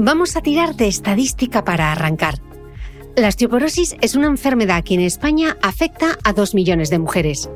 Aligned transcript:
Vamos 0.00 0.36
a 0.36 0.42
tirar 0.42 0.76
de 0.76 0.86
estadística 0.86 1.64
para 1.64 1.90
arrancar. 1.90 2.36
La 3.16 3.26
osteoporosis 3.26 3.96
es 4.00 4.14
una 4.14 4.28
enfermedad 4.28 4.84
que 4.84 4.94
en 4.94 5.00
España 5.00 5.56
afecta 5.60 6.16
a 6.22 6.32
2 6.32 6.54
millones 6.54 6.88
de 6.90 7.00
mujeres 7.00 7.50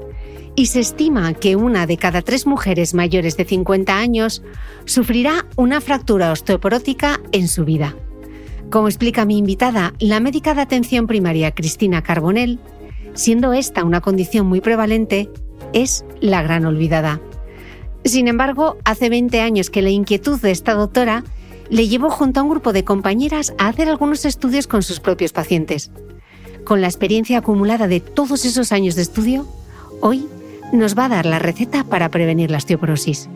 y 0.57 0.67
se 0.67 0.81
estima 0.81 1.34
que 1.34 1.55
una 1.55 1.87
de 1.87 1.99
cada 1.99 2.21
tres 2.21 2.45
mujeres 2.45 2.95
mayores 2.95 3.37
de 3.37 3.45
50 3.45 3.97
años 3.97 4.43
sufrirá 4.87 5.47
una 5.55 5.81
fractura 5.81 6.33
osteoporótica 6.33 7.21
en 7.31 7.47
su 7.47 7.65
vida. 7.65 7.95
Como 8.71 8.89
explica 8.89 9.25
mi 9.25 9.39
invitada, 9.39 9.95
la 10.01 10.19
médica 10.19 10.53
de 10.55 10.62
atención 10.62 11.06
primaria 11.06 11.53
Cristina 11.53 12.03
Carbonell, 12.03 12.59
siendo 13.15 13.53
esta 13.53 13.84
una 13.84 14.01
condición 14.01 14.49
muy 14.49 14.61
prevalente, 14.61 15.31
es 15.73 16.05
la 16.21 16.43
gran 16.43 16.67
olvidada. 16.67 17.21
Sin 18.05 18.27
embargo, 18.27 18.79
hace 18.84 19.11
20 19.11 19.41
años 19.41 19.71
que 19.71 19.81
la 19.81 19.91
inquietud 19.91 20.41
de 20.41 20.51
esta 20.51 20.75
doctora 20.75 21.23
le 21.73 21.89
llevó 21.89 22.11
junto 22.11 22.39
a 22.39 22.42
un 22.42 22.51
grupo 22.51 22.75
de 22.75 22.84
compañeras 22.84 23.55
a 23.56 23.69
hacer 23.69 23.89
algunos 23.89 24.27
estudios 24.27 24.67
con 24.67 24.83
sus 24.83 25.01
propios 25.01 25.33
pacientes. 25.33 25.91
Con 26.65 26.83
la 26.83 26.87
experiencia 26.87 27.39
acumulada 27.39 27.89
de 27.89 28.01
todos 28.01 28.45
esos 28.45 28.73
años 28.73 28.95
de 28.95 29.01
estudio, 29.01 29.48
hoy 30.03 30.28
nos 30.75 30.97
va 30.97 31.06
a 31.06 31.09
dar 31.09 31.25
la 31.25 31.39
receta 31.39 31.84
para 31.84 32.11
prevenir 32.11 32.50
la 32.50 32.59
osteoporosis. 32.59 33.31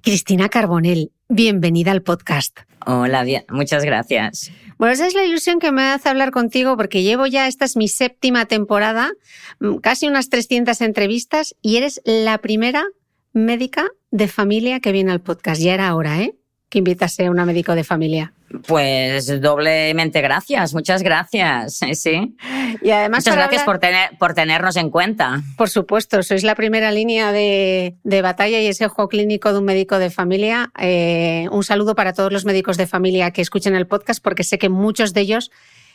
Cristina 0.00 0.48
Carbonell, 0.48 1.10
bienvenida 1.28 1.90
al 1.90 2.02
podcast. 2.02 2.60
Hola, 2.86 3.24
bien, 3.24 3.44
muchas 3.48 3.84
gracias. 3.84 4.52
Bueno, 4.78 4.94
esa 4.94 5.08
es 5.08 5.14
la 5.14 5.24
ilusión 5.24 5.58
que 5.58 5.72
me 5.72 5.82
hace 5.82 6.08
hablar 6.08 6.30
contigo 6.30 6.76
porque 6.76 7.02
llevo 7.02 7.26
ya, 7.26 7.48
esta 7.48 7.64
es 7.64 7.76
mi 7.76 7.88
séptima 7.88 8.46
temporada, 8.46 9.10
mm, 9.58 9.78
casi 9.78 10.06
unas 10.06 10.28
300 10.28 10.80
entrevistas 10.82 11.56
y 11.62 11.78
eres 11.78 12.00
la 12.04 12.38
primera 12.38 12.84
médica 13.32 13.88
de 14.10 14.28
familia 14.28 14.80
que 14.80 14.92
viene 14.92 15.12
al 15.12 15.20
podcast. 15.20 15.60
Ya 15.60 15.74
era 15.74 15.94
hora, 15.94 16.20
¿eh? 16.20 16.34
Que 16.68 16.78
invitase 16.78 17.26
a 17.26 17.30
una 17.30 17.44
médico 17.44 17.74
de 17.74 17.84
familia. 17.84 18.32
Pues 18.66 19.40
doblemente 19.40 20.20
gracias, 20.20 20.74
muchas 20.74 21.02
gracias. 21.02 21.80
Sí. 21.94 22.36
Y 22.82 22.90
además 22.90 23.24
muchas 23.24 23.36
gracias 23.36 23.62
por, 23.64 23.78
tener, 23.78 24.16
por 24.18 24.34
tenernos 24.34 24.76
en 24.76 24.90
cuenta. 24.90 25.42
Por 25.56 25.68
supuesto, 25.68 26.22
sois 26.22 26.42
la 26.42 26.54
primera 26.54 26.90
línea 26.90 27.32
de, 27.32 27.96
de 28.02 28.22
batalla 28.22 28.60
y 28.60 28.66
ese 28.66 28.86
ojo 28.86 29.08
clínico 29.08 29.52
de 29.52 29.58
un 29.58 29.64
médico 29.64 29.98
de 29.98 30.10
familia. 30.10 30.72
Eh, 30.78 31.48
un 31.52 31.62
saludo 31.64 31.94
para 31.94 32.12
todos 32.12 32.32
los 32.32 32.44
médicos 32.44 32.76
de 32.76 32.86
familia 32.86 33.30
que 33.30 33.42
escuchen 33.42 33.74
el 33.74 33.86
podcast 33.86 34.22
porque 34.22 34.42
sé 34.42 34.58
que 34.58 34.68
muchos 34.68 35.12
de 35.12 35.20
ellos 35.20 35.50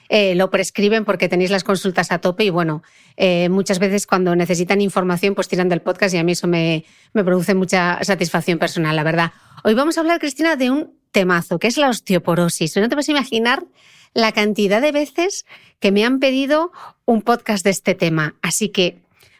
eh, 0.09 0.35
lo 0.35 0.49
prescriben 0.49 1.05
porque 1.05 1.29
tenéis 1.29 1.51
las 1.51 1.63
consultas 1.63 2.11
a 2.11 2.19
tope 2.19 2.45
y 2.45 2.49
bueno, 2.49 2.83
eh, 3.15 3.49
muchas 3.49 3.79
veces 3.79 4.07
cuando 4.07 4.35
necesitan 4.35 4.81
información 4.81 5.35
pues 5.35 5.47
tiran 5.47 5.69
del 5.69 5.81
podcast 5.81 6.13
y 6.13 6.17
a 6.17 6.23
mí 6.23 6.33
eso 6.33 6.47
me, 6.47 6.85
me 7.13 7.23
produce 7.23 7.55
mucha 7.55 8.03
satisfacción 8.03 8.59
personal, 8.59 8.95
la 8.95 9.03
verdad. 9.03 9.31
Hoy 9.63 9.73
vamos 9.73 9.97
a 9.97 10.01
hablar, 10.01 10.19
Cristina, 10.19 10.55
de 10.55 10.71
un 10.71 10.97
temazo, 11.11 11.59
que 11.59 11.67
es 11.67 11.77
la 11.77 11.89
osteoporosis. 11.89 12.75
No 12.77 12.89
te 12.89 12.95
puedes 12.95 13.09
imaginar 13.09 13.65
la 14.13 14.31
cantidad 14.31 14.81
de 14.81 14.91
veces 14.91 15.45
que 15.79 15.91
me 15.91 16.05
han 16.05 16.19
pedido 16.19 16.71
un 17.05 17.21
podcast 17.21 17.63
de 17.63 17.71
este 17.71 17.95
tema. 17.95 18.35
Así 18.41 18.69
que, 18.69 18.99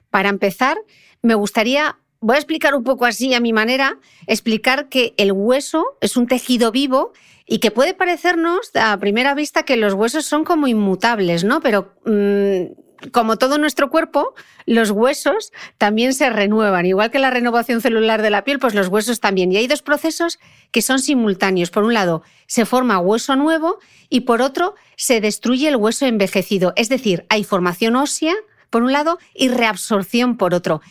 para 0.10 0.30
empezar, 0.30 0.78
me 1.22 1.36
gustaría, 1.36 1.98
voy 2.20 2.36
a 2.36 2.40
explicar 2.40 2.76
un 2.76 2.84
poco 2.84 3.06
así 3.06 3.34
a 3.34 3.40
mi 3.40 3.54
manera, 3.54 3.98
explicar 4.28 4.90
que 4.90 5.14
el 5.18 5.32
hueso 5.32 5.86
es 6.02 6.18
un 6.18 6.28
tejido 6.28 6.72
vivo 6.72 7.14
y 7.48 7.60
que 7.60 7.72
puede 7.72 7.94
parecernos 7.94 8.72
a 8.76 8.98
primera 8.98 9.34
vista 9.34 9.64
que 9.64 9.78
los 9.78 9.94
huesos 9.94 10.26
son 10.26 10.44
como 10.44 10.68
inmutables, 10.68 11.46
¿no? 11.46 11.62
Pero 11.62 11.94
mm, 12.06 13.10
como 13.12 13.38
todo 13.38 13.58
nuestro 13.58 13.90
cuerpo, 13.90 14.34
los 14.66 14.92
huesos 14.92 15.52
también 15.78 16.14
se 16.14 16.30
renuevan. 16.30 16.86
Igual 16.86 17.10
que 17.10 17.20
la 17.20 17.30
renovación 17.30 17.82
celular 17.82 18.22
de 18.22 18.30
la 18.30 18.44
piel, 18.44 18.60
pues 18.60 18.74
los 18.74 18.90
huesos 18.90 19.20
también. 19.20 19.52
Y 19.52 19.58
hay 19.58 19.68
dos 19.68 19.82
procesos 19.82 20.40
que 20.72 20.82
son 20.82 21.00
simultáneos. 21.00 21.70
Por 21.70 21.84
un 21.84 21.94
lado, 21.94 22.24
se 22.48 22.66
forma 22.66 23.00
hueso 23.00 23.36
nuevo 23.36 23.80
y 24.10 24.22
por 24.22 24.42
otro, 24.42 24.76
se 24.96 25.22
destruye 25.22 25.70
el 25.70 25.76
hueso 25.78 26.06
envejecido. 26.06 26.74
Es 26.76 26.90
decir, 26.90 27.26
hay 27.30 27.44
formación 27.44 27.96
ósea, 27.96 28.34
por 28.70 28.84
un 28.84 28.92
lado, 28.92 29.20
y 29.34 29.48
reabsorción 29.48 30.36
por 30.36 30.54
otro. 30.54 30.82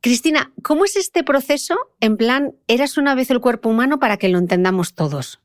Cristina, 0.00 0.52
¿cómo 0.62 0.86
es 0.86 0.96
este 0.96 1.24
proceso? 1.24 1.76
En 2.00 2.16
plan, 2.16 2.54
eras 2.68 2.96
una 2.96 3.14
vez 3.14 3.30
el 3.30 3.40
cuerpo 3.40 3.68
humano 3.68 3.98
para 3.98 4.16
que 4.16 4.30
lo 4.30 4.38
entendamos 4.38 4.94
todos. 4.94 5.40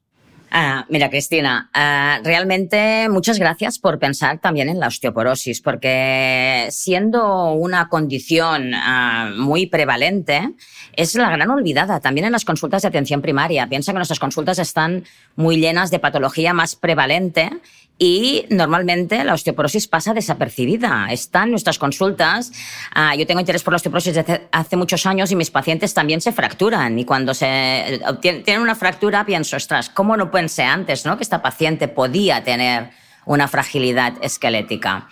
Ah, 0.51 0.85
mira, 0.89 1.09
Cristina, 1.09 1.69
ah, 1.73 2.19
realmente 2.23 3.09
muchas 3.09 3.39
gracias 3.39 3.79
por 3.79 3.99
pensar 3.99 4.39
también 4.39 4.69
en 4.69 4.79
la 4.79 4.87
osteoporosis, 4.87 5.61
porque 5.61 6.67
siendo 6.69 7.51
una 7.51 7.89
condición 7.89 8.73
ah, 8.73 9.31
muy 9.35 9.65
prevalente, 9.65 10.53
es 10.93 11.15
la 11.15 11.29
gran 11.29 11.49
olvidada 11.49 11.99
también 11.99 12.25
en 12.25 12.31
las 12.31 12.45
consultas 12.45 12.83
de 12.83 12.87
atención 12.87 13.21
primaria. 13.21 13.67
Piensa 13.67 13.91
que 13.91 13.97
nuestras 13.97 14.19
consultas 14.19 14.59
están 14.59 15.03
muy 15.35 15.57
llenas 15.57 15.91
de 15.91 15.99
patología 15.99 16.53
más 16.53 16.75
prevalente 16.75 17.49
y 17.97 18.45
normalmente 18.49 19.23
la 19.23 19.33
osteoporosis 19.33 19.87
pasa 19.87 20.13
desapercibida. 20.13 21.07
Está 21.11 21.43
en 21.43 21.51
nuestras 21.51 21.79
consultas. 21.79 22.51
Ah, 22.93 23.15
yo 23.15 23.25
tengo 23.25 23.39
interés 23.39 23.63
por 23.63 23.71
la 23.71 23.77
osteoporosis 23.77 24.15
desde 24.15 24.47
hace 24.51 24.75
muchos 24.75 25.05
años 25.05 25.31
y 25.31 25.35
mis 25.35 25.49
pacientes 25.49 25.93
también 25.93 26.19
se 26.19 26.33
fracturan. 26.33 26.99
Y 26.99 27.05
cuando 27.05 27.33
se 27.33 28.01
tienen 28.21 28.61
una 28.61 28.75
fractura, 28.75 29.25
pienso, 29.25 29.55
ostras, 29.55 29.89
¿cómo 29.89 30.17
no 30.17 30.29
pensé 30.29 30.63
antes 30.63 31.05
¿no? 31.05 31.15
que 31.15 31.23
esta 31.23 31.41
paciente 31.41 31.87
podía 31.87 32.43
tener 32.43 32.89
una 33.25 33.47
fragilidad 33.47 34.13
esquelética? 34.21 35.07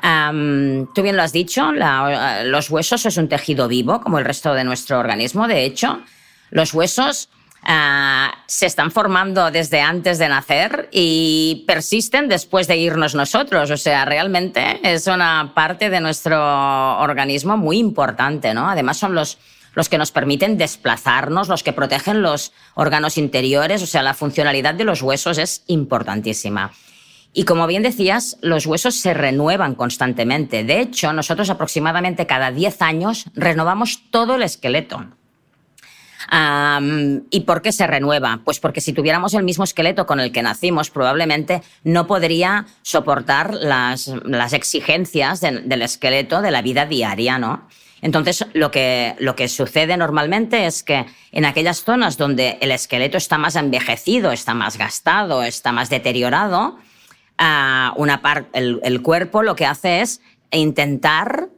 tú 0.00 1.02
bien 1.02 1.16
lo 1.16 1.22
has 1.22 1.32
dicho, 1.32 1.72
los 1.72 2.70
huesos 2.70 3.04
es 3.04 3.16
un 3.16 3.28
tejido 3.28 3.66
vivo, 3.66 4.00
como 4.00 4.20
el 4.20 4.24
resto 4.24 4.54
de 4.54 4.62
nuestro 4.62 5.00
organismo. 5.00 5.48
De 5.48 5.64
hecho, 5.64 6.00
los 6.50 6.72
huesos 6.72 7.30
Ah, 7.62 8.44
se 8.46 8.66
están 8.66 8.90
formando 8.90 9.50
desde 9.50 9.80
antes 9.80 10.18
de 10.18 10.28
nacer 10.28 10.88
y 10.92 11.64
persisten 11.66 12.28
después 12.28 12.66
de 12.66 12.76
irnos 12.76 13.14
nosotros. 13.14 13.70
O 13.70 13.76
sea, 13.76 14.04
realmente 14.04 14.80
es 14.82 15.06
una 15.06 15.52
parte 15.54 15.90
de 15.90 16.00
nuestro 16.00 16.98
organismo 17.00 17.56
muy 17.56 17.78
importante, 17.78 18.54
¿no? 18.54 18.68
Además 18.70 18.96
son 18.96 19.14
los, 19.14 19.38
los 19.74 19.88
que 19.88 19.98
nos 19.98 20.12
permiten 20.12 20.56
desplazarnos, 20.56 21.48
los 21.48 21.62
que 21.62 21.72
protegen 21.72 22.22
los 22.22 22.52
órganos 22.74 23.18
interiores, 23.18 23.82
o 23.82 23.86
sea, 23.86 24.02
la 24.02 24.14
funcionalidad 24.14 24.74
de 24.74 24.84
los 24.84 25.02
huesos 25.02 25.38
es 25.38 25.64
importantísima. 25.66 26.72
Y 27.32 27.44
como 27.44 27.66
bien 27.66 27.82
decías, 27.82 28.38
los 28.40 28.66
huesos 28.66 28.94
se 28.94 29.14
renuevan 29.14 29.74
constantemente. 29.74 30.64
De 30.64 30.80
hecho, 30.80 31.12
nosotros 31.12 31.50
aproximadamente 31.50 32.26
cada 32.26 32.50
10 32.50 32.82
años 32.82 33.26
renovamos 33.34 34.04
todo 34.10 34.36
el 34.36 34.42
esqueleto. 34.42 35.06
¿Y 36.30 37.40
por 37.40 37.62
qué 37.62 37.72
se 37.72 37.86
renueva? 37.86 38.40
Pues 38.44 38.60
porque 38.60 38.80
si 38.80 38.92
tuviéramos 38.92 39.34
el 39.34 39.44
mismo 39.44 39.64
esqueleto 39.64 40.06
con 40.06 40.20
el 40.20 40.32
que 40.32 40.42
nacimos, 40.42 40.90
probablemente 40.90 41.62
no 41.84 42.06
podría 42.06 42.66
soportar 42.82 43.54
las, 43.54 44.08
exigencias 44.52 45.40
del 45.40 45.82
esqueleto 45.82 46.42
de 46.42 46.50
la 46.50 46.62
vida 46.62 46.86
diaria, 46.86 47.38
¿no? 47.38 47.66
Entonces, 48.00 48.46
lo 48.52 48.70
que, 48.70 49.16
lo 49.18 49.34
que 49.34 49.48
sucede 49.48 49.96
normalmente 49.96 50.66
es 50.66 50.82
que 50.82 51.06
en 51.32 51.44
aquellas 51.44 51.82
zonas 51.82 52.16
donde 52.16 52.58
el 52.60 52.70
esqueleto 52.70 53.16
está 53.16 53.38
más 53.38 53.56
envejecido, 53.56 54.30
está 54.30 54.54
más 54.54 54.78
gastado, 54.78 55.42
está 55.42 55.72
más 55.72 55.90
deteriorado, 55.90 56.78
ah, 57.38 57.92
una 57.96 58.20
el, 58.52 58.80
el, 58.84 59.02
cuerpo 59.02 59.42
lo 59.42 59.56
que 59.56 59.66
hace 59.66 60.00
es 60.00 60.20
intentar 60.50 61.48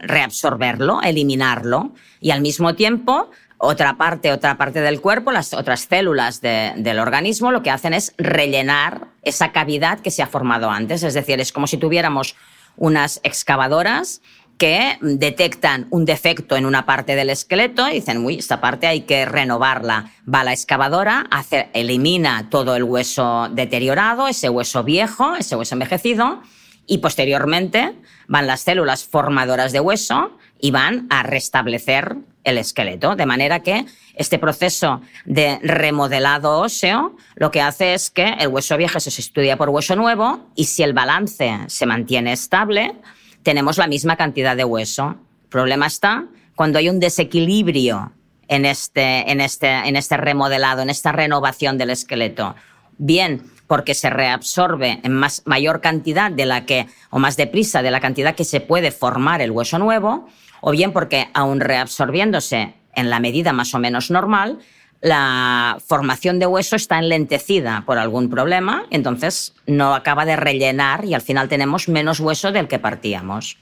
reabsorberlo, 0.00 1.00
eliminarlo, 1.02 1.92
y 2.20 2.30
al 2.30 2.40
mismo 2.40 2.74
tiempo 2.74 3.30
otra 3.64 3.96
parte, 3.96 4.32
otra 4.32 4.56
parte 4.56 4.80
del 4.80 5.00
cuerpo, 5.00 5.30
las 5.30 5.54
otras 5.54 5.86
células 5.88 6.40
del 6.40 6.98
organismo, 6.98 7.52
lo 7.52 7.62
que 7.62 7.70
hacen 7.70 7.94
es 7.94 8.12
rellenar 8.18 9.06
esa 9.22 9.52
cavidad 9.52 10.00
que 10.00 10.10
se 10.10 10.20
ha 10.20 10.26
formado 10.26 10.68
antes. 10.68 11.04
Es 11.04 11.14
decir, 11.14 11.40
es 11.40 11.52
como 11.52 11.68
si 11.68 11.76
tuviéramos 11.76 12.34
unas 12.76 13.20
excavadoras 13.22 14.20
que 14.58 14.98
detectan 15.00 15.86
un 15.90 16.04
defecto 16.04 16.56
en 16.56 16.66
una 16.66 16.86
parte 16.86 17.14
del 17.14 17.30
esqueleto 17.30 17.88
y 17.88 17.94
dicen, 17.94 18.26
uy, 18.26 18.38
esta 18.38 18.60
parte 18.60 18.88
hay 18.88 19.02
que 19.02 19.26
renovarla. 19.26 20.10
Va 20.28 20.42
la 20.42 20.52
excavadora, 20.52 21.30
elimina 21.72 22.50
todo 22.50 22.74
el 22.74 22.82
hueso 22.82 23.48
deteriorado, 23.52 24.26
ese 24.26 24.48
hueso 24.48 24.82
viejo, 24.82 25.36
ese 25.36 25.54
hueso 25.54 25.76
envejecido, 25.76 26.42
y 26.88 26.98
posteriormente 26.98 27.94
van 28.26 28.48
las 28.48 28.62
células 28.62 29.04
formadoras 29.04 29.70
de 29.70 29.78
hueso 29.78 30.36
y 30.62 30.70
van 30.70 31.08
a 31.10 31.24
restablecer 31.24 32.16
el 32.44 32.56
esqueleto. 32.56 33.16
De 33.16 33.26
manera 33.26 33.60
que 33.60 33.84
este 34.14 34.38
proceso 34.38 35.02
de 35.26 35.58
remodelado 35.60 36.60
óseo 36.60 37.16
lo 37.34 37.50
que 37.50 37.60
hace 37.60 37.94
es 37.94 38.10
que 38.10 38.24
el 38.38 38.48
hueso 38.48 38.76
viejo 38.76 39.00
se 39.00 39.10
sustituya 39.10 39.56
por 39.56 39.68
hueso 39.70 39.96
nuevo 39.96 40.46
y 40.54 40.64
si 40.64 40.84
el 40.84 40.92
balance 40.94 41.58
se 41.66 41.84
mantiene 41.84 42.32
estable, 42.32 42.94
tenemos 43.42 43.76
la 43.76 43.88
misma 43.88 44.16
cantidad 44.16 44.56
de 44.56 44.64
hueso. 44.64 45.16
El 45.42 45.48
problema 45.48 45.86
está 45.86 46.26
cuando 46.54 46.78
hay 46.78 46.88
un 46.88 47.00
desequilibrio 47.00 48.12
en 48.46 48.64
este, 48.64 49.32
en 49.32 49.40
este, 49.40 49.68
en 49.68 49.96
este 49.96 50.16
remodelado, 50.16 50.82
en 50.82 50.90
esta 50.90 51.10
renovación 51.10 51.76
del 51.76 51.90
esqueleto. 51.90 52.54
Bien, 52.98 53.42
porque 53.66 53.94
se 53.94 54.10
reabsorbe 54.10 55.00
en 55.02 55.12
más, 55.12 55.42
mayor 55.44 55.80
cantidad 55.80 56.30
de 56.30 56.46
la 56.46 56.66
que, 56.66 56.86
o 57.10 57.18
más 57.18 57.36
deprisa 57.36 57.82
de 57.82 57.90
la 57.90 58.00
cantidad 58.00 58.36
que 58.36 58.44
se 58.44 58.60
puede 58.60 58.92
formar 58.92 59.40
el 59.40 59.50
hueso 59.50 59.78
nuevo, 59.78 60.28
o 60.62 60.70
bien 60.70 60.92
porque 60.92 61.28
aún 61.34 61.60
reabsorbiéndose 61.60 62.74
en 62.94 63.10
la 63.10 63.20
medida 63.20 63.52
más 63.52 63.74
o 63.74 63.78
menos 63.78 64.10
normal, 64.10 64.60
la 65.02 65.78
formación 65.84 66.38
de 66.38 66.46
hueso 66.46 66.76
está 66.76 66.98
enlentecida 67.00 67.82
por 67.84 67.98
algún 67.98 68.30
problema, 68.30 68.86
entonces 68.90 69.54
no 69.66 69.94
acaba 69.94 70.24
de 70.24 70.36
rellenar 70.36 71.04
y 71.04 71.14
al 71.14 71.20
final 71.20 71.48
tenemos 71.48 71.88
menos 71.88 72.20
hueso 72.20 72.52
del 72.52 72.68
que 72.68 72.78
partíamos. 72.78 73.58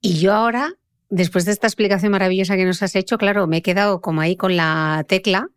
Y 0.00 0.18
yo 0.18 0.32
ahora, 0.32 0.72
después 1.10 1.44
de 1.44 1.52
esta 1.52 1.66
explicación 1.66 2.12
maravillosa 2.12 2.56
que 2.56 2.64
nos 2.64 2.82
has 2.82 2.96
hecho, 2.96 3.18
claro, 3.18 3.46
me 3.46 3.58
he 3.58 3.62
quedado 3.62 4.00
como 4.00 4.22
ahí 4.22 4.36
con 4.36 4.56
la 4.56 5.04
tecla 5.06 5.48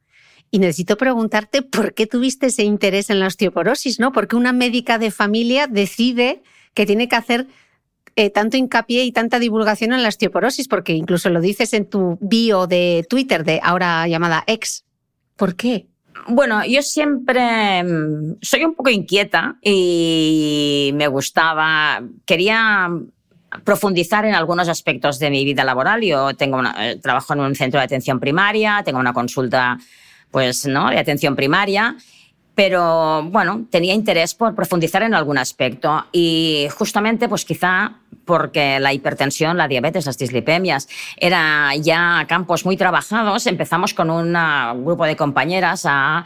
y 0.52 0.60
necesito 0.60 0.98
preguntarte 0.98 1.62
por 1.62 1.94
qué 1.94 2.06
tuviste 2.06 2.48
ese 2.48 2.64
interés 2.64 3.10
en 3.10 3.22
la 3.22 3.28
osteoporosis, 3.28 4.00
¿no? 4.02 4.12
Porque 4.12 4.36
una 4.36 4.52
médica 4.52 4.98
de 4.98 5.12
familia 5.12 5.68
decide 5.68 6.44
que 6.74 6.86
tiene 6.86 7.08
que 7.08 7.16
hacer 7.16 7.48
eh, 8.20 8.30
tanto 8.30 8.58
hincapié 8.58 9.06
y 9.06 9.14
tanta 9.14 9.40
divulgación 9.40 9.94
en 9.94 10.04
la 10.04 10.10
osteoporosis, 10.10 10.68
porque 10.68 10.92
incluso 10.92 11.30
lo 11.30 11.40
dices 11.40 11.74
en 11.74 11.86
tu 11.86 12.18
bio 12.20 12.68
de 12.68 13.06
Twitter, 13.10 13.46
de 13.46 13.62
ahora 13.64 14.06
llamada 14.10 14.44
ex. 14.46 14.84
¿Por 15.38 15.56
qué? 15.56 15.88
Bueno, 16.28 16.66
yo 16.66 16.82
siempre 16.82 17.82
mm, 17.82 18.40
soy 18.42 18.66
un 18.66 18.76
poco 18.76 18.90
inquieta 18.90 19.56
y 19.64 20.92
me 20.96 21.08
gustaba, 21.08 22.04
quería 22.26 22.90
profundizar 23.64 24.26
en 24.26 24.36
algunos 24.36 24.68
aspectos 24.68 25.18
de 25.18 25.30
mi 25.30 25.46
vida 25.46 25.64
laboral. 25.64 26.02
Yo 26.02 26.34
tengo 26.34 26.62
eh, 26.78 26.98
trabajo 27.02 27.32
en 27.32 27.40
un 27.40 27.56
centro 27.56 27.80
de 27.80 27.86
atención 27.86 28.20
primaria, 28.20 28.82
tengo 28.84 29.00
una 29.00 29.14
consulta 29.14 29.80
pues, 30.30 30.66
¿no? 30.66 30.90
de 30.90 31.00
atención 31.00 31.38
primaria 31.38 31.96
pero 32.60 33.24
bueno, 33.24 33.68
tenía 33.70 33.94
interés 33.94 34.36
por 34.36 34.54
profundizar 34.54 35.02
en 35.04 35.14
algún 35.14 35.38
aspecto 35.38 36.06
y 36.12 36.68
justamente 36.78 37.30
pues 37.30 37.46
quizá 37.46 37.94
porque 38.26 38.82
la 38.82 38.92
hipertensión, 38.92 39.56
la 39.56 39.70
diabetes, 39.70 40.06
las 40.06 40.18
dislipemias 40.18 40.90
eran 41.16 41.82
ya 41.82 42.26
campos 42.28 42.66
muy 42.66 42.76
trabajados, 42.76 43.48
empezamos 43.48 43.94
con 43.94 44.10
un 44.10 44.34
grupo 44.84 45.06
de 45.06 45.16
compañeras 45.16 45.84
a, 45.86 46.26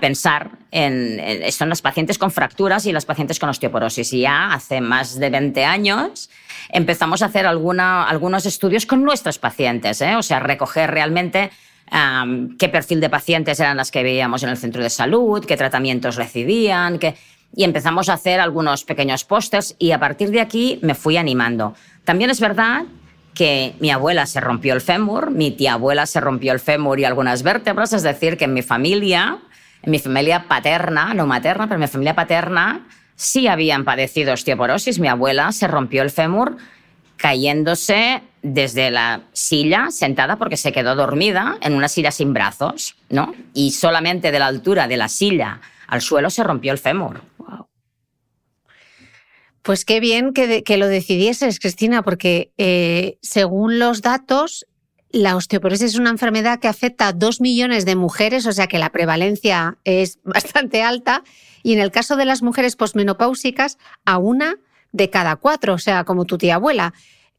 pensar 0.00 0.52
en, 0.70 1.18
en, 1.18 1.68
las 1.68 1.82
pacientes 1.82 2.16
con 2.16 2.30
fracturas 2.30 2.86
y 2.86 2.92
las 2.92 3.04
pacientes 3.04 3.40
con 3.40 3.48
osteoporosis. 3.48 4.12
Y 4.12 4.20
ya 4.20 4.52
hace 4.52 4.80
más 4.80 5.18
de 5.18 5.30
20 5.30 5.64
años 5.64 6.30
empezamos 6.68 7.22
a 7.22 7.26
hacer 7.26 7.44
algunos 7.44 8.46
estudios 8.46 8.86
con 8.86 9.02
nuestros 9.02 9.40
pacientes, 9.40 10.00
¿eh? 10.00 10.14
o 10.14 10.22
sea, 10.22 10.38
recoger 10.38 10.92
realmente 10.92 11.50
qué 12.58 12.68
perfil 12.68 13.00
de 13.00 13.10
pacientes 13.10 13.60
eran 13.60 13.76
las 13.76 13.90
que 13.90 14.02
veíamos 14.02 14.42
en 14.42 14.48
el 14.48 14.56
centro 14.56 14.82
de 14.82 14.90
salud, 14.90 15.44
qué 15.44 15.56
tratamientos 15.56 16.16
recibían, 16.16 16.98
y 17.54 17.64
empezamos 17.64 18.08
a 18.08 18.14
hacer 18.14 18.40
algunos 18.40 18.84
pequeños 18.84 19.24
pósters 19.24 19.76
y 19.78 19.92
a 19.92 20.00
partir 20.00 20.30
de 20.30 20.40
aquí 20.40 20.78
me 20.82 20.94
fui 20.94 21.16
animando. 21.16 21.74
También 22.04 22.30
es 22.30 22.40
verdad 22.40 22.84
que 23.34 23.74
mi 23.80 23.90
abuela 23.90 24.26
se 24.26 24.40
rompió 24.40 24.74
el 24.74 24.80
fémur, 24.80 25.30
mi 25.30 25.50
tía 25.50 25.74
abuela 25.74 26.06
se 26.06 26.20
rompió 26.20 26.52
el 26.52 26.60
fémur 26.60 26.98
y 27.00 27.04
algunas 27.04 27.42
vértebras, 27.42 27.92
es 27.92 28.02
decir, 28.02 28.36
que 28.36 28.44
en 28.44 28.54
mi 28.54 28.62
familia, 28.62 29.38
en 29.82 29.90
mi 29.90 29.98
familia 29.98 30.46
paterna, 30.48 31.14
no 31.14 31.26
materna, 31.26 31.66
pero 31.66 31.76
en 31.76 31.82
mi 31.82 31.88
familia 31.88 32.14
paterna, 32.14 32.86
sí 33.16 33.48
habían 33.48 33.84
padecido 33.84 34.34
osteoporosis. 34.34 34.98
Mi 34.98 35.08
abuela 35.08 35.52
se 35.52 35.66
rompió 35.66 36.02
el 36.02 36.10
fémur 36.10 36.56
cayéndose 37.16 38.22
desde 38.42 38.90
la 38.90 39.22
silla, 39.32 39.88
sentada 39.90 40.36
porque 40.36 40.56
se 40.56 40.72
quedó 40.72 40.94
dormida 40.96 41.58
en 41.60 41.74
una 41.74 41.88
silla 41.88 42.10
sin 42.10 42.32
brazos, 42.32 42.96
¿no? 43.08 43.34
Y 43.54 43.70
solamente 43.70 44.32
de 44.32 44.38
la 44.38 44.46
altura 44.46 44.88
de 44.88 44.96
la 44.96 45.08
silla 45.08 45.60
al 45.86 46.00
suelo 46.00 46.28
se 46.28 46.42
rompió 46.42 46.72
el 46.72 46.78
fémur. 46.78 47.20
Pues 49.62 49.84
qué 49.84 50.00
bien 50.00 50.32
que, 50.32 50.76
lo 50.76 50.88
decidieses, 50.88 51.60
Cristina, 51.60 52.02
porque 52.02 52.52
eh, 52.58 53.18
según 53.22 53.78
los 53.78 54.02
datos, 54.02 54.66
la 55.10 55.36
osteoporosis 55.36 55.92
es 55.92 55.98
una 55.98 56.10
enfermedad 56.10 56.58
que 56.58 56.66
afecta 56.66 57.08
a 57.08 57.12
dos 57.12 57.40
millones 57.40 57.84
de 57.84 57.94
mujeres, 57.94 58.44
o 58.46 58.52
sea 58.52 58.66
que 58.66 58.80
la 58.80 58.90
prevalencia 58.90 59.78
es 59.84 60.18
bastante 60.24 60.82
alta, 60.82 61.22
y 61.62 61.74
en 61.74 61.78
el 61.78 61.92
caso 61.92 62.16
de 62.16 62.24
las 62.24 62.42
mujeres 62.42 62.74
posmenopáusicas, 62.74 63.78
a 64.04 64.18
una 64.18 64.56
de 64.90 65.10
cada 65.10 65.36
cuatro, 65.36 65.74
o 65.74 65.78
sea, 65.78 66.02
como 66.02 66.24
tu 66.24 66.38
tía 66.38 66.56
abuela. 66.56 66.92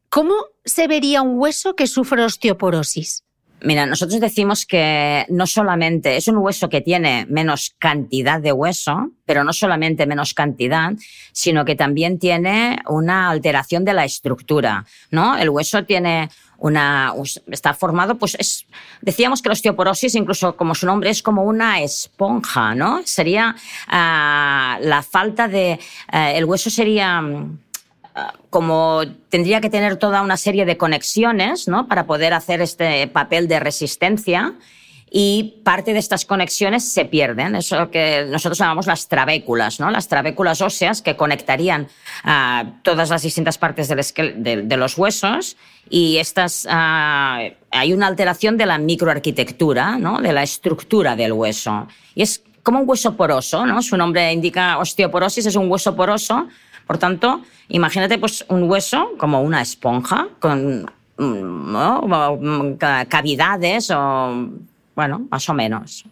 ¿Cómo 0.08 0.34
se 0.64 0.86
vería 0.86 1.22
un 1.22 1.38
hueso 1.38 1.74
que 1.74 1.86
sufre 1.86 2.24
osteoporosis? 2.24 3.24
Mira, 3.64 3.86
nosotros 3.86 4.20
decimos 4.20 4.66
que 4.66 5.24
no 5.30 5.46
solamente 5.46 6.18
es 6.18 6.28
un 6.28 6.36
hueso 6.36 6.68
que 6.68 6.82
tiene 6.82 7.24
menos 7.30 7.74
cantidad 7.78 8.38
de 8.38 8.52
hueso, 8.52 9.12
pero 9.24 9.42
no 9.42 9.54
solamente 9.54 10.06
menos 10.06 10.34
cantidad, 10.34 10.92
sino 11.32 11.64
que 11.64 11.74
también 11.74 12.18
tiene 12.18 12.78
una 12.86 13.30
alteración 13.30 13.86
de 13.86 13.94
la 13.94 14.04
estructura, 14.04 14.84
¿no? 15.10 15.38
El 15.38 15.48
hueso 15.48 15.82
tiene 15.84 16.28
una 16.58 17.14
está 17.50 17.72
formado, 17.72 18.16
pues 18.16 18.36
es, 18.38 18.66
decíamos 19.00 19.40
que 19.40 19.48
la 19.48 19.54
osteoporosis, 19.54 20.14
incluso 20.14 20.56
como 20.56 20.74
su 20.74 20.84
nombre, 20.84 21.08
es 21.08 21.22
como 21.22 21.44
una 21.44 21.80
esponja, 21.80 22.74
¿no? 22.74 23.00
Sería 23.06 23.56
ah, 23.88 24.78
la 24.82 25.02
falta 25.02 25.48
de, 25.48 25.80
ah, 26.08 26.32
el 26.32 26.44
hueso 26.44 26.68
sería 26.68 27.22
como 28.50 29.02
tendría 29.28 29.60
que 29.60 29.70
tener 29.70 29.96
toda 29.96 30.22
una 30.22 30.36
serie 30.36 30.64
de 30.64 30.76
conexiones 30.76 31.66
¿no? 31.66 31.88
para 31.88 32.06
poder 32.06 32.32
hacer 32.32 32.60
este 32.60 33.08
papel 33.08 33.48
de 33.48 33.58
resistencia 33.58 34.54
y 35.10 35.60
parte 35.64 35.92
de 35.92 35.98
estas 35.98 36.24
conexiones 36.24 36.92
se 36.92 37.04
pierden. 37.04 37.56
Eso 37.56 37.90
que 37.90 38.26
nosotros 38.28 38.58
llamamos 38.58 38.86
las 38.86 39.08
trabéculas, 39.08 39.80
¿no? 39.80 39.90
las 39.90 40.08
trabéculas 40.08 40.60
óseas 40.60 41.02
que 41.02 41.16
conectarían 41.16 41.88
a 42.22 42.64
todas 42.82 43.10
las 43.10 43.22
distintas 43.22 43.58
partes 43.58 43.88
de, 43.88 44.76
los 44.76 44.98
huesos 44.98 45.56
y 45.90 46.16
estas, 46.16 46.66
hay 46.68 47.92
una 47.92 48.06
alteración 48.06 48.56
de 48.56 48.66
la 48.66 48.78
microarquitectura, 48.78 49.98
¿no? 49.98 50.20
de 50.20 50.32
la 50.32 50.42
estructura 50.42 51.16
del 51.16 51.32
hueso. 51.32 51.88
Y 52.14 52.22
es 52.22 52.42
como 52.62 52.80
un 52.80 52.88
hueso 52.88 53.16
poroso, 53.16 53.66
¿no? 53.66 53.82
su 53.82 53.96
nombre 53.96 54.32
indica 54.32 54.78
osteoporosis, 54.78 55.46
es 55.46 55.56
un 55.56 55.70
hueso 55.70 55.94
poroso 55.94 56.48
por 56.86 56.98
tanto, 56.98 57.42
imagínate 57.68 58.18
pues 58.18 58.44
un 58.48 58.64
hueso 58.64 59.10
como 59.18 59.42
una 59.42 59.62
esponja 59.62 60.28
con 60.38 60.90
mm, 61.18 62.74
cavidades 63.08 63.90
o 63.90 64.50
bueno, 64.94 65.26
más 65.30 65.48
o 65.48 65.54
menos. 65.54 66.04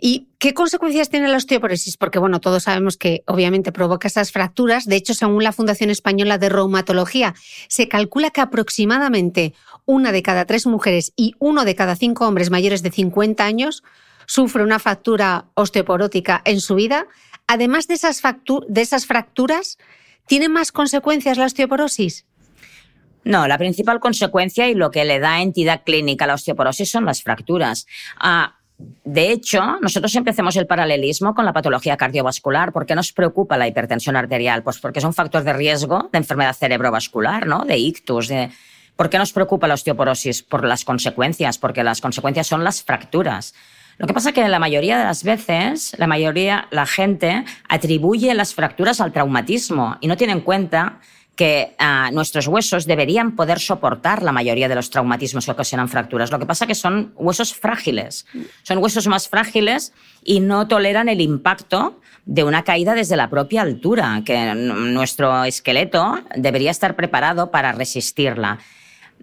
¿Y 0.00 0.28
qué 0.38 0.54
consecuencias 0.54 1.10
tiene 1.10 1.28
la 1.28 1.36
osteoporosis? 1.36 1.98
Porque, 1.98 2.18
bueno, 2.18 2.40
todos 2.40 2.62
sabemos 2.62 2.96
que 2.96 3.22
obviamente 3.26 3.70
provoca 3.70 4.08
esas 4.08 4.32
fracturas. 4.32 4.86
De 4.86 4.96
hecho, 4.96 5.12
según 5.12 5.44
la 5.44 5.52
Fundación 5.52 5.90
Española 5.90 6.38
de 6.38 6.48
Reumatología, 6.48 7.34
se 7.68 7.88
calcula 7.88 8.30
que 8.30 8.40
aproximadamente 8.40 9.52
una 9.84 10.10
de 10.10 10.22
cada 10.22 10.46
tres 10.46 10.66
mujeres 10.66 11.12
y 11.16 11.34
uno 11.38 11.64
de 11.64 11.74
cada 11.74 11.94
cinco 11.94 12.26
hombres 12.26 12.50
mayores 12.50 12.82
de 12.82 12.90
50 12.90 13.44
años 13.44 13.82
sufre 14.26 14.62
una 14.62 14.78
fractura 14.78 15.46
osteoporótica 15.54 16.40
en 16.44 16.60
su 16.60 16.76
vida 16.76 17.06
además 17.46 17.86
de 17.86 17.94
esas, 17.94 19.06
fracturas, 19.06 19.78
¿tiene 20.26 20.48
más 20.48 20.72
consecuencias 20.72 21.38
la 21.38 21.46
osteoporosis? 21.46 22.26
No, 23.24 23.46
la 23.46 23.58
principal 23.58 24.00
consecuencia 24.00 24.68
y 24.68 24.74
lo 24.74 24.90
que 24.90 25.04
le 25.04 25.20
da 25.20 25.42
entidad 25.42 25.82
clínica 25.84 26.24
a 26.24 26.28
la 26.28 26.34
osteoporosis 26.34 26.90
son 26.90 27.04
las 27.04 27.22
fracturas. 27.22 27.86
Ah, 28.18 28.56
de 29.04 29.30
hecho, 29.30 29.62
nosotros 29.80 30.10
siempre 30.10 30.34
el 30.56 30.66
paralelismo 30.66 31.34
con 31.34 31.44
la 31.44 31.52
patología 31.52 31.96
cardiovascular. 31.96 32.72
¿Por 32.72 32.84
qué 32.84 32.94
nos 32.94 33.12
preocupa 33.12 33.56
la 33.56 33.68
hipertensión 33.68 34.16
arterial? 34.16 34.62
Pues 34.62 34.78
porque 34.78 34.98
es 34.98 35.04
un 35.04 35.14
factor 35.14 35.44
de 35.44 35.52
riesgo 35.52 36.08
de 36.10 36.18
enfermedad 36.18 36.54
cerebrovascular, 36.54 37.46
¿no? 37.46 37.64
De 37.64 37.78
ictus. 37.78 38.30
¿Por 38.96 39.08
qué 39.08 39.18
nos 39.18 39.32
preocupa 39.32 39.68
la 39.68 39.74
osteoporosis? 39.74 40.42
Por 40.42 40.64
las 40.64 40.84
consecuencias, 40.84 41.58
porque 41.58 41.84
las 41.84 42.00
consecuencias 42.00 42.46
son 42.46 42.64
las 42.64 42.82
fracturas. 42.82 43.54
Lo 43.98 44.06
que 44.06 44.14
pasa 44.14 44.30
es 44.30 44.34
que 44.34 44.48
la 44.48 44.58
mayoría 44.58 44.98
de 44.98 45.04
las 45.04 45.22
veces, 45.22 45.94
la 45.98 46.06
mayoría, 46.06 46.66
la 46.70 46.86
gente 46.86 47.44
atribuye 47.68 48.34
las 48.34 48.54
fracturas 48.54 49.00
al 49.00 49.12
traumatismo 49.12 49.96
y 50.00 50.06
no 50.06 50.16
tiene 50.16 50.32
en 50.32 50.40
cuenta 50.40 51.00
que 51.36 51.74
ah, 51.78 52.10
nuestros 52.12 52.46
huesos 52.46 52.86
deberían 52.86 53.36
poder 53.36 53.58
soportar 53.58 54.22
la 54.22 54.32
mayoría 54.32 54.68
de 54.68 54.74
los 54.74 54.90
traumatismos 54.90 55.46
que 55.46 55.50
ocasionan 55.50 55.88
fracturas. 55.88 56.30
Lo 56.30 56.38
que 56.38 56.46
pasa 56.46 56.64
es 56.64 56.68
que 56.68 56.74
son 56.74 57.12
huesos 57.16 57.54
frágiles, 57.54 58.26
son 58.62 58.78
huesos 58.78 59.06
más 59.06 59.28
frágiles 59.28 59.92
y 60.22 60.40
no 60.40 60.68
toleran 60.68 61.08
el 61.08 61.20
impacto 61.20 62.00
de 62.26 62.44
una 62.44 62.64
caída 62.64 62.94
desde 62.94 63.16
la 63.16 63.30
propia 63.30 63.62
altura, 63.62 64.22
que 64.24 64.54
nuestro 64.54 65.44
esqueleto 65.44 66.20
debería 66.36 66.70
estar 66.70 66.94
preparado 66.96 67.50
para 67.50 67.72
resistirla. 67.72 68.58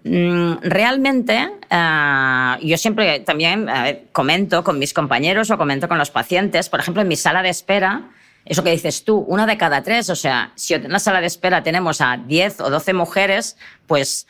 Mm, 0.04 0.54
realmente, 0.62 1.50
ah, 1.70 2.58
yo 2.62 2.78
siempre 2.78 3.20
también 3.20 3.68
comento 4.12 4.64
con 4.64 4.78
mis 4.78 4.94
compañeros 4.94 5.50
o 5.50 5.58
comento 5.58 5.88
con 5.88 5.98
los 5.98 6.10
pacientes, 6.10 6.68
por 6.68 6.80
ejemplo, 6.80 7.02
en 7.02 7.08
mi 7.08 7.16
sala 7.16 7.42
de 7.42 7.50
espera, 7.50 8.10
eso 8.44 8.64
que 8.64 8.70
dices 8.70 9.04
tú, 9.04 9.18
una 9.28 9.46
de 9.46 9.58
cada 9.58 9.82
tres, 9.82 10.08
o 10.10 10.16
sea, 10.16 10.52
si 10.54 10.74
en 10.74 10.90
la 10.90 10.98
sala 10.98 11.20
de 11.20 11.26
espera 11.26 11.62
tenemos 11.62 12.00
a 12.00 12.16
10 12.16 12.60
o 12.60 12.70
12 12.70 12.94
mujeres, 12.94 13.56
pues 13.86 14.26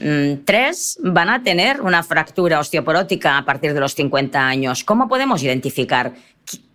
mm, 0.00 0.44
tres 0.44 0.98
van 1.02 1.28
a 1.28 1.42
tener 1.42 1.82
una 1.82 2.02
fractura 2.02 2.58
osteoporótica 2.58 3.36
a 3.36 3.44
partir 3.44 3.74
de 3.74 3.80
los 3.80 3.94
50 3.94 4.40
años. 4.40 4.84
¿Cómo 4.84 5.08
podemos 5.08 5.42
identificar 5.42 6.12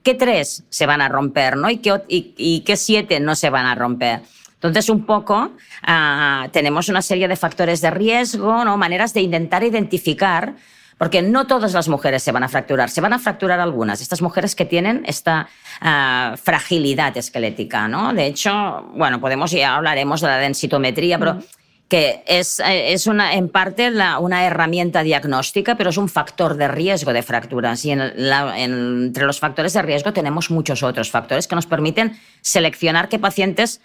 qué 0.03 0.13
tres 0.13 0.63
se 0.69 0.85
van 0.85 1.01
a 1.01 1.09
romper 1.09 1.57
¿no? 1.57 1.69
y, 1.69 1.77
qué, 1.77 2.01
y, 2.07 2.61
qué 2.61 2.77
siete 2.77 3.19
no 3.19 3.35
se 3.35 3.49
van 3.49 3.65
a 3.65 3.75
romper? 3.75 4.21
Entonces, 4.57 4.89
un 4.89 5.05
poco 5.05 5.51
ah, 5.83 6.47
tenemos 6.51 6.89
una 6.89 7.01
serie 7.01 7.27
de 7.27 7.35
factores 7.35 7.79
de 7.81 7.91
riesgo, 7.91 8.65
¿no? 8.65 8.75
maneras 8.75 9.13
de 9.13 9.21
intentar 9.21 9.63
identificar 9.63 10.55
porque 10.97 11.21
no 11.21 11.45
todas 11.45 11.73
las 11.73 11.87
mujeres 11.87 12.23
se 12.23 12.31
van 12.31 12.43
a 12.43 12.49
fracturar, 12.49 12.89
se 12.89 13.01
van 13.01 13.13
a 13.13 13.19
fracturar 13.19 13.59
algunas, 13.59 14.01
estas 14.01 14.21
mujeres 14.21 14.55
que 14.55 14.65
tienen 14.65 15.03
esta 15.05 15.47
ah, 15.79 16.35
fragilidad 16.41 17.15
esquelética, 17.15 17.87
¿no? 17.87 18.13
De 18.13 18.25
hecho, 18.25 18.89
bueno, 18.95 19.21
podemos, 19.21 19.51
ya 19.51 19.75
hablaremos 19.75 20.21
de 20.21 20.27
la 20.27 20.37
densitometría, 20.37 21.19
pero... 21.19 21.39
que 21.87 22.21
es, 22.27 22.61
es 22.65 23.07
una, 23.07 23.35
en 23.35 23.47
parte 23.47 23.89
una 24.19 24.45
herramienta 24.45 25.03
diagnóstica, 25.03 25.75
pero 25.77 25.91
es 25.91 25.97
un 25.97 26.09
factor 26.09 26.57
de 26.57 26.67
riesgo 26.67 27.13
de 27.13 27.23
fracturas. 27.23 27.85
Y 27.85 27.91
entre 27.91 29.25
los 29.25 29.39
factores 29.39 29.71
de 29.71 29.81
riesgo 29.83 30.11
tenemos 30.11 30.51
muchos 30.51 30.83
otros 30.83 31.09
factores 31.09 31.47
que 31.47 31.55
nos 31.55 31.65
permiten 31.65 32.19
seleccionar 32.41 33.07
qué 33.07 33.19
pacientes 33.19 33.79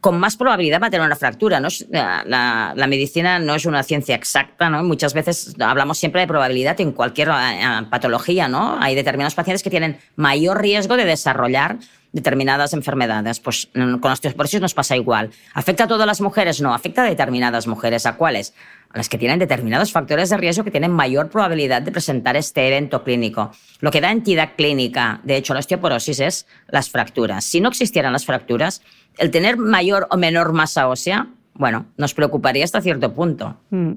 con 0.00 0.18
más 0.18 0.36
probabilidad 0.36 0.80
va 0.80 0.88
a 0.88 0.90
tener 0.90 1.06
una 1.06 1.16
fractura. 1.16 1.60
¿no? 1.60 1.68
La, 1.90 2.72
la, 2.74 2.86
medicina 2.86 3.38
no 3.38 3.54
es 3.54 3.66
una 3.66 3.82
ciencia 3.82 4.14
exacta, 4.14 4.70
¿no? 4.70 4.82
Muchas 4.82 5.14
veces 5.14 5.54
hablamos 5.60 5.98
siempre 5.98 6.20
de 6.20 6.26
probabilidad 6.26 6.80
en 6.80 6.92
cualquier 6.92 7.28
eh, 7.28 7.86
patología, 7.90 8.48
¿no? 8.48 8.78
Hay 8.80 8.94
determinados 8.94 9.34
pacientes 9.34 9.62
que 9.62 9.70
tienen 9.70 9.98
mayor 10.16 10.60
riesgo 10.60 10.96
de 10.96 11.04
desarrollar 11.04 11.78
determinadas 12.12 12.72
enfermedades. 12.72 13.40
Pues 13.40 13.68
con 13.74 14.12
osteoporosis 14.12 14.60
nos 14.60 14.74
pasa 14.74 14.96
igual. 14.96 15.30
¿Afecta 15.54 15.84
a 15.84 15.88
todas 15.88 16.06
las 16.06 16.20
mujeres? 16.20 16.60
No, 16.60 16.74
afecta 16.74 17.02
a 17.02 17.06
determinadas 17.06 17.66
mujeres. 17.66 18.06
¿A 18.06 18.16
cuáles? 18.16 18.54
Las 18.94 19.08
que 19.08 19.18
tienen 19.18 19.38
determinados 19.38 19.92
factores 19.92 20.30
de 20.30 20.36
riesgo 20.38 20.64
que 20.64 20.70
tienen 20.70 20.92
mayor 20.92 21.28
probabilidad 21.28 21.82
de 21.82 21.92
presentar 21.92 22.36
este 22.36 22.66
evento 22.66 23.04
clínico. 23.04 23.50
Lo 23.80 23.90
que 23.90 24.00
da 24.00 24.10
entidad 24.10 24.50
clínica, 24.56 25.20
de 25.24 25.36
hecho, 25.36 25.52
la 25.52 25.60
osteoporosis 25.60 26.20
es 26.20 26.46
las 26.68 26.90
fracturas. 26.90 27.44
Si 27.44 27.60
no 27.60 27.68
existieran 27.68 28.12
las 28.12 28.24
fracturas, 28.24 28.82
el 29.18 29.30
tener 29.30 29.56
mayor 29.58 30.08
o 30.10 30.16
menor 30.16 30.52
masa 30.52 30.88
ósea, 30.88 31.28
bueno, 31.54 31.86
nos 31.96 32.14
preocuparía 32.14 32.64
hasta 32.64 32.80
cierto 32.80 33.12
punto. 33.12 33.58
Mm. 33.70 33.92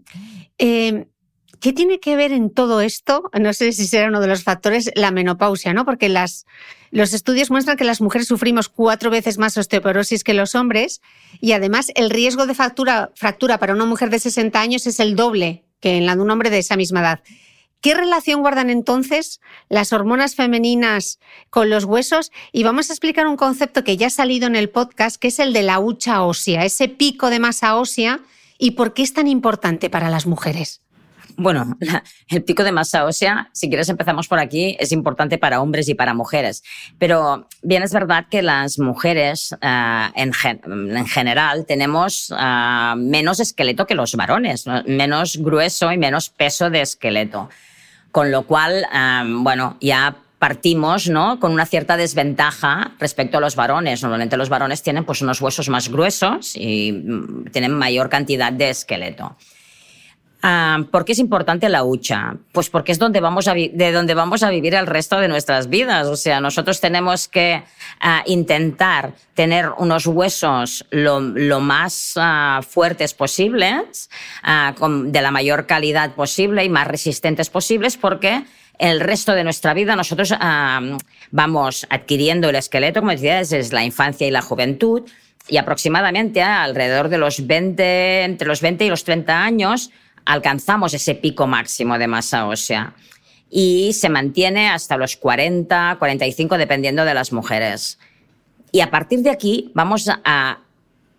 Eh, 0.58 1.08
¿Qué 1.62 1.74
tiene 1.74 2.00
que 2.00 2.16
ver 2.16 2.32
en 2.32 2.50
todo 2.50 2.82
esto? 2.82 3.30
No 3.40 3.54
sé 3.54 3.72
si 3.72 3.86
será 3.86 4.08
uno 4.08 4.20
de 4.20 4.26
los 4.26 4.44
factores, 4.44 4.90
la 4.96 5.12
menopausia, 5.12 5.74
¿no? 5.74 5.86
Porque 5.86 6.10
las, 6.10 6.48
los 6.90 7.14
estudios 7.14 7.52
muestran 7.52 7.78
que 7.78 7.84
las 7.84 8.02
mujeres 8.02 8.28
sufrimos 8.28 8.68
cuatro 8.68 9.12
veces 9.12 9.38
más 9.38 9.56
osteoporosis 9.58 10.24
que 10.24 10.34
los 10.34 10.56
hombres 10.56 11.02
y 11.40 11.52
además 11.52 11.92
el 11.94 12.10
riesgo 12.10 12.48
de 12.48 12.56
fractura, 12.56 13.12
fractura 13.16 13.60
para 13.60 13.76
una 13.76 13.86
mujer 13.86 14.10
de 14.10 14.18
60 14.18 14.60
años 14.60 14.88
es 14.88 15.00
el 15.00 15.16
doble 15.16 15.64
que 15.80 15.98
en 15.98 16.08
la 16.08 16.16
de 16.16 16.22
un 16.24 16.32
hombre 16.32 16.50
de 16.50 16.58
esa 16.58 16.78
misma 16.78 17.02
edad. 17.02 17.20
¿Qué 17.80 17.94
relación 17.94 18.42
guardan 18.42 18.72
entonces 18.72 19.40
las 19.70 19.94
hormonas 19.94 20.34
femeninas 20.34 21.20
con 21.52 21.70
los 21.70 21.84
huesos? 21.84 22.32
Y 22.52 22.64
vamos 22.64 22.90
a 22.90 22.94
explicar 22.94 23.28
un 23.28 23.38
concepto 23.38 23.84
que 23.84 23.98
ya 23.98 24.08
ha 24.08 24.12
salido 24.12 24.48
en 24.48 24.56
el 24.56 24.70
podcast, 24.70 25.18
que 25.18 25.28
es 25.28 25.38
el 25.38 25.54
de 25.54 25.62
la 25.62 25.80
hucha 25.80 26.24
ósea, 26.24 26.66
ese 26.66 26.88
pico 26.88 27.30
de 27.30 27.40
masa 27.40 27.76
ósea 27.76 28.20
y 28.58 28.72
por 28.72 28.96
qué 28.96 29.04
es 29.04 29.14
tan 29.14 29.28
importante 29.28 29.92
para 29.92 30.10
las 30.10 30.26
mujeres. 30.26 30.82
Bueno, 31.42 31.76
el 32.28 32.44
pico 32.44 32.64
de 32.64 32.72
masa 32.72 33.04
ósea, 33.04 33.50
si 33.52 33.68
quieres 33.68 33.90
empezamos 33.90 34.28
por 34.28 34.38
aquí, 34.38 34.78
es 34.80 34.92
importante 34.92 35.40
para 35.40 35.60
hombres 35.60 35.90
y 35.90 35.96
para 35.96 36.14
mujeres. 36.14 36.64
Pero 37.00 37.48
bien 37.64 37.82
es 37.82 37.92
verdad 37.92 38.28
que 38.30 38.44
las 38.44 38.78
mujeres 38.78 39.56
eh, 39.60 40.10
en, 40.14 40.34
general 41.08 41.66
tenemos 41.66 42.32
eh, 42.38 42.94
menos 42.96 43.40
esqueleto 43.40 43.88
que 43.88 43.96
los 43.96 44.16
varones, 44.16 44.66
menos 44.86 45.38
grueso 45.38 45.92
y 45.92 45.98
menos 45.98 46.30
peso 46.30 46.70
de 46.70 46.82
esqueleto. 46.82 47.50
Con 48.12 48.30
lo 48.30 48.44
cual, 48.44 48.86
bueno, 49.42 49.78
ya 49.80 50.18
partimos 50.38 51.08
¿no? 51.08 51.40
con 51.40 51.54
una 51.54 51.66
cierta 51.66 51.98
desventaja 51.98 52.92
respecto 53.00 53.38
a 53.38 53.42
los 53.42 53.56
varones. 53.56 54.04
Normalmente 54.04 54.38
los 54.38 54.50
varones 54.50 54.84
tienen 54.84 55.06
pues, 55.06 55.22
unos 55.22 55.42
huesos 55.42 55.70
más 55.70 55.90
gruesos 55.90 56.56
y 56.56 56.92
mm, 56.92 57.46
tienen 57.52 57.72
mayor 57.72 58.10
cantidad 58.10 58.52
de 58.52 58.72
esqueleto. 58.72 59.38
¿Por 60.42 61.06
qué 61.06 61.12
es 61.12 61.20
importante 61.20 61.70
la 61.70 61.84
hucha? 61.84 62.36
Pues 62.52 62.70
porque 62.70 62.92
es 62.92 62.98
donde 62.98 63.20
vamos 63.20 63.48
a 63.48 63.54
de 63.54 63.92
donde 63.92 64.16
vamos 64.16 64.42
a 64.42 64.50
vivir 64.50 64.74
el 64.74 64.88
resto 64.88 65.20
de 65.20 65.28
nuestras 65.28 65.70
vidas. 65.70 66.08
O 66.08 66.16
sea, 66.16 66.40
nosotros 66.42 66.82
tenemos 66.82 67.28
que 67.28 67.64
ah, 68.00 68.24
intentar 68.26 69.14
tener 69.36 69.70
unos 69.78 70.08
huesos 70.08 70.86
lo, 70.90 71.22
más 71.60 72.14
ah, 72.16 72.62
fuertes 72.68 73.14
posibles, 73.14 74.10
ah, 74.42 74.74
de 74.80 75.22
la 75.22 75.30
mayor 75.30 75.68
calidad 75.68 76.16
posible 76.16 76.66
y 76.66 76.70
más 76.70 76.88
resistentes 76.88 77.52
posibles, 77.52 77.98
porque 77.98 78.44
el 78.80 79.00
resto 79.00 79.34
de 79.34 79.44
nuestra 79.44 79.76
vida 79.76 79.96
nosotros 79.96 80.34
vamos 81.30 81.86
adquiriendo 81.92 82.50
el 82.50 82.56
esqueleto, 82.56 83.02
como 83.02 83.12
decía, 83.12 83.38
desde 83.38 83.62
la 83.76 83.84
infancia 83.84 84.26
y 84.26 84.32
la 84.32 84.42
juventud, 84.42 85.04
y 85.48 85.58
aproximadamente 85.58 86.42
alrededor 86.42 87.10
de 87.10 87.20
los 87.20 87.46
20, 87.46 88.24
entre 88.24 88.48
los 88.48 88.62
20 88.62 88.86
y 88.86 88.90
los 88.90 89.04
30 89.04 89.44
años, 89.44 89.92
alcanzamos 90.26 90.94
ese 90.94 91.16
pico 91.16 91.48
máximo 91.48 91.98
de 91.98 92.08
masa 92.08 92.48
ósea 92.48 92.94
y 93.50 93.92
se 93.94 94.10
mantiene 94.10 94.70
hasta 94.70 94.98
los 94.98 95.18
40, 95.18 95.98
45, 96.00 96.58
dependiendo 96.58 97.04
de 97.04 97.14
las 97.14 97.34
mujeres. 97.34 98.00
Y 98.72 98.80
a 98.80 98.90
partir 98.90 99.20
de 99.20 99.30
aquí 99.30 99.72
vamos 99.74 100.10
a, 100.10 100.60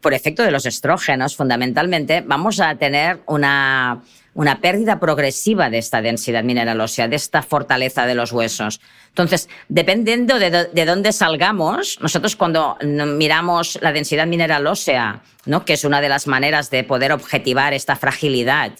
por 0.00 0.14
efecto 0.14 0.42
de 0.42 0.50
los 0.50 0.64
estrógenos, 0.64 1.36
fundamentalmente, 1.36 2.24
vamos 2.26 2.58
a 2.58 2.74
tener 2.76 3.20
una, 3.26 4.02
una 4.32 4.60
pérdida 4.62 4.98
progresiva 4.98 5.68
de 5.68 5.76
esta 5.76 6.00
densidad 6.00 6.42
mineral 6.42 6.80
ósea, 6.80 7.06
de 7.06 7.16
esta 7.16 7.42
fortaleza 7.42 8.06
de 8.06 8.14
los 8.14 8.32
huesos. 8.32 8.80
Entonces, 9.08 9.50
dependiendo 9.68 10.38
de, 10.38 10.68
de, 10.72 10.84
dónde 10.86 11.12
salgamos, 11.12 11.98
nosotros 12.00 12.34
cuando 12.34 12.78
miramos 12.82 13.78
la 13.82 13.92
densidad 13.92 14.26
mineral 14.26 14.66
ósea, 14.66 15.20
¿no? 15.44 15.66
que 15.66 15.74
es 15.74 15.84
una 15.84 16.00
de 16.00 16.08
las 16.08 16.26
maneras 16.26 16.70
de 16.70 16.82
poder 16.82 17.12
objetivar 17.12 17.74
esta 17.74 17.94
fragilidad 17.94 18.72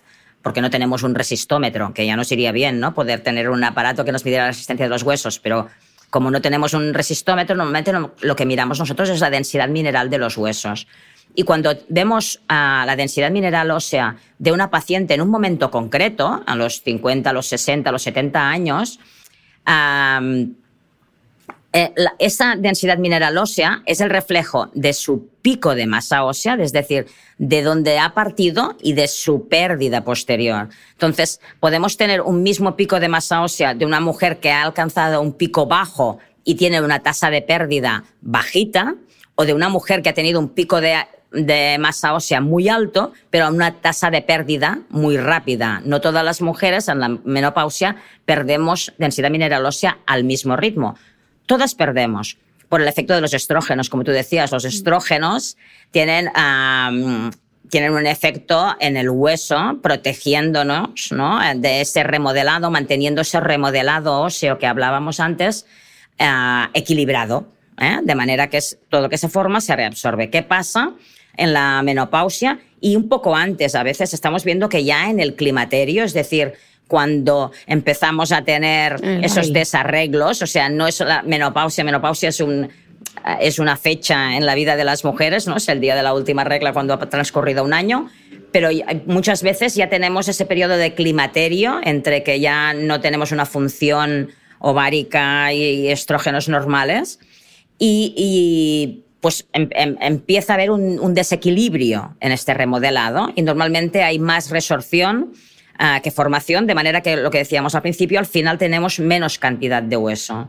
porque 0.42 0.60
no 0.60 0.70
tenemos 0.70 1.02
un 1.02 1.14
resistómetro, 1.14 1.94
que 1.94 2.06
ya 2.06 2.16
nos 2.16 2.30
iría 2.32 2.52
bien, 2.52 2.80
¿no? 2.80 2.94
Poder 2.94 3.20
tener 3.20 3.48
un 3.48 3.62
aparato 3.64 4.04
que 4.04 4.12
nos 4.12 4.24
midiera 4.24 4.44
la 4.44 4.50
resistencia 4.50 4.86
de 4.86 4.90
los 4.90 5.02
huesos, 5.02 5.38
pero 5.38 5.68
como 6.10 6.30
no 6.30 6.42
tenemos 6.42 6.74
un 6.74 6.92
resistómetro, 6.92 7.56
normalmente 7.56 7.92
lo 8.20 8.36
que 8.36 8.44
miramos 8.44 8.78
nosotros 8.78 9.08
es 9.08 9.20
la 9.20 9.30
densidad 9.30 9.68
mineral 9.68 10.10
de 10.10 10.18
los 10.18 10.36
huesos. 10.36 10.86
Y 11.34 11.44
cuando 11.44 11.74
vemos 11.88 12.42
a 12.48 12.84
la 12.86 12.96
densidad 12.96 13.30
mineral 13.30 13.70
ósea 13.70 14.16
de 14.38 14.52
una 14.52 14.70
paciente 14.70 15.14
en 15.14 15.22
un 15.22 15.30
momento 15.30 15.70
concreto, 15.70 16.42
a 16.44 16.54
los 16.54 16.82
50, 16.82 17.30
a 17.30 17.32
los 17.32 17.46
60, 17.46 17.88
a 17.88 17.92
los 17.92 18.02
70 18.02 18.46
años, 18.46 19.00
eh, 21.72 21.92
esa 22.18 22.56
densidad 22.56 22.98
mineral 22.98 23.38
ósea 23.38 23.82
es 23.86 24.00
el 24.00 24.10
reflejo 24.10 24.70
de 24.74 24.92
su 24.92 25.28
pico 25.40 25.74
de 25.74 25.86
masa 25.86 26.24
ósea, 26.24 26.54
es 26.60 26.72
decir, 26.72 27.06
de 27.38 27.62
donde 27.62 27.98
ha 27.98 28.14
partido 28.14 28.76
y 28.82 28.92
de 28.92 29.08
su 29.08 29.48
pérdida 29.48 30.04
posterior. 30.04 30.68
Entonces, 30.92 31.40
podemos 31.60 31.96
tener 31.96 32.20
un 32.20 32.42
mismo 32.42 32.76
pico 32.76 33.00
de 33.00 33.08
masa 33.08 33.42
ósea 33.42 33.74
de 33.74 33.86
una 33.86 34.00
mujer 34.00 34.38
que 34.38 34.50
ha 34.50 34.62
alcanzado 34.62 35.20
un 35.22 35.32
pico 35.32 35.66
bajo 35.66 36.18
y 36.44 36.56
tiene 36.56 36.82
una 36.82 37.00
tasa 37.00 37.30
de 37.30 37.42
pérdida 37.42 38.04
bajita, 38.20 38.94
o 39.34 39.46
de 39.46 39.54
una 39.54 39.70
mujer 39.70 40.02
que 40.02 40.10
ha 40.10 40.14
tenido 40.14 40.38
un 40.38 40.50
pico 40.50 40.80
de 40.80 40.94
de 41.32 41.78
masa 41.78 42.14
ósea 42.14 42.40
muy 42.40 42.68
alto, 42.68 43.12
pero 43.30 43.48
una 43.48 43.80
tasa 43.80 44.10
de 44.10 44.22
pérdida 44.22 44.80
muy 44.90 45.16
rápida. 45.16 45.80
No 45.84 46.00
todas 46.00 46.24
las 46.24 46.40
mujeres 46.40 46.88
en 46.88 47.00
la 47.00 47.08
menopausia 47.08 47.96
perdemos 48.24 48.92
densidad 48.98 49.30
mineral 49.30 49.64
ósea 49.64 49.98
al 50.06 50.24
mismo 50.24 50.56
ritmo. 50.56 50.96
Todas 51.52 51.74
perdemos 51.74 52.38
por 52.70 52.80
el 52.80 52.88
efecto 52.88 53.12
de 53.12 53.20
los 53.20 53.34
estrógenos, 53.34 53.90
como 53.90 54.04
tú 54.04 54.10
decías. 54.10 54.50
Los 54.52 54.64
estrógenos 54.64 55.58
tienen 55.90 56.30
tienen 57.68 57.92
un 57.92 58.06
efecto 58.06 58.74
en 58.80 58.96
el 58.96 59.10
hueso, 59.10 59.78
protegiéndonos 59.82 61.12
¿no? 61.12 61.40
de 61.56 61.82
ese 61.82 62.04
remodelado, 62.04 62.70
manteniendo 62.70 63.20
ese 63.20 63.38
remodelado 63.38 64.22
óseo 64.22 64.58
que 64.58 64.66
hablábamos 64.66 65.20
antes 65.20 65.66
eh, 66.18 66.24
equilibrado, 66.72 67.48
¿eh? 67.78 67.98
de 68.02 68.14
manera 68.14 68.48
que 68.48 68.56
es, 68.56 68.78
todo 68.88 69.02
lo 69.02 69.10
que 69.10 69.18
se 69.18 69.28
forma 69.28 69.60
se 69.60 69.76
reabsorbe. 69.76 70.30
¿Qué 70.30 70.42
pasa 70.42 70.94
en 71.36 71.52
la 71.52 71.82
menopausia? 71.82 72.60
Y 72.80 72.96
un 72.96 73.10
poco 73.10 73.36
antes, 73.36 73.74
a 73.74 73.82
veces 73.82 74.14
estamos 74.14 74.42
viendo 74.44 74.70
que 74.70 74.84
ya 74.84 75.10
en 75.10 75.20
el 75.20 75.36
climaterio, 75.36 76.02
es 76.02 76.14
decir, 76.14 76.54
cuando 76.92 77.52
empezamos 77.66 78.32
a 78.32 78.44
tener 78.44 79.00
esos 79.22 79.50
desarreglos, 79.50 80.42
o 80.42 80.46
sea, 80.46 80.68
no 80.68 80.86
es 80.86 81.00
la 81.00 81.22
menopausia, 81.22 81.84
menopausia 81.84 82.28
es 82.28 82.40
un 82.40 82.68
es 83.40 83.58
una 83.58 83.78
fecha 83.78 84.36
en 84.36 84.44
la 84.44 84.54
vida 84.54 84.76
de 84.76 84.84
las 84.84 85.02
mujeres, 85.02 85.46
¿no? 85.46 85.56
Es 85.56 85.70
el 85.70 85.80
día 85.80 85.96
de 85.96 86.02
la 86.02 86.12
última 86.12 86.44
regla 86.44 86.74
cuando 86.74 86.92
ha 86.92 86.98
transcurrido 87.08 87.64
un 87.64 87.72
año, 87.72 88.10
pero 88.52 88.68
muchas 89.06 89.42
veces 89.42 89.74
ya 89.74 89.88
tenemos 89.88 90.28
ese 90.28 90.44
periodo 90.44 90.76
de 90.76 90.92
climaterio 90.92 91.80
entre 91.82 92.22
que 92.22 92.40
ya 92.40 92.74
no 92.74 93.00
tenemos 93.00 93.32
una 93.32 93.46
función 93.46 94.28
ovárica 94.58 95.50
y 95.54 95.88
estrógenos 95.88 96.50
normales 96.50 97.20
y, 97.78 99.04
pues 99.22 99.46
em, 99.54 99.70
em, 99.70 99.96
empieza 100.00 100.52
a 100.52 100.56
haber 100.56 100.70
un, 100.70 101.14
desequilibrio 101.14 102.16
en 102.20 102.32
este 102.32 102.52
remodelado 102.52 103.32
y 103.34 103.40
normalmente 103.40 104.02
hay 104.02 104.18
más 104.18 104.50
resorción 104.50 105.32
que 106.02 106.10
formación, 106.10 106.66
de 106.66 106.74
manera 106.74 107.00
que 107.00 107.16
lo 107.16 107.30
que 107.30 107.38
decíamos 107.38 107.74
al 107.74 107.82
principio, 107.82 108.18
al 108.18 108.26
final 108.26 108.58
tenemos 108.58 109.00
menos 109.00 109.38
cantidad 109.38 109.82
de 109.82 109.96
hueso 109.96 110.48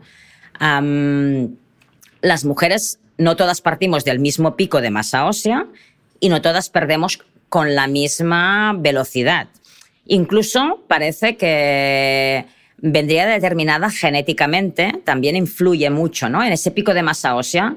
las 2.24 2.46
mujeres 2.46 3.00
no 3.18 3.36
todas 3.36 3.62
partimos 3.62 4.04
del 4.06 4.20
mismo 4.20 4.56
pico 4.56 4.82
de 4.82 4.90
masa 4.90 5.25
ósea 5.25 5.68
y 6.20 6.30
no 6.30 6.42
todas 6.42 6.70
perdemos 6.70 7.20
con 7.50 7.75
la 7.75 7.86
misma 7.86 8.74
velocidad. 8.75 9.48
Incluso 10.06 10.84
parece 10.88 11.38
que 11.38 12.46
vendría 12.78 13.28
determinada 13.28 13.90
genéticamente, 13.90 15.02
también 15.04 15.36
influye 15.36 15.90
mucho 15.90 16.30
¿no? 16.30 16.44
en 16.44 16.54
ese 16.54 16.72
pico 16.72 16.94
de 16.94 17.04
masa 17.04 17.36
ósea. 17.36 17.75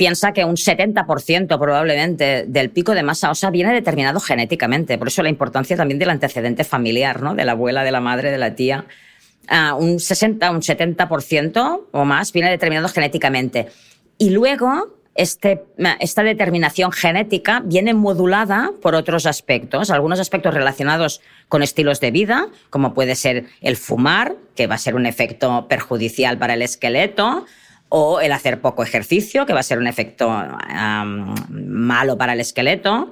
Piensa 0.00 0.32
que 0.32 0.46
un 0.46 0.56
70% 0.56 1.58
probablemente 1.58 2.46
del 2.48 2.70
pico 2.70 2.94
de 2.94 3.02
masa 3.02 3.30
ósea 3.30 3.50
viene 3.50 3.70
determinado 3.74 4.18
genéticamente. 4.18 4.96
Por 4.96 5.08
eso 5.08 5.22
la 5.22 5.28
importancia 5.28 5.76
también 5.76 5.98
del 5.98 6.08
antecedente 6.08 6.64
familiar, 6.64 7.20
¿no? 7.20 7.34
de 7.34 7.44
la 7.44 7.52
abuela, 7.52 7.84
de 7.84 7.90
la 7.90 8.00
madre, 8.00 8.30
de 8.30 8.38
la 8.38 8.54
tía 8.54 8.86
un 9.78 10.00
60, 10.00 10.50
un 10.52 10.62
70% 10.62 11.80
o 11.90 12.04
más 12.06 12.32
viene 12.32 12.48
determinado 12.48 12.88
genéticamente. 12.88 13.68
Y 14.16 14.30
luego 14.30 14.96
este, 15.14 15.64
esta 15.98 16.22
determinación 16.22 16.92
genética 16.92 17.60
viene 17.62 17.92
modulada 17.92 18.70
por 18.80 18.94
otros 18.94 19.26
aspectos, 19.26 19.90
algunos 19.90 20.18
aspectos 20.18 20.54
relacionados 20.54 21.20
con 21.48 21.62
estilos 21.62 22.00
de 22.00 22.10
vida, 22.10 22.48
como 22.70 22.94
puede 22.94 23.16
ser 23.16 23.46
el 23.60 23.76
fumar, 23.76 24.36
que 24.54 24.66
va 24.66 24.76
a 24.76 24.78
ser 24.78 24.94
un 24.94 25.04
efecto 25.04 25.66
perjudicial 25.68 26.38
para 26.38 26.54
el 26.54 26.62
esqueleto, 26.62 27.44
o 27.90 28.20
el 28.20 28.32
hacer 28.32 28.60
poco 28.60 28.82
ejercicio, 28.82 29.44
que 29.44 29.52
va 29.52 29.60
a 29.60 29.64
ser 29.64 29.78
un 29.78 29.86
efecto 29.86 30.30
malo 31.50 32.16
para 32.16 32.32
el 32.32 32.40
esqueleto, 32.40 33.10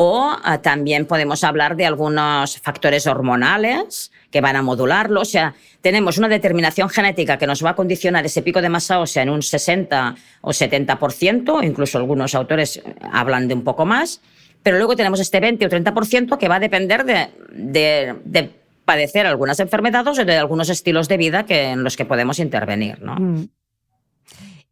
o 0.00 0.30
ah, 0.44 0.58
también 0.58 1.06
podemos 1.06 1.42
hablar 1.42 1.74
de 1.74 1.84
algunos 1.84 2.60
factores 2.60 3.08
hormonales, 3.08 4.12
que 4.30 4.40
van 4.40 4.54
a 4.54 4.62
modularlo. 4.62 5.22
O 5.22 5.24
sea, 5.24 5.54
tenemos 5.80 6.18
una 6.18 6.28
determinación 6.28 6.88
genética 6.88 7.36
que 7.36 7.48
nos 7.48 7.64
va 7.64 7.70
a 7.70 7.74
condicionar 7.74 8.24
ese 8.24 8.42
pico 8.42 8.62
de 8.62 8.68
masa 8.68 9.00
ósea 9.00 9.24
en 9.24 9.30
un 9.30 9.42
60 9.42 10.14
o 10.42 10.50
70%, 10.50 11.64
incluso 11.64 11.98
algunos 11.98 12.36
autores 12.36 12.80
hablan 13.10 13.48
de 13.48 13.54
un 13.54 13.64
poco 13.64 13.86
más, 13.86 14.20
pero 14.62 14.76
luego 14.76 14.94
tenemos 14.94 15.18
este 15.18 15.40
20 15.40 15.66
o 15.66 15.68
30% 15.68 16.38
que 16.38 16.48
va 16.48 16.56
a 16.56 16.60
depender 16.60 17.04
de, 17.04 18.50
padecer 18.84 19.26
algunas 19.26 19.58
enfermedades 19.58 20.18
o 20.18 20.24
de 20.24 20.36
algunos 20.36 20.68
estilos 20.68 21.08
de 21.08 21.16
vida 21.16 21.44
que, 21.44 21.70
en 21.70 21.82
los 21.82 21.96
que 21.96 22.04
podemos 22.04 22.38
intervenir. 22.38 23.02
¿no? 23.02 23.16
Mm. 23.16 23.48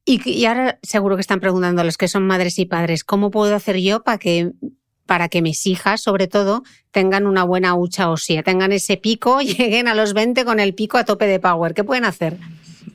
Y, 0.08 0.20
y, 0.30 0.46
ahora 0.46 0.78
seguro 0.82 1.16
que 1.16 1.20
están 1.20 1.40
preguntando 1.40 1.84
los 1.84 1.98
que 1.98 2.08
son 2.08 2.26
madres 2.26 2.58
y 2.58 2.64
padres, 2.64 3.04
¿cómo 3.04 3.30
puedo 3.30 3.54
hacer 3.54 3.76
yo 3.78 4.02
para 4.04 4.18
que 4.18 4.52
para 5.06 5.28
que 5.28 5.40
mis 5.40 5.66
hijas, 5.66 6.02
sobre 6.02 6.26
todo, 6.26 6.64
tengan 6.90 7.26
una 7.26 7.44
buena 7.44 7.74
hucha 7.74 8.10
ósea, 8.10 8.42
tengan 8.42 8.72
ese 8.72 8.96
pico, 8.96 9.40
lleguen 9.42 9.88
a 9.88 9.94
los 9.94 10.12
20 10.12 10.44
con 10.44 10.60
el 10.60 10.74
pico 10.74 10.98
a 10.98 11.04
tope 11.04 11.26
de 11.26 11.40
power. 11.40 11.72
¿Qué 11.72 11.84
pueden 11.84 12.04
hacer? 12.04 12.36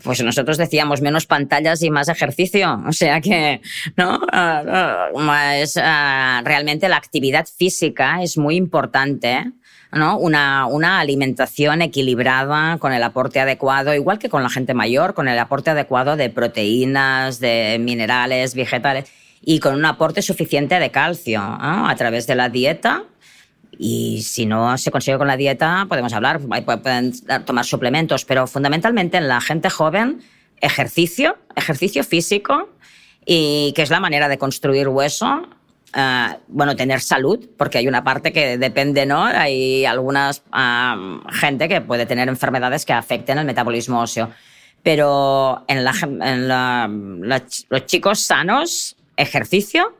Pues 0.03 0.23
nosotros 0.23 0.57
decíamos 0.57 1.01
menos 1.01 1.25
pantallas 1.25 1.81
y 1.83 1.89
más 1.89 2.09
ejercicio. 2.09 2.81
O 2.87 2.93
sea 2.93 3.21
que, 3.21 3.61
¿no? 3.95 4.19
Ah, 4.31 5.09
ah, 5.13 6.41
realmente 6.43 6.89
la 6.89 6.97
actividad 6.97 7.47
física 7.47 8.21
es 8.21 8.37
muy 8.37 8.55
importante. 8.55 9.51
¿No? 9.91 10.17
Una, 10.17 10.65
una 10.65 10.99
alimentación 10.99 11.81
equilibrada 11.81 12.77
con 12.77 12.93
el 12.93 13.03
aporte 13.03 13.39
adecuado, 13.39 13.93
igual 13.93 14.19
que 14.19 14.29
con 14.29 14.43
la 14.43 14.49
gente 14.49 14.73
mayor, 14.73 15.13
con 15.13 15.27
el 15.27 15.37
aporte 15.37 15.71
adecuado 15.71 16.15
de 16.15 16.29
proteínas, 16.29 17.39
de 17.39 17.77
minerales, 17.79 18.55
vegetales 18.55 19.11
y 19.41 19.59
con 19.59 19.75
un 19.75 19.85
aporte 19.85 20.21
suficiente 20.21 20.79
de 20.79 20.91
calcio 20.91 21.41
a 21.41 21.93
través 21.97 22.27
de 22.27 22.35
la 22.35 22.49
dieta. 22.49 23.03
Y 23.77 24.21
si 24.21 24.45
no 24.45 24.77
se 24.77 24.91
consigue 24.91 25.17
con 25.17 25.27
la 25.27 25.37
dieta, 25.37 25.85
podemos 25.89 26.13
hablar, 26.13 26.39
pueden 26.39 27.13
tomar 27.45 27.65
suplementos, 27.65 28.25
pero 28.25 28.45
fundamentalmente 28.45 29.17
en 29.17 29.27
la 29.27 29.41
gente 29.41 29.69
joven, 29.69 30.21
ejercicio, 30.59 31.37
ejercicio 31.55 32.03
físico, 32.03 32.69
y 33.25 33.73
que 33.75 33.81
es 33.81 33.89
la 33.89 33.99
manera 33.99 34.27
de 34.27 34.37
construir 34.37 34.87
hueso. 34.87 35.47
Eh, 35.93 36.27
bueno, 36.47 36.75
tener 36.75 37.01
salud, 37.01 37.49
porque 37.57 37.77
hay 37.77 37.87
una 37.87 38.03
parte 38.03 38.31
que 38.31 38.57
depende, 38.57 39.05
¿no? 39.05 39.23
Hay 39.23 39.85
algunas 39.85 40.43
gente 41.31 41.67
que 41.67 41.81
puede 41.81 42.05
tener 42.05 42.29
enfermedades 42.29 42.85
que 42.85 42.93
afecten 42.93 43.37
el 43.37 43.45
metabolismo 43.45 44.01
óseo. 44.01 44.31
Pero 44.83 45.63
en, 45.67 45.83
los 45.85 47.85
chicos 47.85 48.19
sanos 48.19 48.95
ejercicio 49.15 49.95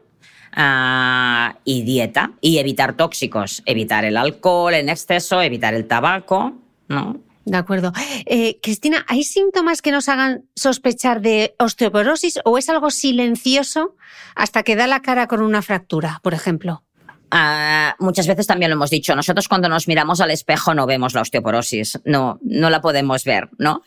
ah, 0.53 1.55
y 1.63 1.83
dieta 1.83 2.31
y 2.41 2.57
evitar 2.57 2.95
tóxicos, 2.95 3.61
evitar 3.65 4.05
el 4.05 4.17
alcohol 4.17 4.73
en 4.73 4.89
exceso, 4.89 5.41
evitar 5.41 5.73
el 5.73 5.87
tabaco, 5.87 6.53
¿no? 6.87 7.19
De 7.45 7.57
acuerdo. 7.57 7.91
Eh, 8.25 8.59
Cristina, 8.61 9.03
¿hay 9.07 9.23
síntomas 9.23 9.81
que 9.81 9.91
nos 9.91 10.09
hagan 10.09 10.45
sospechar 10.55 11.21
de 11.21 11.55
osteoporosis 11.57 12.39
o 12.45 12.57
es 12.57 12.69
algo 12.69 12.91
silencioso 12.91 13.95
hasta 14.35 14.63
que 14.63 14.75
da 14.75 14.87
la 14.87 15.01
cara 15.01 15.27
con 15.27 15.41
una 15.41 15.61
fractura, 15.61 16.19
por 16.23 16.33
ejemplo? 16.33 16.83
Ah, 17.33 17.95
muchas 17.97 18.27
veces 18.27 18.45
también 18.45 18.69
lo 18.69 18.75
hemos 18.75 18.89
dicho, 18.89 19.15
nosotros 19.15 19.47
cuando 19.47 19.69
nos 19.69 19.87
miramos 19.87 20.19
al 20.19 20.31
espejo 20.31 20.73
no 20.73 20.85
vemos 20.85 21.13
la 21.13 21.21
osteoporosis, 21.21 22.01
no, 22.03 22.39
no 22.43 22.69
la 22.69 22.81
podemos 22.81 23.23
ver, 23.23 23.47
¿no? 23.57 23.83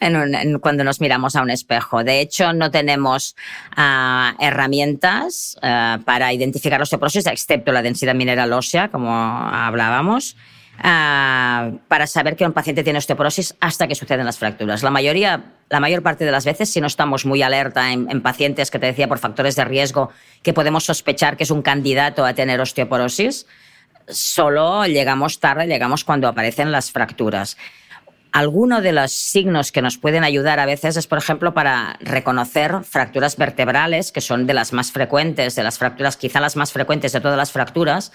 cuando 0.62 0.82
nos 0.82 0.98
miramos 1.02 1.36
a 1.36 1.42
un 1.42 1.50
espejo. 1.50 2.02
De 2.04 2.22
hecho, 2.22 2.54
no 2.54 2.70
tenemos 2.70 3.36
ah, 3.76 4.34
herramientas 4.40 5.58
ah, 5.60 5.98
para 6.06 6.32
identificar 6.32 6.78
la 6.78 6.84
osteoporosis, 6.84 7.26
excepto 7.26 7.70
la 7.70 7.82
densidad 7.82 8.14
mineral 8.14 8.50
ósea, 8.54 8.88
como 8.88 9.14
hablábamos. 9.14 10.36
Ah, 10.78 11.70
para 11.88 12.06
saber 12.06 12.36
que 12.36 12.44
un 12.44 12.52
paciente 12.52 12.82
tiene 12.82 12.98
osteoporosis 12.98 13.54
hasta 13.60 13.86
que 13.86 13.94
suceden 13.94 14.26
las 14.26 14.38
fracturas. 14.38 14.82
La 14.82 14.90
mayoría, 14.90 15.44
la 15.70 15.80
mayor 15.80 16.02
parte 16.02 16.24
de 16.24 16.32
las 16.32 16.44
veces, 16.44 16.70
si 16.70 16.80
no 16.80 16.86
estamos 16.86 17.24
muy 17.26 17.42
alerta 17.42 17.92
en, 17.92 18.20
pacientes 18.22 18.70
que 18.70 18.78
te 18.78 18.86
decía 18.86 19.08
por 19.08 19.18
factores 19.18 19.54
de 19.56 19.64
riesgo 19.64 20.10
que 20.42 20.52
podemos 20.52 20.84
sospechar 20.84 21.36
que 21.36 21.44
es 21.44 21.50
un 21.50 21.62
candidato 21.62 22.24
a 22.24 22.34
tener 22.34 22.60
osteoporosis, 22.60 23.46
solo 24.08 24.84
llegamos 24.86 25.38
tarde, 25.38 25.66
llegamos 25.66 26.04
cuando 26.04 26.28
aparecen 26.28 26.72
las 26.72 26.90
fracturas. 26.90 27.56
Alguno 28.32 28.80
de 28.80 28.90
los 28.90 29.12
signos 29.12 29.70
que 29.70 29.80
nos 29.80 29.96
pueden 29.96 30.24
ayudar 30.24 30.58
a 30.58 30.66
veces 30.66 30.96
es, 30.96 31.06
por 31.06 31.18
ejemplo, 31.18 31.54
para 31.54 31.96
reconocer 32.00 32.82
fracturas 32.82 33.36
vertebrales, 33.36 34.10
que 34.10 34.20
son 34.20 34.48
de 34.48 34.54
las 34.54 34.72
más 34.72 34.90
frecuentes, 34.90 35.54
de 35.54 35.62
las 35.62 35.78
fracturas, 35.78 36.16
quizá 36.16 36.40
las 36.40 36.56
más 36.56 36.72
frecuentes 36.72 37.12
de 37.12 37.20
todas 37.20 37.36
las 37.36 37.52
fracturas, 37.52 38.10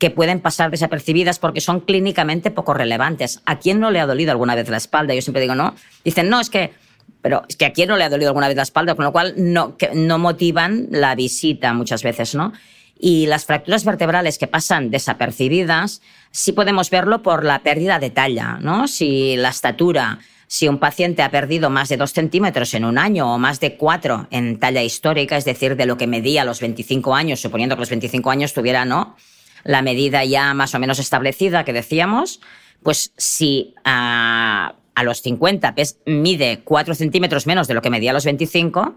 que 0.00 0.10
pueden 0.10 0.40
pasar 0.40 0.70
desapercibidas 0.70 1.38
porque 1.38 1.60
son 1.60 1.80
clínicamente 1.80 2.50
poco 2.50 2.72
relevantes. 2.72 3.42
¿A 3.44 3.58
quién 3.58 3.78
no 3.78 3.90
le 3.90 4.00
ha 4.00 4.06
dolido 4.06 4.32
alguna 4.32 4.54
vez 4.54 4.68
la 4.70 4.78
espalda? 4.78 5.14
Yo 5.14 5.20
siempre 5.20 5.42
digo, 5.42 5.54
no. 5.54 5.74
Dicen, 6.02 6.30
no, 6.30 6.40
es 6.40 6.48
que, 6.48 6.72
pero 7.20 7.42
es 7.46 7.56
que 7.56 7.66
a 7.66 7.72
quién 7.74 7.90
no 7.90 7.98
le 7.98 8.04
ha 8.04 8.08
dolido 8.08 8.30
alguna 8.30 8.48
vez 8.48 8.56
la 8.56 8.62
espalda, 8.62 8.94
con 8.94 9.04
lo 9.04 9.12
cual 9.12 9.34
no, 9.36 9.76
que 9.76 9.90
no 9.94 10.18
motivan 10.18 10.88
la 10.90 11.14
visita 11.14 11.74
muchas 11.74 12.02
veces, 12.02 12.34
¿no? 12.34 12.54
Y 12.98 13.26
las 13.26 13.44
fracturas 13.44 13.84
vertebrales 13.84 14.38
que 14.38 14.46
pasan 14.46 14.90
desapercibidas, 14.90 16.00
sí 16.30 16.52
podemos 16.52 16.88
verlo 16.88 17.22
por 17.22 17.44
la 17.44 17.58
pérdida 17.58 17.98
de 17.98 18.08
talla, 18.08 18.56
¿no? 18.58 18.88
Si 18.88 19.36
la 19.36 19.50
estatura 19.50 20.18
si 20.46 20.66
un 20.66 20.78
paciente 20.78 21.22
ha 21.22 21.30
perdido 21.30 21.70
más 21.70 21.90
de 21.90 21.96
dos 21.96 22.12
centímetros 22.12 22.74
en 22.74 22.84
un 22.84 22.98
año 22.98 23.32
o 23.32 23.38
más 23.38 23.60
de 23.60 23.76
cuatro 23.76 24.26
en 24.32 24.58
talla 24.58 24.82
histórica, 24.82 25.36
es 25.36 25.44
decir, 25.44 25.76
de 25.76 25.86
lo 25.86 25.96
que 25.96 26.08
medía 26.08 26.42
a 26.42 26.44
los 26.44 26.58
25 26.58 27.14
años, 27.14 27.38
suponiendo 27.38 27.76
que 27.76 27.80
los 27.80 27.90
25 27.90 28.30
años 28.32 28.52
tuviera, 28.52 28.84
¿no? 28.84 29.14
La 29.64 29.82
medida 29.82 30.24
ya 30.24 30.54
más 30.54 30.74
o 30.74 30.78
menos 30.78 30.98
establecida 30.98 31.64
que 31.64 31.72
decíamos, 31.72 32.40
pues 32.82 33.12
si 33.16 33.74
a, 33.84 34.74
a 34.94 35.02
los 35.02 35.22
50 35.22 35.74
mide 36.06 36.60
4 36.64 36.94
centímetros 36.94 37.46
menos 37.46 37.68
de 37.68 37.74
lo 37.74 37.82
que 37.82 37.90
medía 37.90 38.10
a 38.10 38.14
los 38.14 38.24
25, 38.24 38.94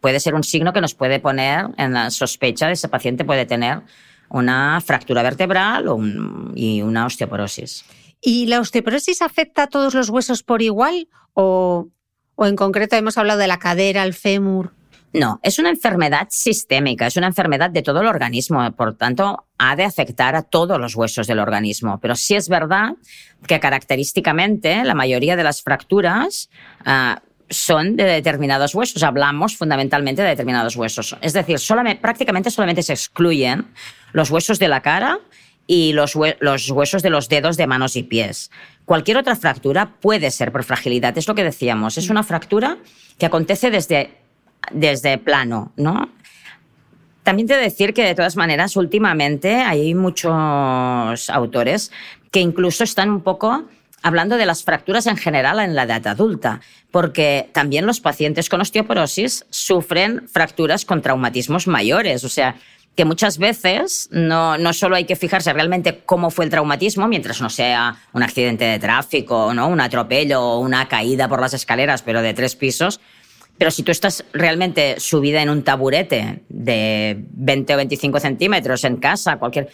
puede 0.00 0.20
ser 0.20 0.34
un 0.34 0.44
signo 0.44 0.72
que 0.72 0.80
nos 0.80 0.94
puede 0.94 1.20
poner 1.20 1.66
en 1.76 1.92
la 1.92 2.10
sospecha 2.10 2.66
de 2.66 2.74
ese 2.74 2.88
paciente 2.88 3.24
puede 3.24 3.46
tener 3.46 3.82
una 4.28 4.80
fractura 4.80 5.22
vertebral 5.22 5.88
o 5.88 5.98
y 6.54 6.82
una 6.82 7.06
osteoporosis. 7.06 7.84
¿Y 8.20 8.46
la 8.46 8.60
osteoporosis 8.60 9.22
afecta 9.22 9.64
a 9.64 9.66
todos 9.68 9.94
los 9.94 10.08
huesos 10.10 10.42
por 10.42 10.60
igual 10.60 11.08
o, 11.34 11.88
o 12.34 12.46
en 12.46 12.56
concreto 12.56 12.96
hemos 12.96 13.16
hablado 13.16 13.40
de 13.40 13.46
la 13.46 13.58
cadera, 13.58 14.02
el 14.02 14.14
fémur? 14.14 14.72
No, 15.12 15.40
es 15.42 15.58
una 15.58 15.70
enfermedad 15.70 16.28
sistémica, 16.30 17.06
es 17.06 17.16
una 17.16 17.28
enfermedad 17.28 17.70
de 17.70 17.82
todo 17.82 18.02
el 18.02 18.06
organismo, 18.06 18.70
por 18.72 18.94
tanto, 18.94 19.46
ha 19.56 19.74
de 19.74 19.84
afectar 19.84 20.36
a 20.36 20.42
todos 20.42 20.78
los 20.78 20.94
huesos 20.94 21.26
del 21.26 21.38
organismo. 21.38 21.98
Pero 22.00 22.14
sí 22.14 22.34
es 22.34 22.48
verdad 22.48 22.92
que 23.46 23.58
característicamente 23.58 24.84
la 24.84 24.94
mayoría 24.94 25.36
de 25.36 25.44
las 25.44 25.62
fracturas 25.62 26.50
uh, 26.86 27.18
son 27.48 27.96
de 27.96 28.04
determinados 28.04 28.74
huesos. 28.74 29.02
Hablamos 29.02 29.56
fundamentalmente 29.56 30.22
de 30.22 30.28
determinados 30.28 30.76
huesos. 30.76 31.16
Es 31.22 31.32
decir, 31.32 31.58
prácticamente 32.00 32.50
solamente 32.50 32.82
se 32.82 32.92
excluyen 32.92 33.66
los 34.12 34.30
huesos 34.30 34.58
de 34.58 34.68
la 34.68 34.82
cara 34.82 35.20
y 35.66 35.92
los, 35.92 36.16
huesos 36.16 37.02
de 37.02 37.10
los 37.10 37.28
dedos 37.28 37.56
de 37.56 37.66
manos 37.66 37.96
y 37.96 38.02
pies. 38.02 38.50
Cualquier 38.84 39.18
otra 39.18 39.36
fractura 39.36 39.94
puede 40.00 40.30
ser 40.30 40.52
por 40.52 40.64
fragilidad, 40.64 41.16
es 41.16 41.28
lo 41.28 41.34
que 41.34 41.44
decíamos. 41.44 41.98
Es 41.98 42.10
una 42.10 42.22
fractura 42.22 42.78
que 43.18 43.26
acontece 43.26 43.70
desde 43.70 44.16
desde 44.72 45.18
plano, 45.18 45.72
¿no? 45.76 46.08
También 47.22 47.46
te 47.46 47.56
decir 47.56 47.92
que 47.92 48.04
de 48.04 48.14
todas 48.14 48.36
maneras 48.36 48.76
últimamente 48.76 49.56
hay 49.56 49.94
muchos 49.94 51.28
autores 51.28 51.92
que 52.30 52.40
incluso 52.40 52.84
están 52.84 53.10
un 53.10 53.20
poco 53.20 53.64
hablando 54.02 54.36
de 54.36 54.46
las 54.46 54.64
fracturas 54.64 55.06
en 55.06 55.16
general 55.16 55.58
en 55.60 55.74
la 55.74 55.82
edad 55.82 56.06
adulta, 56.06 56.60
porque 56.90 57.50
también 57.52 57.84
los 57.86 58.00
pacientes 58.00 58.48
con 58.48 58.60
osteoporosis 58.60 59.44
sufren 59.50 60.28
fracturas 60.28 60.84
con 60.84 61.02
traumatismos 61.02 61.66
mayores, 61.66 62.24
o 62.24 62.28
sea, 62.28 62.56
que 62.98 63.04
muchas 63.04 63.38
veces 63.38 64.08
no, 64.10 64.58
no 64.58 64.72
solo 64.72 64.96
hay 64.96 65.04
que 65.04 65.14
fijarse 65.14 65.52
realmente 65.52 66.02
cómo 66.04 66.30
fue 66.30 66.46
el 66.46 66.50
traumatismo, 66.50 67.06
mientras 67.06 67.40
no 67.40 67.48
sea 67.48 67.96
un 68.12 68.22
accidente 68.24 68.64
de 68.64 68.78
tráfico, 68.78 69.54
¿no? 69.54 69.68
un 69.68 69.80
atropello 69.80 70.42
o 70.42 70.58
una 70.58 70.88
caída 70.88 71.28
por 71.28 71.40
las 71.40 71.54
escaleras, 71.54 72.02
pero 72.02 72.22
de 72.22 72.34
tres 72.34 72.56
pisos, 72.56 73.00
pero 73.58 73.72
si 73.72 73.82
tú 73.82 73.90
estás 73.90 74.24
realmente 74.32 75.00
subida 75.00 75.42
en 75.42 75.50
un 75.50 75.62
taburete 75.64 76.44
de 76.48 77.16
20 77.32 77.74
o 77.74 77.76
25 77.76 78.20
centímetros 78.20 78.84
en 78.84 78.96
casa, 78.96 79.36
cualquier... 79.38 79.68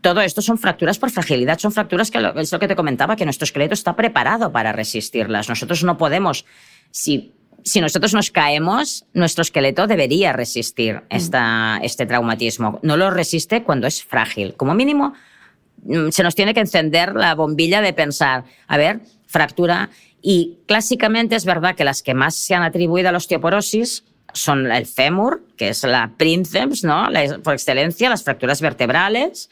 Todo 0.00 0.22
esto 0.22 0.40
son 0.40 0.58
fracturas 0.58 0.98
por 0.98 1.10
fragilidad, 1.10 1.58
son 1.58 1.72
fracturas 1.72 2.10
que 2.10 2.18
es 2.36 2.52
lo 2.52 2.58
que 2.58 2.68
te 2.68 2.74
comentaba, 2.74 3.16
que 3.16 3.24
nuestro 3.24 3.44
esqueleto 3.44 3.74
está 3.74 3.94
preparado 3.96 4.50
para 4.50 4.72
resistirlas. 4.72 5.48
Nosotros 5.48 5.84
no 5.84 5.98
podemos, 5.98 6.46
si, 6.90 7.34
si 7.64 7.82
nosotros 7.82 8.14
nos 8.14 8.30
caemos, 8.30 9.04
nuestro 9.12 9.42
esqueleto 9.42 9.86
debería 9.86 10.32
resistir 10.32 10.96
mm. 10.96 11.02
esta, 11.10 11.80
este 11.82 12.06
traumatismo. 12.06 12.80
No 12.82 12.96
lo 12.96 13.10
resiste 13.10 13.62
cuando 13.62 13.86
es 13.86 14.02
frágil. 14.02 14.54
Como 14.54 14.74
mínimo, 14.74 15.12
mm, 15.82 16.08
se 16.08 16.22
nos 16.22 16.34
tiene 16.34 16.54
que 16.54 16.60
encender 16.60 17.14
la 17.14 17.34
bombilla 17.34 17.82
de 17.82 17.92
pensar, 17.92 18.44
a 18.66 18.78
ver, 18.78 19.00
fractura 19.26 19.90
y 20.22 20.58
clásicamente 20.66 21.36
es 21.36 21.44
verdad 21.44 21.74
que 21.74 21.84
las 21.84 22.02
que 22.02 22.14
más 22.14 22.34
se 22.34 22.54
han 22.54 22.62
atribuido 22.62 23.08
a 23.08 23.12
la 23.12 23.18
osteoporosis 23.18 24.04
son 24.32 24.70
el 24.70 24.86
fémur, 24.86 25.42
que 25.56 25.70
es 25.70 25.82
la 25.84 26.12
princeps, 26.16 26.84
¿no? 26.84 27.08
por 27.42 27.54
excelencia, 27.54 28.08
las 28.08 28.22
fracturas 28.22 28.60
vertebrales, 28.60 29.50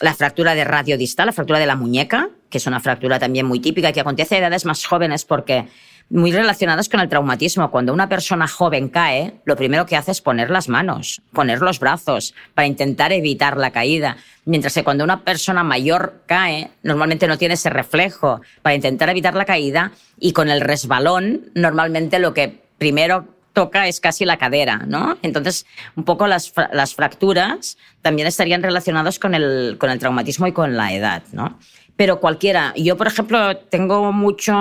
la 0.00 0.14
fractura 0.14 0.54
de 0.54 0.64
radio 0.64 0.96
distal, 0.96 1.26
la 1.26 1.32
fractura 1.32 1.58
de 1.58 1.66
la 1.66 1.76
muñeca, 1.76 2.30
que 2.50 2.58
es 2.58 2.66
una 2.66 2.80
fractura 2.80 3.18
también 3.18 3.46
muy 3.46 3.60
típica 3.60 3.92
que 3.92 4.00
acontece 4.00 4.36
a 4.36 4.38
edades 4.38 4.64
más 4.64 4.84
jóvenes 4.84 5.24
porque 5.24 5.66
muy 6.08 6.32
relacionadas 6.32 6.88
con 6.88 7.00
el 7.00 7.08
traumatismo. 7.08 7.70
Cuando 7.70 7.92
una 7.92 8.08
persona 8.08 8.46
joven 8.46 8.88
cae, 8.88 9.34
lo 9.44 9.56
primero 9.56 9.86
que 9.86 9.96
hace 9.96 10.12
es 10.12 10.20
poner 10.20 10.50
las 10.50 10.68
manos, 10.68 11.20
poner 11.32 11.60
los 11.60 11.80
brazos 11.80 12.34
para 12.54 12.66
intentar 12.66 13.12
evitar 13.12 13.56
la 13.56 13.70
caída. 13.70 14.16
Mientras 14.44 14.74
que 14.74 14.84
cuando 14.84 15.04
una 15.04 15.24
persona 15.24 15.64
mayor 15.64 16.22
cae, 16.26 16.70
normalmente 16.82 17.26
no 17.26 17.38
tiene 17.38 17.54
ese 17.54 17.70
reflejo 17.70 18.40
para 18.62 18.74
intentar 18.74 19.08
evitar 19.08 19.34
la 19.34 19.44
caída 19.44 19.92
y 20.18 20.32
con 20.32 20.48
el 20.48 20.60
resbalón, 20.60 21.50
normalmente 21.54 22.18
lo 22.18 22.32
que 22.32 22.60
primero 22.78 23.26
toca 23.52 23.88
es 23.88 24.00
casi 24.00 24.26
la 24.26 24.36
cadera, 24.36 24.82
¿no? 24.86 25.16
Entonces, 25.22 25.64
un 25.96 26.04
poco 26.04 26.26
las, 26.26 26.52
las 26.72 26.94
fracturas 26.94 27.78
también 28.02 28.28
estarían 28.28 28.62
relacionadas 28.62 29.18
con 29.18 29.34
el, 29.34 29.76
con 29.78 29.90
el 29.90 29.98
traumatismo 29.98 30.46
y 30.46 30.52
con 30.52 30.76
la 30.76 30.92
edad, 30.92 31.22
¿no? 31.32 31.58
Pero 31.96 32.20
cualquiera. 32.20 32.72
Yo, 32.76 32.96
por 32.96 33.06
ejemplo, 33.06 33.56
tengo 33.56 34.12
mucho, 34.12 34.52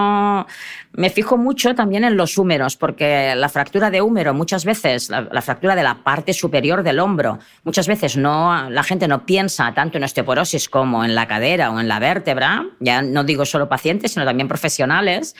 me 0.93 1.09
fijo 1.09 1.37
mucho 1.37 1.75
también 1.75 2.05
en 2.05 2.15
los 2.15 2.37
húmeros, 2.37 2.77
porque 2.77 3.35
la 3.35 3.49
fractura 3.49 3.91
de 3.91 4.01
húmero 4.01 4.33
muchas 4.33 4.63
veces, 4.63 5.09
la, 5.09 5.41
fractura 5.41 5.75
de 5.75 5.83
la 5.83 6.03
parte 6.03 6.33
superior 6.33 6.81
del 6.81 6.99
hombro, 6.99 7.39
muchas 7.63 7.87
veces 7.87 8.15
no, 8.15 8.69
la 8.69 8.83
gente 8.83 9.07
no 9.07 9.25
piensa 9.25 9.73
tanto 9.73 9.97
en 9.97 10.05
osteoporosis 10.05 10.69
como 10.69 11.03
en 11.03 11.13
la 11.13 11.27
cadera 11.27 11.71
o 11.71 11.79
en 11.79 11.89
la 11.89 11.99
vértebra, 11.99 12.65
ya 12.79 13.01
no 13.01 13.25
digo 13.25 13.45
solo 13.45 13.67
pacientes, 13.67 14.13
sino 14.13 14.25
también 14.25 14.47
profesionales, 14.47 15.35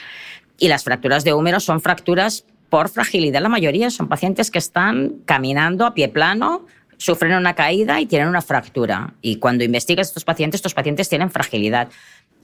y 0.58 0.68
las 0.68 0.84
fracturas 0.84 1.24
de 1.24 1.32
húmero 1.32 1.60
son 1.60 1.80
fracturas 1.80 2.44
por 2.68 2.88
fragilidad, 2.88 3.40
la 3.40 3.48
mayoría 3.48 3.90
son 3.90 4.08
pacientes 4.08 4.50
que 4.50 4.58
están 4.58 5.14
caminando 5.24 5.86
a 5.86 5.94
pie 5.94 6.08
plano, 6.08 6.66
sufren 6.96 7.34
una 7.34 7.54
caída 7.54 8.00
y 8.00 8.06
tienen 8.06 8.28
una 8.28 8.42
fractura. 8.42 9.14
Y 9.20 9.36
cuando 9.36 9.64
investigas 9.64 10.08
estos 10.08 10.24
pacientes, 10.24 10.58
estos 10.58 10.74
pacientes 10.74 11.08
tienen 11.08 11.30
fragilidad. 11.30 11.88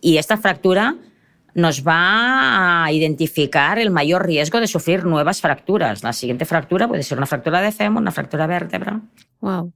Y 0.00 0.18
esta 0.18 0.36
fractura 0.36 0.96
nos 1.54 1.86
va 1.86 2.84
a 2.84 2.92
identificar 2.92 3.78
el 3.78 3.90
mayor 3.90 4.26
riesgo 4.26 4.60
de 4.60 4.66
sufrir 4.66 5.04
nuevas 5.04 5.40
fracturas. 5.40 6.02
La 6.02 6.12
siguiente 6.12 6.44
fractura 6.44 6.88
puede 6.88 7.02
ser 7.02 7.18
una 7.18 7.26
fractura 7.26 7.60
de 7.60 7.72
fémur, 7.72 8.00
una 8.00 8.10
fractura 8.10 8.46
vértebra. 8.46 9.00
Wow. 9.40 9.72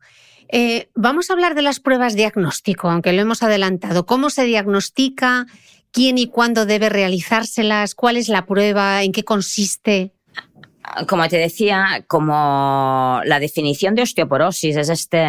Eh, 0.48 0.90
vamos 0.94 1.28
a 1.28 1.32
hablar 1.32 1.54
de 1.54 1.62
las 1.62 1.80
pruebas 1.80 2.14
diagnóstico, 2.14 2.88
aunque 2.88 3.12
lo 3.12 3.22
hemos 3.22 3.42
adelantado. 3.42 4.06
¿Cómo 4.06 4.30
se 4.30 4.44
diagnostica? 4.44 5.46
¿Quién 5.90 6.18
y 6.18 6.28
cuándo 6.28 6.66
debe 6.66 6.88
realizárselas? 6.88 7.94
¿Cuál 7.94 8.16
es 8.16 8.28
la 8.28 8.46
prueba? 8.46 9.02
¿En 9.02 9.12
qué 9.12 9.24
consiste? 9.24 10.12
Como 11.09 11.29
te 11.29 11.37
decía, 11.37 12.05
como 12.07 13.20
la 13.25 13.40
definición 13.40 13.94
de 13.94 14.03
osteoporosis 14.03 14.77
es 14.77 14.88
este, 14.88 15.25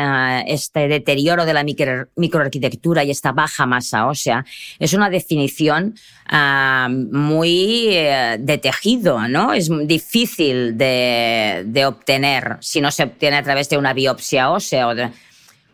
este 0.47 0.87
deterioro 0.87 1.45
de 1.45 1.53
la 1.53 1.63
microarquitectura 1.63 3.03
y 3.03 3.11
esta 3.11 3.31
baja 3.31 3.65
masa 3.65 4.07
ósea, 4.07 4.45
es 4.79 4.93
una 4.93 5.09
definición 5.09 5.95
ah, 6.27 6.89
muy 6.89 7.87
eh, 7.89 8.37
de 8.39 8.57
tejido, 8.57 9.27
¿no? 9.27 9.53
Es 9.53 9.69
difícil 9.87 10.77
de, 10.77 11.63
de, 11.65 11.85
obtener 11.85 12.57
si 12.61 12.81
no 12.81 12.91
se 12.91 13.03
obtiene 13.03 13.37
a 13.37 13.43
través 13.43 13.69
de 13.69 13.77
una 13.77 13.93
biopsia 13.93 14.51
ósea 14.51 14.87
o 14.87 14.95
de, 14.95 15.09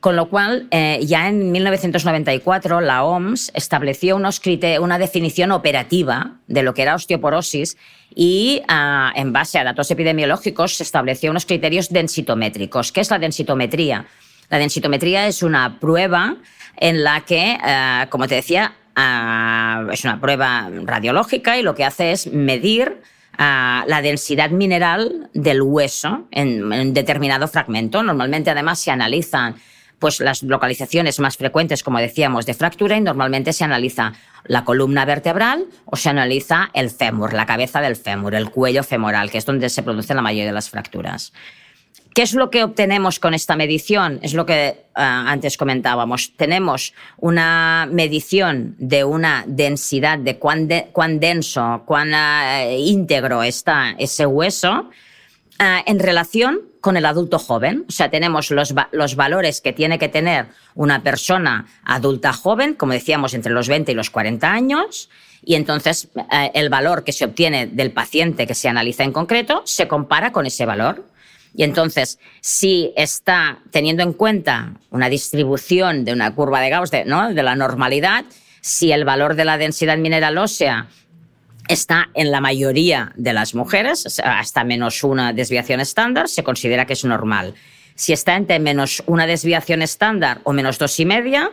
con 0.03 0.17
lo 0.17 0.27
cual, 0.27 0.67
eh, 0.71 0.99
ya 1.05 1.29
en 1.29 1.53
1994 1.53 2.81
la 2.81 3.05
OMS 3.05 3.53
estableció 3.55 4.17
una 4.17 4.99
definición 4.99 5.53
operativa 5.53 6.39
de 6.47 6.61
lo 6.61 6.73
que 6.73 6.81
era 6.81 6.95
osteoporosis 6.95 7.77
y 8.13 8.61
ah, 8.67 9.13
en 9.15 9.31
base 9.31 9.59
a 9.59 9.63
datos 9.63 9.89
epidemiológicos 9.91 10.75
se 10.75 10.83
estableció 10.83 11.31
unos 11.31 11.45
criterios 11.45 11.87
densitométricos. 11.87 12.91
¿Qué 12.91 12.99
es 12.99 13.09
la 13.11 13.17
densitometría? 13.17 14.05
La 14.49 14.57
densitometría 14.57 15.25
es 15.25 15.41
una 15.41 15.79
prueba 15.79 16.35
en 16.75 17.01
la 17.05 17.21
que, 17.21 17.57
ah, 17.61 18.07
como 18.09 18.27
te 18.27 18.35
decía, 18.35 18.73
ah, 18.97 19.87
es 19.89 20.03
una 20.03 20.19
prueba 20.19 20.69
radiológica 20.83 21.57
y 21.57 21.63
lo 21.63 21.75
que 21.75 21.85
hace 21.85 22.11
es 22.11 22.27
medir 22.27 23.01
la 23.37 24.01
densidad 24.03 24.49
mineral 24.49 25.29
del 25.33 25.61
hueso 25.61 26.27
en, 26.29 26.71
un 26.71 26.93
determinado 26.93 27.47
fragmento. 27.47 28.03
Normalmente, 28.03 28.51
además, 28.51 28.79
se 28.79 28.91
analizan 28.91 29.55
pues 29.99 30.19
las 30.19 30.43
localizaciones 30.43 31.19
más 31.19 31.37
frecuentes, 31.37 31.83
como 31.83 31.99
decíamos, 31.99 32.45
de 32.45 32.53
fractura 32.53 32.97
y 32.97 33.01
normalmente 33.01 33.53
se 33.53 33.63
analiza 33.63 34.13
la 34.45 34.65
columna 34.65 35.05
vertebral 35.05 35.65
o 35.85 35.95
se 35.95 36.09
analiza 36.09 36.69
el 36.73 36.89
fémur, 36.89 37.33
la 37.33 37.45
cabeza 37.45 37.81
del 37.81 37.95
fémur, 37.95 38.35
el 38.35 38.51
cuello 38.51 38.83
femoral, 38.83 39.31
que 39.31 39.37
es 39.37 39.45
donde 39.45 39.69
se 39.69 39.83
producen 39.83 40.17
la 40.17 40.21
mayoría 40.21 40.47
de 40.47 40.53
las 40.53 40.69
fracturas. 40.69 41.33
¿Qué 42.13 42.21
es 42.21 42.35
lo 42.35 42.51
que 42.51 42.63
obtenemos 42.63 43.19
con 43.19 43.33
esta 43.33 43.55
medición? 43.55 44.19
Es 44.21 44.35
lo 44.35 44.45
que 44.45 44.85
ah, 44.93 45.25
antes 45.27 45.57
comentábamos. 45.57 46.33
Tenemos 46.35 46.93
una 47.17 47.87
medición 47.91 48.75
de 48.77 49.03
una 49.03 49.45
densidad, 49.47 50.19
de 50.19 50.37
cuán, 50.37 50.67
denso, 50.67 51.81
cuán 51.85 52.13
ah, 52.13 52.65
íntegro 52.69 53.41
está 53.41 53.95
ese 53.97 54.27
hueso, 54.27 54.91
ah, 55.57 55.81
en 55.87 55.97
relación 55.97 56.72
con 56.83 56.97
el 56.97 57.05
adulto 57.05 57.39
joven. 57.39 57.85
O 57.87 57.91
sea, 57.93 58.09
tenemos 58.09 58.51
los, 58.51 58.75
los 58.91 59.15
valores 59.15 59.61
que 59.61 59.71
tiene 59.71 59.97
que 59.97 60.09
tener 60.09 60.47
una 60.75 61.01
persona 61.01 61.65
adulta 61.85 62.33
joven, 62.33 62.73
como 62.73 62.91
decíamos, 62.91 63.33
entre 63.33 63.53
los 63.53 63.69
20 63.69 63.93
y 63.93 63.95
los 63.95 64.09
40 64.09 64.51
años, 64.51 65.09
y 65.45 65.55
entonces 65.55 66.09
eh, 66.29 66.51
el 66.53 66.67
valor 66.67 67.05
que 67.05 67.13
se 67.13 67.23
obtiene 67.23 67.67
del 67.67 67.91
paciente 67.91 68.45
que 68.45 68.53
se 68.53 68.67
analiza 68.67 69.05
en 69.05 69.13
concreto 69.13 69.61
se 69.63 69.87
compara 69.87 70.33
con 70.33 70.45
ese 70.45 70.65
valor. 70.65 71.05
Y 71.55 71.63
entonces, 71.63 72.19
si 72.41 72.91
está 72.97 73.59
teniendo 73.71 74.03
en 74.03 74.11
cuenta 74.11 74.73
una 74.89 75.07
distribución 75.07 76.03
de 76.03 76.11
una 76.11 76.35
curva 76.35 76.59
de 76.59 76.69
Gauss, 76.69 76.91
de, 76.91 77.05
¿no? 77.05 77.33
de 77.33 77.43
la 77.43 77.55
normalidad, 77.55 78.25
si 78.59 78.91
el 78.91 79.05
valor 79.05 79.35
de 79.35 79.45
la 79.45 79.57
densidad 79.57 79.97
mineral 79.97 80.37
ósea 80.37 80.89
está 81.67 82.09
en 82.13 82.31
la 82.31 82.41
mayoría 82.41 83.11
de 83.15 83.33
las 83.33 83.55
mujeres, 83.55 84.19
hasta 84.23 84.63
menos 84.63 85.03
una 85.03 85.33
desviación 85.33 85.79
estándar, 85.79 86.27
se 86.27 86.43
considera 86.43 86.85
que 86.85 86.93
es 86.93 87.05
normal. 87.05 87.55
Si 87.95 88.11
está 88.13 88.35
entre 88.35 88.59
menos 88.59 89.03
una 89.05 89.27
desviación 89.27 89.81
estándar 89.81 90.39
o 90.43 90.53
menos 90.53 90.77
dos 90.79 90.99
y 90.99 91.05
media, 91.05 91.51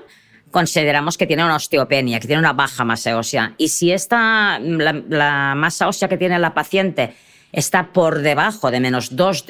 consideramos 0.50 1.16
que 1.16 1.26
tiene 1.26 1.44
una 1.44 1.56
osteopenia, 1.56 2.18
que 2.18 2.26
tiene 2.26 2.40
una 2.40 2.52
baja 2.52 2.84
masa 2.84 3.16
ósea. 3.16 3.54
Y 3.58 3.68
si 3.68 3.92
esta, 3.92 4.58
la, 4.58 5.54
masa 5.56 5.88
ósea 5.88 6.08
que 6.08 6.16
tiene 6.16 6.38
la 6.38 6.54
paciente 6.54 7.14
está 7.52 7.92
por 7.92 8.20
debajo 8.20 8.70
de 8.70 8.80
menos 8.80 9.16
dos, 9.16 9.44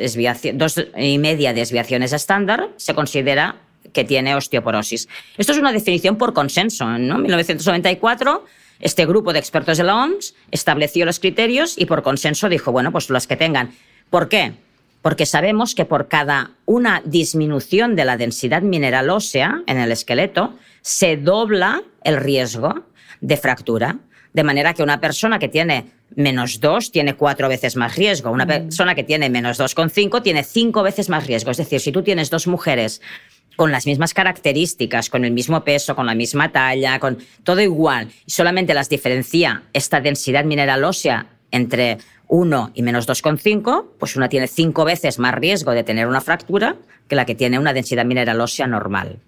dos 0.55 0.87
y 0.96 1.18
media 1.18 1.53
desviaciones 1.53 2.12
estándar, 2.12 2.68
se 2.77 2.94
considera 2.94 3.57
que 3.92 4.05
tiene 4.05 4.35
osteoporosis. 4.35 5.09
Esto 5.37 5.53
es 5.53 5.59
una 5.59 5.73
definición 5.73 6.16
por 6.16 6.33
consenso. 6.33 6.85
En 6.94 7.07
1994, 7.23 8.44
este 8.81 9.07
grupo 9.07 9.33
de 9.33 9.38
expertos 9.38 9.79
de 9.79 9.85
la 9.85 9.97
OMS 9.97 10.35
estableció 10.51 11.05
los 11.05 11.21
criterios 11.21 11.77
y 11.79 11.87
por 11.87 12.03
consenso 12.03 12.49
dijo, 12.49 12.73
bueno, 12.73 12.93
pues 12.93 13.11
las 13.11 13.27
que 13.27 13.37
tengan. 13.37 13.73
¿Por 14.11 14.29
qué? 14.29 14.55
porque 15.03 15.27
sabemos 15.27 15.75
que 15.75 15.85
por 15.85 16.09
cada 16.09 16.53
una 16.66 17.03
disminución 17.05 17.97
de 17.97 18.05
la 18.05 18.16
densidad 18.16 18.62
mineral 18.62 19.11
ósea 19.11 19.62
en 19.66 19.79
el 19.79 19.93
esqueleto, 19.93 20.55
se 20.83 21.16
dobla 21.16 21.83
el 22.05 22.16
riesgo 22.16 22.85
de 23.21 23.37
fractura. 23.37 23.99
De 24.33 24.45
manera 24.45 24.75
que 24.75 24.83
una 24.83 25.01
persona 25.01 25.38
que 25.38 25.49
tiene 25.49 25.90
menos 26.14 26.61
2 26.61 26.93
tiene 26.93 27.14
cuatro 27.14 27.49
veces 27.49 27.77
más 27.77 27.97
riesgo. 27.97 28.31
Una 28.31 28.47
persona 28.47 28.95
que 28.95 29.03
tiene 29.03 29.31
menos 29.31 29.59
2,5 29.59 30.23
tiene 30.23 30.45
cinco 30.45 30.83
veces 30.83 31.09
más 31.09 31.27
riesgo. 31.27 31.51
Es 31.51 31.57
decir, 31.57 31.81
si 31.81 31.90
tú 31.90 32.03
tienes 32.03 32.31
dos 32.31 32.47
mujeres 32.47 33.01
con 33.61 33.73
las 33.73 33.85
mismas 33.85 34.14
características, 34.14 35.11
con 35.11 35.23
el 35.27 35.33
mismo 35.33 35.64
peso, 35.64 35.94
con 35.94 36.07
la 36.07 36.14
misma 36.14 36.51
talla, 36.51 36.99
con 36.99 37.18
todo 37.44 37.61
igual, 37.61 38.09
solamente 38.25 38.73
las 38.73 38.88
diferencia 38.88 39.64
esta 39.75 40.01
densidad 40.01 40.46
mineral 40.46 40.83
ósea 40.83 41.27
entre 41.51 41.99
1 42.29 42.70
y 42.73 42.83
menos 42.83 43.07
2,5, 43.07 43.85
pues 43.99 44.16
una 44.16 44.31
tiene 44.31 44.46
cinco 44.46 44.87
veces 44.87 45.18
más 45.18 45.35
riesgo 45.35 45.73
de 45.73 45.85
tener 45.85 46.07
una 46.07 46.23
fractura 46.23 46.77
que 47.07 47.16
la 47.16 47.27
que 47.27 47.35
tiene 47.35 47.59
una 47.59 47.75
densidad 47.75 48.07
mineral 48.07 48.40
ósea 48.40 48.66
normal. 48.66 49.18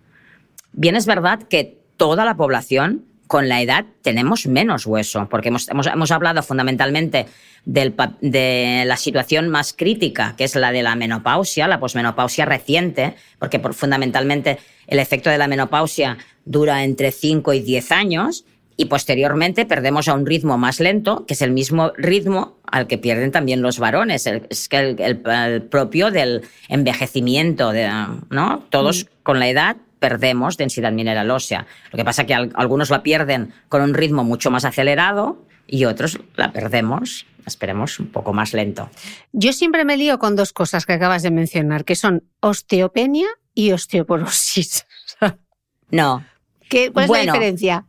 Bien 0.72 0.96
es 0.96 1.04
verdad 1.04 1.42
que 1.42 1.76
toda 1.98 2.24
la 2.24 2.34
población 2.34 3.04
con 3.32 3.48
la 3.48 3.62
edad 3.62 3.86
tenemos 4.02 4.46
menos 4.46 4.84
hueso, 4.84 5.26
porque 5.30 5.48
hemos, 5.48 5.66
hemos, 5.70 6.10
hablado 6.10 6.42
fundamentalmente 6.42 7.24
de 7.64 8.84
la 8.84 8.96
situación 8.98 9.48
más 9.48 9.72
crítica, 9.72 10.34
que 10.36 10.44
es 10.44 10.54
la 10.54 10.70
de 10.70 10.82
la 10.82 10.96
menopausia, 10.96 11.66
la 11.66 11.80
posmenopausia 11.80 12.44
reciente, 12.44 13.14
porque 13.38 13.58
fundamentalmente 13.58 14.58
el 14.86 14.98
efecto 14.98 15.30
de 15.30 15.38
la 15.38 15.48
menopausia 15.48 16.18
dura 16.44 16.84
entre 16.84 17.10
5 17.10 17.54
y 17.54 17.60
10 17.60 17.92
años, 17.92 18.44
y 18.76 18.84
posteriormente 18.84 19.64
perdemos 19.64 20.08
a 20.08 20.14
un 20.14 20.26
ritmo 20.26 20.58
más 20.58 20.78
lento, 20.78 21.24
que 21.24 21.32
es 21.32 21.40
el 21.40 21.52
mismo 21.52 21.90
ritmo 21.96 22.58
al 22.70 22.86
que 22.86 22.98
pierden 22.98 23.32
también 23.32 23.62
los 23.62 23.78
varones, 23.78 24.26
es 24.26 24.68
que 24.68 24.94
el, 24.98 25.62
propio 25.70 26.10
del 26.10 26.42
envejecimiento, 26.68 27.72
de, 27.72 27.90
¿no? 28.28 28.62
Todos 28.68 29.04
mm. 29.04 29.08
con 29.22 29.38
la 29.38 29.48
edad 29.48 29.76
perdemos 30.02 30.56
densidad 30.56 30.90
mineral 30.90 31.30
ósea. 31.30 31.64
Lo 31.92 31.96
que 31.96 32.04
pasa 32.04 32.22
es 32.22 32.28
que 32.28 32.34
algunos 32.34 32.90
la 32.90 33.04
pierden 33.04 33.54
con 33.68 33.82
un 33.82 33.94
ritmo 33.94 34.24
mucho 34.24 34.50
más 34.50 34.64
acelerado 34.64 35.46
y 35.68 35.84
otros 35.84 36.18
la 36.34 36.52
perdemos, 36.52 37.24
esperemos, 37.46 38.00
un 38.00 38.08
poco 38.08 38.32
más 38.32 38.52
lento. 38.52 38.90
Yo 39.32 39.52
siempre 39.52 39.84
me 39.84 39.96
lío 39.96 40.18
con 40.18 40.34
dos 40.34 40.52
cosas 40.52 40.86
que 40.86 40.94
acabas 40.94 41.22
de 41.22 41.30
mencionar, 41.30 41.84
que 41.84 41.94
son 41.94 42.24
osteopenia 42.40 43.28
y 43.54 43.70
osteoporosis. 43.70 44.86
no. 45.90 46.24
¿Qué, 46.68 46.90
¿Cuál 46.90 47.04
es 47.04 47.10
la 47.10 47.20
diferencia? 47.20 47.86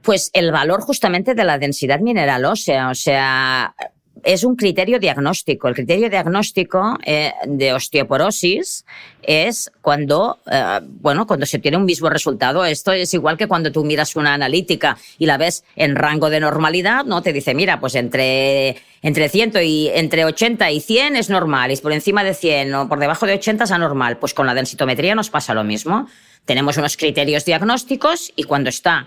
Pues 0.00 0.30
el 0.32 0.52
valor 0.52 0.80
justamente 0.80 1.34
de 1.34 1.44
la 1.44 1.58
densidad 1.58 2.00
mineral 2.00 2.46
ósea, 2.46 2.88
o 2.88 2.94
sea, 2.94 3.74
es 4.24 4.44
un 4.44 4.56
criterio 4.56 4.98
diagnóstico. 4.98 5.68
El 5.68 5.74
criterio 5.74 6.10
diagnóstico 6.10 6.98
eh, 7.04 7.32
de 7.46 7.72
osteoporosis 7.72 8.84
es 9.22 9.70
cuando, 9.80 10.38
eh, 10.50 10.80
bueno, 10.82 11.26
cuando 11.26 11.46
se 11.46 11.58
tiene 11.58 11.76
un 11.76 11.84
mismo 11.84 12.08
resultado. 12.08 12.64
Esto 12.64 12.92
es 12.92 13.12
igual 13.14 13.36
que 13.36 13.46
cuando 13.46 13.72
tú 13.72 13.84
miras 13.84 14.16
una 14.16 14.34
analítica 14.34 14.96
y 15.18 15.26
la 15.26 15.38
ves 15.38 15.64
en 15.76 15.96
rango 15.96 16.30
de 16.30 16.40
normalidad, 16.40 17.04
¿no? 17.04 17.22
Te 17.22 17.32
dice, 17.32 17.54
mira, 17.54 17.80
pues 17.80 17.94
entre, 17.94 18.76
entre 19.02 19.28
100 19.28 19.52
y, 19.62 19.88
entre 19.88 20.24
80 20.24 20.70
y 20.70 20.80
100 20.80 21.16
es 21.16 21.30
normal, 21.30 21.70
y 21.70 21.76
por 21.76 21.92
encima 21.92 22.24
de 22.24 22.34
100 22.34 22.74
o 22.74 22.88
por 22.88 22.98
debajo 22.98 23.26
de 23.26 23.34
80 23.34 23.64
es 23.64 23.70
anormal. 23.70 24.18
Pues 24.18 24.34
con 24.34 24.46
la 24.46 24.54
densitometría 24.54 25.14
nos 25.14 25.30
pasa 25.30 25.54
lo 25.54 25.64
mismo. 25.64 26.08
Tenemos 26.44 26.76
unos 26.76 26.96
criterios 26.96 27.44
diagnósticos 27.44 28.32
y 28.34 28.44
cuando 28.44 28.70
está 28.70 29.06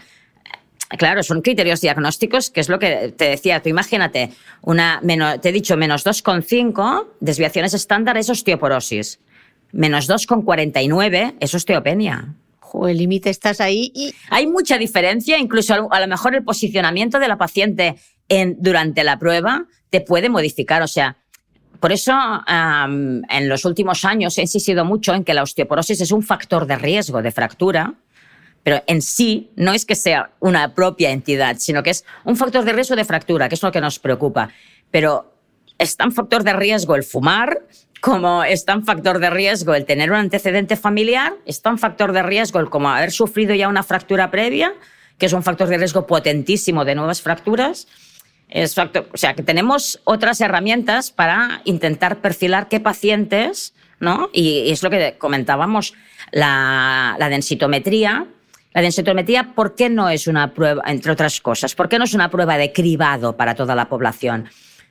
Claro, 0.97 1.23
son 1.23 1.41
criterios 1.41 1.81
diagnósticos, 1.81 2.49
que 2.49 2.61
es 2.61 2.69
lo 2.69 2.77
que 2.79 3.13
te 3.17 3.25
decía. 3.25 3.61
Tú 3.61 3.69
imagínate, 3.69 4.31
una 4.61 5.01
te 5.41 5.49
he 5.49 5.51
dicho 5.51 5.75
menos 5.75 6.05
2,5, 6.05 7.07
desviaciones 7.19 7.73
estándar 7.73 8.17
es 8.17 8.29
osteoporosis. 8.29 9.19
Menos 9.71 10.07
2,49 10.07 11.35
es 11.39 11.55
osteopenia. 11.55 12.35
O 12.75 12.87
el 12.87 12.97
límite 12.97 13.29
estás 13.29 13.61
ahí 13.61 13.91
y... 13.93 14.13
Hay 14.29 14.47
mucha 14.47 14.77
diferencia, 14.77 15.37
incluso 15.37 15.91
a 15.91 15.99
lo 15.99 16.07
mejor 16.07 16.35
el 16.35 16.43
posicionamiento 16.43 17.19
de 17.19 17.27
la 17.27 17.37
paciente 17.37 17.95
en, 18.29 18.57
durante 18.59 19.03
la 19.03 19.19
prueba 19.19 19.65
te 19.89 20.01
puede 20.01 20.29
modificar. 20.29 20.81
O 20.81 20.87
sea, 20.87 21.17
por 21.79 21.91
eso 21.91 22.13
en 22.47 23.49
los 23.49 23.65
últimos 23.65 24.05
años 24.05 24.37
he 24.37 24.41
insistido 24.41 24.85
mucho 24.85 25.13
en 25.13 25.23
que 25.23 25.33
la 25.33 25.43
osteoporosis 25.43 26.01
es 26.01 26.11
un 26.11 26.23
factor 26.23 26.65
de 26.65 26.77
riesgo 26.77 27.21
de 27.21 27.31
fractura 27.31 27.95
pero 28.63 28.81
en 28.87 29.01
sí 29.01 29.51
no 29.55 29.73
es 29.73 29.85
que 29.85 29.95
sea 29.95 30.31
una 30.39 30.73
propia 30.73 31.11
entidad, 31.11 31.57
sino 31.59 31.83
que 31.83 31.91
es 31.91 32.05
un 32.23 32.37
factor 32.37 32.63
de 32.63 32.73
riesgo 32.73 32.95
de 32.95 33.05
fractura, 33.05 33.49
que 33.49 33.55
es 33.55 33.63
lo 33.63 33.71
que 33.71 33.81
nos 33.81 33.99
preocupa. 33.99 34.49
Pero 34.89 35.33
es 35.77 35.97
tan 35.97 36.11
factor 36.11 36.43
de 36.43 36.53
riesgo 36.53 36.95
el 36.95 37.03
fumar 37.03 37.61
como 38.03 38.43
es 38.43 38.65
tan 38.65 38.83
factor 38.83 39.19
de 39.19 39.29
riesgo 39.29 39.73
el 39.75 39.85
tener 39.85 40.11
un 40.11 40.17
antecedente 40.17 40.75
familiar, 40.75 41.35
es 41.45 41.61
tan 41.61 41.79
factor 41.79 42.11
de 42.11 42.21
riesgo 42.21 42.59
el 42.59 42.69
como 42.69 42.89
haber 42.89 43.13
sufrido 43.13 43.55
ya 43.55 43.69
una 43.69 43.81
fractura 43.81 44.29
previa, 44.29 44.73
que 45.17 45.25
es 45.25 45.31
un 45.31 45.41
factor 45.41 45.69
de 45.69 45.77
riesgo 45.77 46.05
potentísimo 46.05 46.83
de 46.83 46.95
nuevas 46.95 47.21
fracturas. 47.21 47.87
Es 48.49 48.75
factor, 48.75 49.07
o 49.13 49.17
sea, 49.17 49.35
que 49.35 49.41
tenemos 49.41 50.01
otras 50.03 50.41
herramientas 50.41 51.11
para 51.11 51.61
intentar 51.63 52.19
perfilar 52.19 52.67
qué 52.67 52.81
pacientes, 52.81 53.73
¿no? 54.01 54.29
Y, 54.33 54.69
es 54.69 54.83
lo 54.83 54.89
que 54.89 55.15
comentábamos, 55.17 55.93
la, 56.31 57.15
la 57.17 57.29
densitometría 57.29 58.27
la 58.73 58.81
densitometría, 58.81 59.53
¿por 59.53 59.75
qué 59.75 59.89
no 59.89 60.09
es 60.09 60.27
una 60.27 60.53
prueba, 60.53 60.81
entre 60.87 61.11
otras 61.11 61.39
cosas, 61.41 61.75
por 61.75 61.89
qué 61.89 61.99
no 61.99 62.05
es 62.05 62.13
una 62.13 62.29
prueba 62.29 62.57
de 62.57 62.71
cribado 62.73 63.37
para 63.37 63.55
toda 63.55 63.75
la 63.75 63.87
población? 63.87 64.49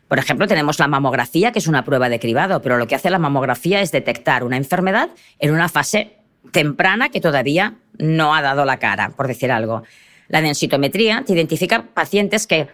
Por 0.08 0.18
ejemplo, 0.18 0.46
tenemos 0.46 0.78
la 0.78 0.88
mamografía, 0.88 1.52
que 1.52 1.58
es 1.58 1.66
una 1.66 1.84
prueba 1.84 2.08
de 2.08 2.20
cribado, 2.20 2.60
pero 2.60 2.76
lo 2.76 2.86
que 2.86 2.94
hace 2.94 3.10
la 3.10 3.18
mamografía 3.18 3.80
es 3.80 3.90
detectar 3.90 4.44
una 4.44 4.56
enfermedad 4.56 5.08
en 5.38 5.52
una 5.52 5.68
fase 5.68 6.12
temprana 6.50 7.08
que 7.08 7.20
todavía 7.20 7.74
no 7.98 8.34
ha 8.34 8.42
dado 8.42 8.64
la 8.64 8.78
cara, 8.78 9.10
por 9.16 9.26
decir 9.26 9.50
algo. 9.50 9.82
La 10.28 10.42
densitometría 10.42 11.24
te 11.26 11.32
identifica 11.32 11.82
pacientes 11.94 12.46
que 12.46 12.68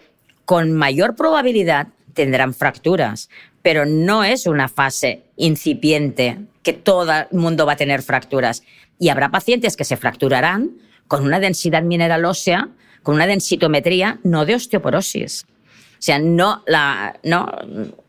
con 0.45 0.73
mayor 0.73 1.15
probabilidad 1.15 1.89
tendrán 2.13 2.55
fracturas, 2.55 3.31
pero 3.63 3.87
no 3.87 4.25
es 4.25 4.47
una 4.47 4.69
fase 4.69 5.23
incipiente 5.37 6.39
que 6.63 6.73
todo 6.73 7.13
el 7.13 7.39
mundo 7.39 7.67
va 7.67 7.75
a 7.75 7.77
tener 7.77 8.03
fracturas. 8.03 8.63
Y 8.99 9.11
habrá 9.11 9.31
pacientes 9.31 9.77
que 9.77 9.85
se 9.85 9.97
fracturarán 9.97 10.73
con 11.09 11.25
una 11.25 11.41
densidad 11.41 11.83
mineral 11.83 12.25
ósea, 12.25 12.69
con 13.03 13.17
una 13.17 13.27
densitometría, 13.27 14.21
no 14.23 14.45
de 14.45 14.55
osteoporosis. 14.55 15.45
O 15.45 16.01
sea, 16.03 16.19
no, 16.19 16.63
la, 16.67 17.19
no 17.25 17.51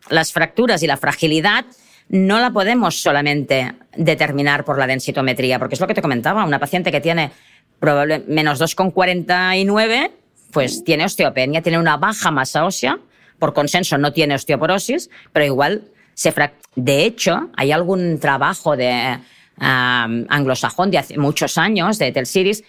las 0.10 0.32
fracturas 0.32 0.84
y 0.84 0.88
la 0.88 0.98
fragilidad 0.98 1.66
no 2.10 2.40
la 2.40 2.52
podemos 2.52 3.02
solamente 3.02 3.74
determinar 3.96 4.66
por 4.66 4.78
la 4.78 4.88
densitometría, 4.88 5.60
porque 5.60 5.76
es 5.76 5.82
lo 5.82 5.88
que 5.88 5.94
te 5.94 6.02
comentaba, 6.02 6.44
una 6.44 6.60
paciente 6.60 6.92
que 6.92 7.02
tiene 7.02 7.32
probablemente 7.80 8.32
menos 8.32 8.60
2,49, 8.60 10.12
pues 10.52 10.84
tiene 10.84 11.06
osteopenia, 11.06 11.62
tiene 11.62 11.80
una 11.80 11.98
baja 11.98 12.32
masa 12.32 12.66
ósea, 12.66 13.00
por 13.38 13.54
consenso 13.54 13.98
no 13.98 14.12
tiene 14.12 14.36
osteoporosis, 14.36 15.10
pero 15.32 15.46
igual 15.46 15.84
se 16.14 16.34
De 16.76 17.06
hecho, 17.06 17.50
hay 17.56 17.72
algún 17.72 18.20
trabajo 18.20 18.76
de 18.76 19.20
anglosajón 19.58 20.92
de 20.92 20.98
hace 20.98 21.18
muchos 21.18 21.58
años, 21.58 21.98
de 22.00 22.12
Telsiris, 22.12 22.64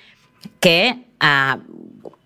que 0.61 1.05
ah, 1.21 1.59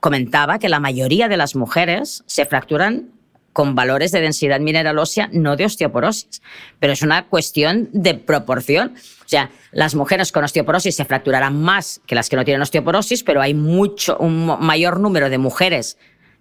comentaba 0.00 0.59
que 0.59 0.68
la 0.68 0.81
mayoría 0.81 1.29
de 1.29 1.37
las 1.37 1.57
mujeres 1.57 2.24
se 2.27 2.44
fracturan 2.46 3.11
con 3.55 3.77
valores 3.77 4.11
de 4.11 4.20
densidad 4.20 4.61
mineral 4.61 4.98
ósea, 4.98 5.31
no 5.33 5.57
de 5.57 5.64
osteoporosis. 5.64 6.42
Pero 6.81 6.92
es 6.92 7.03
una 7.03 7.27
cuestión 7.27 7.88
de 7.92 8.14
proporción. 8.14 8.94
O 9.24 9.29
sea, 9.29 9.50
las 9.70 9.94
mujeres 9.94 10.33
con 10.33 10.44
osteoporosis 10.44 10.96
se 10.96 11.05
fracturarán 11.05 11.62
más 11.62 12.00
que 12.05 12.16
las 12.16 12.29
que 12.29 12.37
no 12.37 12.44
tienen 12.44 12.61
osteoporosis, 12.62 13.22
pero 13.22 13.40
hay 13.40 13.55
mucho, 13.55 14.18
un 14.18 14.44
mayor 14.61 14.98
número 14.98 15.31
de 15.31 15.38
mujeres 15.38 15.96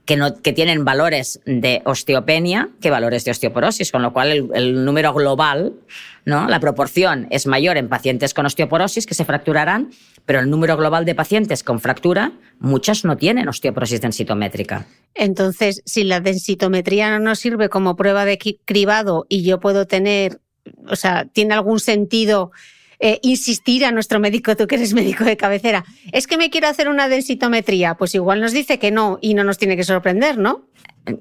que, 0.05 0.17
no, 0.17 0.41
que 0.41 0.53
tienen 0.53 0.83
valores 0.85 1.39
de 1.45 1.81
osteopenia 1.85 2.69
que 2.81 2.89
valores 2.89 3.23
de 3.25 3.31
osteoporosis, 3.31 3.91
con 3.91 4.01
lo 4.01 4.11
cual 4.11 4.31
el, 4.31 4.49
el, 4.53 4.85
número 4.85 5.13
global, 5.13 5.73
¿no? 6.25 6.47
la 6.47 6.59
proporción 6.59 7.27
es 7.29 7.47
mayor 7.47 7.77
en 7.77 7.89
pacientes 7.89 8.33
con 8.33 8.45
osteoporosis 8.45 9.05
que 9.05 9.13
se 9.13 9.23
fracturarán, 9.23 9.91
pero 10.25 10.39
el 10.39 10.49
número 10.49 10.77
global 10.77 11.05
de 11.05 11.15
pacientes 11.15 11.63
con 11.63 11.79
fractura, 11.79 12.31
muchas 12.59 13.03
no 13.03 13.17
tienen 13.17 13.47
osteoporosis 13.47 14.01
densitométrica. 14.01 14.85
Entonces, 15.15 15.81
si 15.85 16.03
la 16.03 16.19
densitometría 16.19 17.11
no 17.11 17.19
nos 17.19 17.39
sirve 17.39 17.69
como 17.69 17.95
prueba 17.95 18.25
de 18.25 18.37
cribado 18.65 19.25
y 19.29 19.43
yo 19.43 19.59
puedo 19.59 19.85
tener, 19.85 20.39
o 20.87 20.95
sea, 20.95 21.25
¿tiene 21.25 21.53
algún 21.53 21.79
sentido 21.79 22.51
eh, 22.99 23.19
insistir 23.21 23.83
a 23.83 23.91
nuestro 23.91 24.21
médico, 24.21 24.55
tú 24.55 24.65
que 24.65 24.75
eres 24.75 24.93
médico 24.93 25.25
de 25.25 25.35
cabecera, 25.35 25.83
es 26.13 26.25
que 26.25 26.37
me 26.37 26.49
quiero 26.49 26.67
hacer 26.67 26.87
una 26.87 27.09
densitometría, 27.09 27.95
pues 27.95 28.15
igual 28.15 28.39
nos 28.39 28.53
dice 28.53 28.79
que 28.79 28.91
no 28.91 29.19
y 29.21 29.33
no 29.33 29.43
nos 29.43 29.57
tiene 29.57 29.75
que 29.75 29.83
sorprender, 29.83 30.37
¿no? 30.37 30.69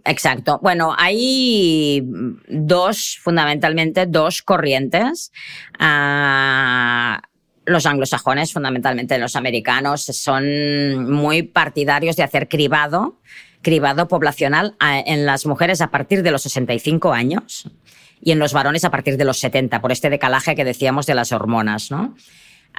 Exacto. 0.04 0.60
Bueno, 0.62 0.94
hay 0.96 2.04
dos, 2.48 3.18
fundamentalmente, 3.20 4.06
dos 4.06 4.42
corrientes. 4.42 5.32
Uh, 5.80 7.18
los 7.64 7.86
anglosajones, 7.86 8.52
fundamentalmente 8.52 9.18
los 9.18 9.36
americanos, 9.36 10.02
son 10.02 11.10
muy 11.10 11.42
partidarios 11.42 12.16
de 12.16 12.22
hacer 12.22 12.48
cribado, 12.48 13.18
cribado 13.62 14.08
poblacional 14.08 14.74
en 14.80 15.24
las 15.26 15.46
mujeres 15.46 15.80
a 15.80 15.90
partir 15.90 16.22
de 16.22 16.30
los 16.30 16.42
65 16.42 17.12
años 17.12 17.70
y 18.20 18.32
en 18.32 18.38
los 18.38 18.52
varones 18.52 18.84
a 18.84 18.90
partir 18.90 19.16
de 19.16 19.24
los 19.24 19.38
70, 19.38 19.80
por 19.80 19.92
este 19.92 20.10
decalaje 20.10 20.54
que 20.54 20.64
decíamos 20.64 21.06
de 21.06 21.14
las 21.14 21.32
hormonas, 21.32 21.90
¿no? 21.90 22.14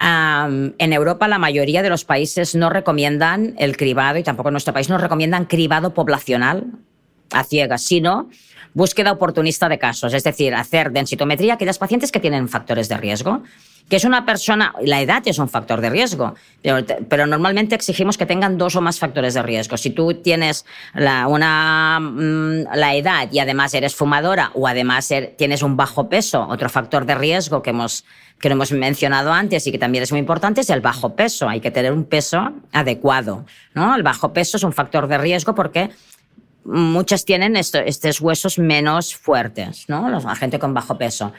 en 0.02 0.94
Europa 0.94 1.28
la 1.28 1.38
mayoría 1.38 1.84
de 1.84 1.90
los 1.90 2.04
países 2.04 2.56
no 2.56 2.72
recomiendan 2.72 3.54
el 3.60 3.78
cribado 3.78 4.18
y 4.18 4.24
tampoco 4.24 4.50
en 4.50 4.54
nuestro 4.54 4.74
país 4.74 4.90
no 4.90 4.98
recomiendan 4.98 5.46
cribado 5.46 5.94
poblacional 5.94 6.66
a 7.32 7.44
ciegas, 7.44 7.84
sino 7.84 8.30
búsqueda 8.74 9.12
oportunista 9.12 9.70
de 9.70 9.80
casos, 9.80 10.14
es 10.14 10.24
decir, 10.24 10.56
hacer 10.56 10.92
densitometría 10.92 11.54
a 11.54 11.56
aquellas 11.56 11.78
pacientes 11.78 12.12
que 12.12 12.20
tienen 12.20 12.50
factores 12.50 12.90
de 12.90 12.98
riesgo 12.98 13.44
que 13.90 13.98
es 13.98 14.06
una 14.06 14.26
persona, 14.26 14.74
la 14.82 15.02
edad 15.02 15.22
es 15.26 15.38
un 15.40 15.50
factor 15.50 15.82
de 15.82 15.90
riesgo, 15.90 16.36
pero, 17.10 17.28
normalmente 17.28 17.76
exigimos 17.76 18.18
que 18.18 18.26
tengan 18.26 18.58
dos 18.58 18.76
o 18.76 18.82
más 18.82 19.00
factores 19.00 19.34
de 19.34 19.44
riesgo. 19.44 19.78
Si 19.78 19.90
tú 19.90 20.14
tienes 20.16 20.66
la, 20.94 21.28
una, 21.28 22.00
mm, 22.00 22.76
la 22.76 22.96
edad 22.96 23.30
y 23.32 23.40
además 23.40 23.74
eres 23.74 23.96
fumadora 23.96 24.52
o 24.54 24.68
además 24.68 25.12
er, 25.12 25.36
tienes 25.38 25.64
un 25.64 25.76
bajo 25.76 26.10
peso, 26.10 26.48
otro 26.50 26.70
factor 26.70 27.06
de 27.06 27.16
riesgo 27.16 27.62
que 27.62 27.72
hemos 27.72 28.06
que 28.40 28.50
hemos 28.50 28.74
mencionado 28.74 29.32
antes 29.32 29.66
y 29.68 29.72
que 29.72 29.78
también 29.78 30.04
es 30.04 30.12
muy 30.12 30.20
importante 30.20 30.62
es 30.62 30.70
el 30.70 30.82
bajo 30.82 31.16
peso. 31.16 31.48
Hay 31.48 31.62
que 31.62 31.72
tener 31.72 31.94
un 31.94 32.04
peso 32.04 32.52
adecuado, 32.74 33.46
¿no? 33.74 33.96
El 33.96 34.04
bajo 34.04 34.34
peso 34.34 34.58
es 34.58 34.64
un 34.64 34.74
factor 34.74 35.08
de 35.08 35.18
riesgo 35.18 35.56
porque 35.56 35.92
muchas 36.66 37.26
tienen 37.26 37.56
estos 37.56 38.22
huesos 38.22 38.60
menos 38.60 39.16
fuertes, 39.16 39.86
¿no? 39.88 40.10
La 40.10 40.36
gente 40.36 40.60
con 40.60 40.74
bajo 40.74 40.98
peso 40.98 41.34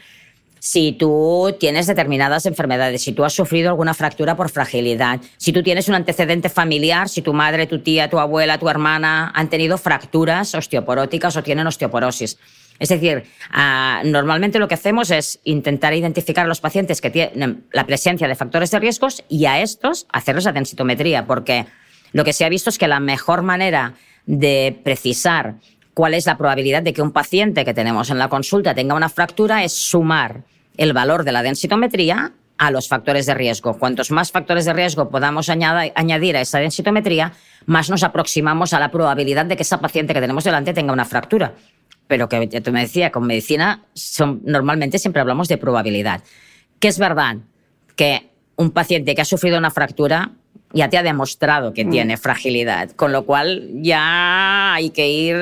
si 0.64 0.92
tú 0.92 1.54
tienes 1.60 1.86
determinadas 1.86 2.46
enfermedades, 2.46 3.02
si 3.02 3.12
tú 3.12 3.22
has 3.22 3.34
sufrido 3.34 3.68
alguna 3.68 3.92
fractura 3.92 4.34
por 4.34 4.48
fragilidad, 4.48 5.20
si 5.36 5.52
tú 5.52 5.62
tienes 5.62 5.88
un 5.88 5.94
antecedente 5.94 6.48
familiar, 6.48 7.10
si 7.10 7.20
tu 7.20 7.34
madre, 7.34 7.66
tu 7.66 7.80
tía, 7.80 8.08
tu 8.08 8.18
abuela, 8.18 8.56
tu 8.56 8.70
hermana 8.70 9.30
han 9.34 9.50
tenido 9.50 9.76
fracturas 9.76 10.54
osteoporóticas 10.54 11.36
o 11.36 11.42
tienen 11.42 11.66
osteoporosis. 11.66 12.38
Es 12.78 12.88
decir, 12.88 13.24
uh, 13.52 14.08
normalmente 14.08 14.58
lo 14.58 14.66
que 14.66 14.72
hacemos 14.72 15.10
es 15.10 15.38
intentar 15.44 15.92
identificar 15.92 16.46
a 16.46 16.48
los 16.48 16.62
pacientes 16.62 17.02
que 17.02 17.10
tienen 17.10 17.66
la 17.70 17.84
presencia 17.84 18.26
de 18.26 18.34
factores 18.34 18.70
de 18.70 18.78
riesgos 18.78 19.22
y 19.28 19.44
a 19.44 19.60
estos 19.60 20.06
hacerles 20.14 20.46
la 20.46 20.52
densitometría, 20.52 21.26
porque 21.26 21.66
lo 22.12 22.24
que 22.24 22.32
se 22.32 22.42
ha 22.46 22.48
visto 22.48 22.70
es 22.70 22.78
que 22.78 22.88
la 22.88 23.00
mejor 23.00 23.42
manera 23.42 23.92
de 24.26 24.80
precisar 24.82 25.56
cuál 25.92 26.14
es 26.14 26.26
la 26.26 26.36
probabilidad 26.36 26.82
de 26.82 26.92
que 26.92 27.02
un 27.02 27.12
paciente 27.12 27.64
que 27.64 27.74
tenemos 27.74 28.10
en 28.10 28.18
la 28.18 28.28
consulta 28.28 28.74
tenga 28.74 28.94
una 28.94 29.08
fractura 29.08 29.64
es 29.64 29.72
sumar 29.72 30.42
el 30.76 30.92
valor 30.92 31.24
de 31.24 31.32
la 31.32 31.42
densitometría 31.42 32.32
a 32.58 32.70
los 32.70 32.88
factores 32.88 33.26
de 33.26 33.34
riesgo. 33.34 33.78
Cuantos 33.78 34.10
más 34.10 34.30
factores 34.32 34.64
de 34.64 34.72
riesgo 34.72 35.10
podamos 35.10 35.48
añadir 35.48 36.36
a 36.36 36.40
esa 36.40 36.58
densitometría, 36.58 37.32
más 37.66 37.90
nos 37.90 38.02
aproximamos 38.02 38.72
a 38.72 38.80
la 38.80 38.90
probabilidad 38.90 39.46
de 39.46 39.56
que 39.56 39.62
esa 39.62 39.80
paciente 39.80 40.14
que 40.14 40.20
tenemos 40.20 40.44
delante 40.44 40.72
tenga 40.72 40.92
una 40.92 41.04
fractura. 41.04 41.54
Pero 42.06 42.28
que 42.28 42.60
tú 42.60 42.70
me 42.70 42.82
decía, 42.82 43.10
con 43.10 43.26
medicina 43.26 43.84
son, 43.94 44.42
normalmente 44.44 44.98
siempre 44.98 45.20
hablamos 45.20 45.48
de 45.48 45.58
probabilidad. 45.58 46.22
Que 46.78 46.88
es 46.88 46.98
verdad 46.98 47.36
que 47.96 48.30
un 48.56 48.70
paciente 48.70 49.14
que 49.14 49.22
ha 49.22 49.24
sufrido 49.24 49.58
una 49.58 49.70
fractura 49.70 50.32
ya 50.74 50.88
te 50.90 50.98
ha 50.98 51.02
demostrado 51.02 51.72
que 51.72 51.84
mm. 51.84 51.90
tiene 51.90 52.16
fragilidad, 52.16 52.90
con 52.90 53.12
lo 53.12 53.24
cual 53.24 53.68
ya 53.74 54.74
hay 54.74 54.90
que 54.90 55.08
ir 55.08 55.36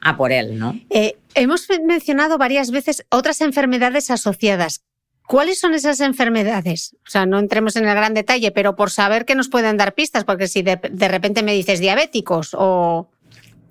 a 0.00 0.16
por 0.16 0.32
él, 0.32 0.58
¿no? 0.58 0.78
Eh, 0.90 1.16
hemos 1.34 1.66
mencionado 1.84 2.36
varias 2.36 2.70
veces 2.70 3.06
otras 3.10 3.40
enfermedades 3.40 4.10
asociadas. 4.10 4.82
¿Cuáles 5.26 5.58
son 5.58 5.72
esas 5.72 6.00
enfermedades? 6.00 6.96
O 7.06 7.10
sea, 7.10 7.24
no 7.24 7.38
entremos 7.38 7.76
en 7.76 7.88
el 7.88 7.94
gran 7.94 8.12
detalle, 8.12 8.50
pero 8.50 8.76
por 8.76 8.90
saber 8.90 9.24
que 9.24 9.34
nos 9.34 9.48
pueden 9.48 9.78
dar 9.78 9.94
pistas, 9.94 10.24
porque 10.24 10.48
si 10.48 10.62
de, 10.62 10.78
repente 11.08 11.42
me 11.42 11.54
dices 11.54 11.80
diabéticos 11.80 12.50
o... 12.52 13.08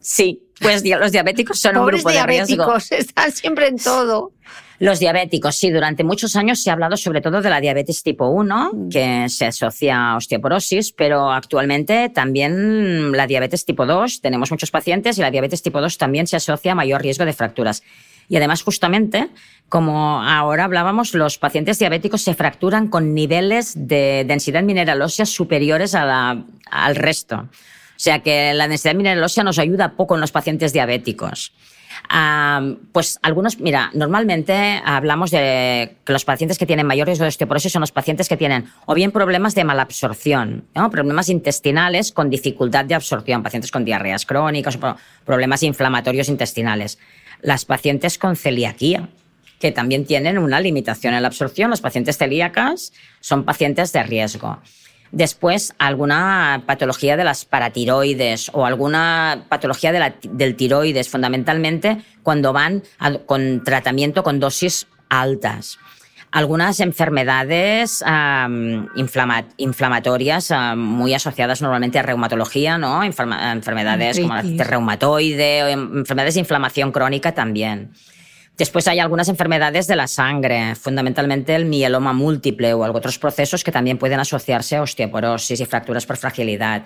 Sí, 0.03 0.43
pues 0.59 0.83
los 0.85 1.11
diabéticos 1.11 1.59
son 1.59 1.77
un 1.77 1.85
grupo 1.87 2.09
de 2.11 2.25
riesgo. 2.25 2.55
diabéticos, 2.55 2.91
están 2.91 3.31
siempre 3.31 3.67
en 3.67 3.77
todo. 3.77 4.31
Los 4.79 4.99
diabéticos, 4.99 5.55
sí, 5.55 5.69
durante 5.69 6.03
muchos 6.03 6.35
años 6.35 6.61
se 6.61 6.69
ha 6.69 6.73
hablado 6.73 6.97
sobre 6.97 7.21
todo 7.21 7.41
de 7.41 7.49
la 7.49 7.61
diabetes 7.61 8.03
tipo 8.03 8.27
1, 8.27 8.71
mm. 8.73 8.89
que 8.89 9.29
se 9.29 9.45
asocia 9.45 10.11
a 10.11 10.17
osteoporosis, 10.17 10.91
pero 10.91 11.31
actualmente 11.31 12.09
también 12.09 13.13
la 13.13 13.25
diabetes 13.25 13.63
tipo 13.63 13.85
2, 13.85 14.19
tenemos 14.19 14.51
muchos 14.51 14.71
pacientes 14.71 15.17
y 15.17 15.21
la 15.21 15.31
diabetes 15.31 15.61
tipo 15.61 15.79
2 15.79 15.97
también 15.97 16.27
se 16.27 16.35
asocia 16.35 16.73
a 16.73 16.75
mayor 16.75 17.01
riesgo 17.01 17.23
de 17.23 17.31
fracturas. 17.31 17.81
Y 18.27 18.35
además, 18.35 18.61
justamente, 18.61 19.29
como 19.69 20.21
ahora 20.21 20.65
hablábamos, 20.65 21.13
los 21.13 21.37
pacientes 21.37 21.79
diabéticos 21.79 22.21
se 22.21 22.33
fracturan 22.33 22.89
con 22.89 23.13
niveles 23.13 23.73
de 23.75 24.25
densidad 24.27 24.63
mineral 24.63 25.01
ósea 25.01 25.25
superiores 25.25 25.95
a 25.95 26.05
la, 26.05 26.45
al 26.69 26.95
resto. 26.95 27.47
O 28.03 28.05
sea 28.05 28.19
que 28.19 28.53
la 28.53 28.67
densidad 28.67 28.95
mineral 28.95 29.23
ósea 29.23 29.45
nos 29.45 29.59
ayuda 29.59 29.93
poco 29.93 30.15
en 30.15 30.21
los 30.21 30.33
pacientes 30.33 30.73
diabéticos 30.73 31.53
pues 32.91 33.19
algunos, 33.21 33.59
mira, 33.59 33.89
normalmente 33.93 34.81
hablamos 34.85 35.31
de 35.31 35.97
que 36.03 36.13
los 36.13 36.25
pacientes 36.25 36.57
que 36.57 36.65
tienen 36.65 36.85
mayor 36.85 37.07
riesgo 37.07 37.23
de 37.23 37.29
osteoporosis 37.29 37.71
son 37.71 37.81
los 37.81 37.91
pacientes 37.91 38.27
que 38.27 38.37
tienen 38.37 38.65
o 38.85 38.93
bien 38.93 39.11
problemas 39.11 39.55
de 39.55 39.63
malabsorción, 39.63 40.65
¿no? 40.75 40.89
problemas 40.89 41.29
intestinales 41.29 42.11
con 42.11 42.29
dificultad 42.29 42.85
de 42.85 42.95
absorción, 42.95 43.43
pacientes 43.43 43.71
con 43.71 43.85
diarreas 43.85 44.25
crónicas 44.25 44.77
problemas 45.25 45.63
inflamatorios 45.63 46.29
intestinales. 46.29 46.99
Las 47.41 47.65
pacientes 47.65 48.17
con 48.17 48.35
celiaquía, 48.35 49.09
que 49.59 49.71
también 49.71 50.05
tienen 50.05 50.37
una 50.37 50.59
limitación 50.59 51.13
en 51.13 51.21
la 51.21 51.29
absorción, 51.29 51.69
los 51.69 51.81
pacientes 51.81 52.17
celíacas 52.17 52.93
son 53.21 53.43
pacientes 53.43 53.91
de 53.93 54.03
riesgo. 54.03 54.59
Después, 55.13 55.75
alguna 55.77 56.63
patología 56.65 57.15
de 57.15 57.23
las 57.23 57.45
paratiroides 57.45 58.49
o 58.51 58.65
alguna 58.65 59.45
patología 59.47 59.91
del 59.91 60.55
tiroides, 60.55 61.07
fundamentalmente 61.07 62.01
cuando 62.23 62.51
van 62.51 62.81
con 63.27 63.63
tratamiento 63.63 64.23
con 64.23 64.39
dosis 64.39 64.87
altas. 65.09 65.77
Algunas 66.31 66.79
enfermedades 66.79 68.03
inflamatorias 69.57 70.51
muy 70.75 71.13
asociadas 71.13 71.61
normalmente 71.61 71.99
a 71.99 72.01
reumatología, 72.01 72.79
¿no? 72.79 73.03
enfermedades 73.03 74.19
como 74.19 74.33
la 74.33 74.63
reumatoide 74.63 75.63
o 75.63 75.67
enfermedades 75.67 76.33
de 76.33 76.39
inflamación 76.39 76.91
crónica 76.91 77.35
también. 77.35 77.91
Después 78.57 78.87
hay 78.87 78.99
algunas 78.99 79.29
enfermedades 79.29 79.87
de 79.87 79.95
la 79.95 80.07
sangre, 80.07 80.75
fundamentalmente 80.75 81.55
el 81.55 81.65
mieloma 81.65 82.13
múltiple 82.13 82.73
o 82.73 82.83
otros 82.83 83.17
procesos 83.17 83.63
que 83.63 83.71
también 83.71 83.97
pueden 83.97 84.19
asociarse 84.19 84.75
a 84.75 84.83
osteoporosis 84.83 85.59
y 85.59 85.65
fracturas 85.65 86.05
por 86.05 86.17
fragilidad. 86.17 86.83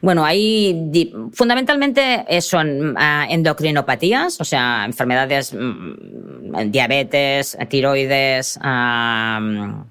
Bueno, 0.00 0.24
hay 0.24 0.90
fundamentalmente 1.32 2.24
son 2.40 2.94
ah, 2.96 3.26
endocrinopatías, 3.28 4.40
o 4.40 4.44
sea, 4.44 4.84
enfermedades, 4.84 5.54
mm, 5.54 6.70
diabetes, 6.70 7.56
tiroides, 7.68 8.58
ah, 8.62 9.84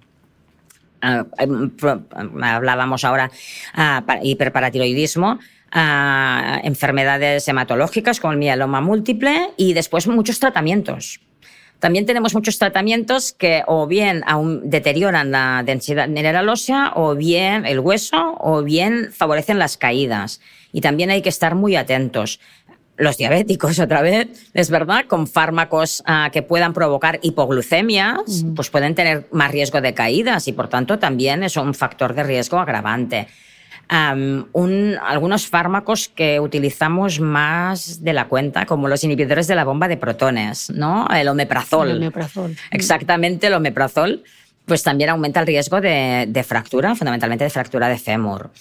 hablábamos 2.41 3.03
ahora, 3.05 3.31
ah, 3.73 4.03
hiperparatiroidismo, 4.21 5.39
a 5.71 6.59
enfermedades 6.63 7.47
hematológicas 7.47 8.19
como 8.19 8.33
el 8.33 8.39
mieloma 8.39 8.81
múltiple 8.81 9.49
y 9.57 9.73
después 9.73 10.07
muchos 10.07 10.39
tratamientos. 10.39 11.19
También 11.81 12.05
tenemos 12.05 12.35
muchos 12.35 12.59
tratamientos 12.59 13.33
que 13.33 13.63
o 13.65 13.87
bien 13.87 14.23
aún 14.27 14.69
deterioran 14.69 15.31
la 15.31 15.63
densidad 15.65 16.07
mineral 16.07 16.47
ósea 16.47 16.91
o 16.93 17.15
bien 17.15 17.65
el 17.65 17.79
hueso 17.79 18.37
o 18.39 18.61
bien 18.61 19.09
favorecen 19.11 19.57
las 19.57 19.77
caídas. 19.77 20.41
Y 20.71 20.81
también 20.81 21.09
hay 21.09 21.23
que 21.23 21.29
estar 21.29 21.55
muy 21.55 21.75
atentos. 21.75 22.39
los 22.97 23.17
diabéticos 23.17 23.79
otra 23.79 24.03
vez, 24.03 24.27
es 24.53 24.69
verdad, 24.69 25.05
con 25.07 25.25
fármacos 25.25 26.03
uh, 26.07 26.29
que 26.29 26.43
puedan 26.43 26.71
provocar 26.73 27.19
hipoglucemias, 27.23 28.43
mm. 28.43 28.53
pues 28.53 28.69
pueden 28.69 28.93
tener 28.93 29.27
más 29.31 29.49
riesgo 29.51 29.81
de 29.81 29.95
caídas 29.95 30.47
y 30.47 30.53
por 30.53 30.67
tanto 30.67 30.99
también 30.99 31.43
es 31.43 31.57
un 31.57 31.73
factor 31.73 32.13
de 32.13 32.21
riesgo 32.21 32.59
agravante. 32.59 33.27
Um, 33.91 34.45
un, 34.53 34.95
algunos 35.05 35.47
fármacos 35.47 36.07
que 36.07 36.39
utilizamos 36.39 37.19
más 37.19 38.01
de 38.01 38.13
la 38.13 38.29
cuenta, 38.29 38.65
como 38.65 38.87
los 38.87 39.03
inhibidores 39.03 39.47
de 39.47 39.55
la 39.55 39.65
bomba 39.65 39.89
de 39.89 39.97
protones, 39.97 40.69
¿no? 40.69 41.09
El 41.13 41.27
omeprazol. 41.27 41.89
El 41.89 41.97
omeprazol. 41.97 42.55
Exactamente, 42.71 43.47
el 43.47 43.53
omeprazol, 43.53 44.23
pues 44.65 44.81
también 44.83 45.09
aumenta 45.09 45.41
el 45.41 45.47
riesgo 45.47 45.81
de, 45.81 46.25
de 46.25 46.43
fractura, 46.43 46.95
fundamentalmente 46.95 47.43
de 47.43 47.49
fractura 47.49 47.89
de 47.89 47.97
fémur. 47.97 48.51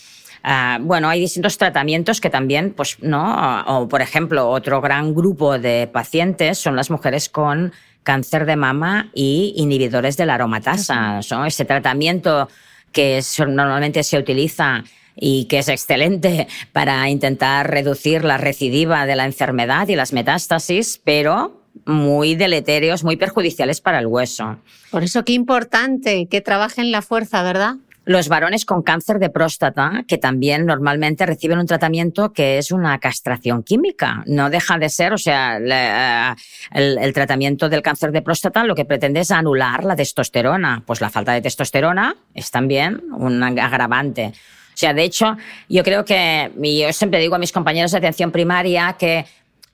Uh, 0.43 0.83
bueno, 0.83 1.09
hay 1.09 1.21
distintos 1.21 1.57
tratamientos 1.59 2.21
que 2.21 2.29
también, 2.29 2.73
pues, 2.73 2.97
¿no? 3.01 3.63
O, 3.69 3.89
por 3.89 4.03
ejemplo, 4.03 4.49
otro 4.49 4.81
gran 4.81 5.15
grupo 5.15 5.61
de 5.61 5.89
pacientes 5.93 6.59
son 6.59 6.75
las 6.75 6.91
mujeres 6.91 7.29
con 7.29 7.73
cáncer 8.03 8.47
de 8.47 8.57
mama 8.57 9.11
y 9.15 9.53
inhibidores 9.57 10.17
de 10.17 10.27
la 10.27 10.35
aromatasa. 10.35 11.21
¿no? 11.31 11.45
Ese 11.45 11.65
tratamiento 11.65 12.49
que 12.91 13.21
normalmente 13.47 14.03
se 14.03 14.19
utiliza 14.19 14.83
y 15.17 15.47
que 15.47 15.59
es 15.59 15.69
excelente 15.69 16.49
para 16.73 17.09
intentar 17.09 17.71
reducir 17.71 18.25
la 18.25 18.37
recidiva 18.37 19.07
de 19.07 19.17
la 19.17 19.27
enfermedad 19.27 19.89
y 19.89 19.97
las 19.97 20.13
metástasis, 20.13 21.01
pero 21.03 21.61
muy 21.85 22.35
deleterios, 22.35 23.05
muy 23.05 23.17
perjudiciales 23.17 23.81
para 23.81 23.99
el 23.99 24.07
hueso. 24.07 24.59
Por 24.91 25.03
eso 25.03 25.25
qué 25.25 25.33
importante 25.33 26.27
que 26.27 26.41
trabajen 26.41 26.91
la 26.91 27.03
fuerza, 27.03 27.43
¿verdad? 27.43 27.77
Los 28.07 28.29
varones 28.29 28.65
con 28.65 28.83
cáncer 28.83 29.19
de 29.19 29.29
próstata, 29.29 30.05
que 30.09 30.17
también 30.17 30.65
normalmente 30.65 31.27
reciben 31.27 31.59
un 31.59 31.67
tratamiento 31.67 32.33
que 32.33 32.59
es 32.59 32.73
una 32.73 32.99
castración 32.99 33.63
química. 33.63 34.25
No 34.27 34.49
deja 34.49 34.79
de 34.79 34.89
ser, 34.89 35.13
o 35.13 35.19
sea, 35.19 35.59
el, 35.59 36.99
el, 36.99 37.13
tratamiento 37.13 37.69
del 37.69 37.83
cáncer 37.83 38.11
de 38.11 38.23
próstata 38.23 38.65
lo 38.65 38.75
que 38.75 38.87
pretende 38.87 39.21
es 39.21 39.31
anular 39.31 39.85
la 39.85 39.97
testosterona. 39.97 40.83
Pues 40.87 41.01
la 41.01 41.11
falta 41.11 41.35
de 41.35 41.43
testosterona 41.43 42.17
es 42.35 42.51
también 42.51 43.03
un 43.13 43.43
agravante. 43.43 44.33
O 44.73 44.77
sea, 44.81 44.95
de 44.95 45.03
hecho, 45.03 45.37
yo 45.69 45.83
creo 45.83 46.05
que, 46.05 46.51
y 46.63 46.81
yo 46.81 46.93
siempre 46.93 47.21
digo 47.21 47.35
a 47.35 47.39
mis 47.39 47.53
compañeros 47.53 47.91
de 47.93 47.99
atención 47.99 48.31
primaria 48.31 48.97
que 48.99 49.27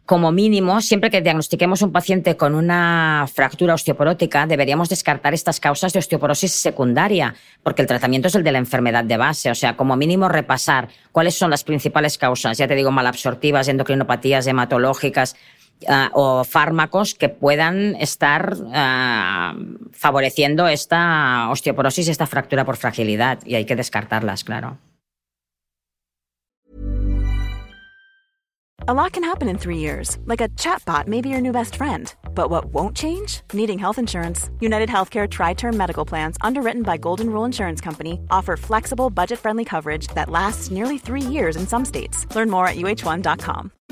como 0.07 0.31
mínimo, 0.31 0.81
siempre 0.81 1.11
que 1.11 1.21
diagnostiquemos 1.21 1.83
un 1.83 1.91
paciente 1.91 2.37
con 2.37 2.55
una 2.55 3.27
fractura 3.35 3.75
osteoporótica, 3.75 4.47
deberíamos 4.47 4.89
descartar 4.89 5.35
estas 5.35 5.59
causas 5.59 5.93
de 5.93 5.99
osteoporosis 5.99 6.53
secundaria, 6.53 7.35
porque 7.65 7.83
el 7.83 7.89
tratamiento 7.89 8.29
es 8.29 8.37
el 8.37 8.45
de 8.45 8.53
la 8.53 8.59
enfermedad 8.59 9.03
de 9.03 9.17
base. 9.17 9.51
O 9.51 9.55
sea, 9.57 9.77
como 9.77 9.97
mínimo 9.97 10.29
repasar 10.29 10.89
cuáles 11.11 11.37
son 11.37 11.51
las 11.51 11.65
principales 11.65 12.19
causas, 12.19 12.57
ya 12.57 12.69
te 12.69 12.77
digo, 12.77 12.93
malabsortivas, 12.93 13.67
endocrinopatías 13.67 14.47
hematológicas, 14.47 15.35
uh, 15.89 16.09
o 16.13 16.45
fármacos 16.45 17.15
que 17.15 17.29
puedan 17.29 17.97
estar 17.97 18.55
uh, 18.55 19.55
favoreciendo 19.93 20.69
esta 20.69 21.49
osteoporosis, 21.51 22.09
esta 22.09 22.27
fractura 22.27 22.65
por 22.65 22.77
fragilidad, 22.77 23.39
y 23.45 23.55
hay 23.55 23.65
que 23.65 23.77
descartarlas, 23.77 24.45
claro. 24.45 24.79
A 28.89 28.95
lot 28.95 29.15
can 29.15 29.25
happen 29.25 29.49
in 29.49 29.59
three 29.59 29.79
years, 29.79 30.17
like 30.27 30.41
a 30.41 30.49
chatbot 30.51 31.09
may 31.09 31.21
be 31.21 31.29
your 31.29 31.41
new 31.41 31.51
best 31.51 31.75
friend. 31.75 32.15
But 32.37 32.51
what 32.51 32.67
won't 32.67 32.95
change? 32.95 33.41
Needing 33.53 33.81
health 33.81 33.99
insurance. 33.99 34.49
United 34.61 34.89
Healthcare 34.89 35.29
Tri 35.29 35.55
Term 35.55 35.77
Medical 35.77 36.05
Plans, 36.05 36.37
underwritten 36.41 36.85
by 36.85 36.97
Golden 36.97 37.31
Rule 37.31 37.45
Insurance 37.45 37.81
Company, 37.81 38.21
offer 38.31 38.57
flexible, 38.57 39.11
budget 39.11 39.41
friendly 39.41 39.65
coverage 39.65 40.07
that 40.15 40.31
lasts 40.31 40.71
nearly 40.71 40.99
three 40.99 41.21
years 41.21 41.57
in 41.57 41.67
some 41.67 41.85
states. 41.85 42.33
Learn 42.37 42.49
more 42.49 42.69
at 42.69 42.77
uh1.com. 42.77 43.73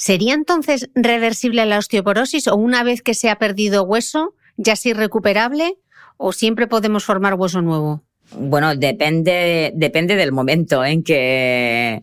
¿Sería 0.00 0.32
entonces 0.32 0.88
reversible 0.94 1.66
la 1.66 1.76
osteoporosis 1.76 2.48
o 2.48 2.56
una 2.56 2.82
vez 2.82 3.02
que 3.02 3.12
se 3.12 3.28
ha 3.28 3.36
perdido 3.36 3.82
hueso 3.82 4.32
ya 4.56 4.72
es 4.72 4.86
irrecuperable 4.86 5.76
o 6.16 6.32
siempre 6.32 6.66
podemos 6.66 7.04
formar 7.04 7.34
hueso 7.34 7.60
nuevo? 7.60 8.02
Bueno, 8.32 8.74
depende, 8.74 9.72
depende 9.74 10.16
del 10.16 10.32
momento 10.32 10.82
en 10.86 11.02
que, 11.02 12.02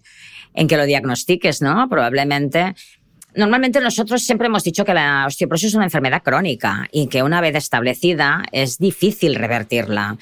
en 0.54 0.68
que 0.68 0.78
lo 0.78 0.86
diagnostiques, 0.86 1.64
¿no? 1.64 1.90
Probablemente. 1.90 2.76
Normalmente 3.36 3.82
nosotros 3.82 4.22
siempre 4.22 4.46
hemos 4.46 4.64
dicho 4.64 4.86
que 4.86 4.94
la 4.94 5.26
osteoporosis 5.26 5.70
es 5.70 5.76
una 5.76 5.86
enfermedad 5.86 6.22
crónica 6.22 6.88
y 6.92 7.08
que 7.08 7.24
una 7.24 7.42
vez 7.42 7.56
establecida 7.56 8.44
es 8.52 8.78
difícil 8.78 9.34
revertirla. 9.34 10.20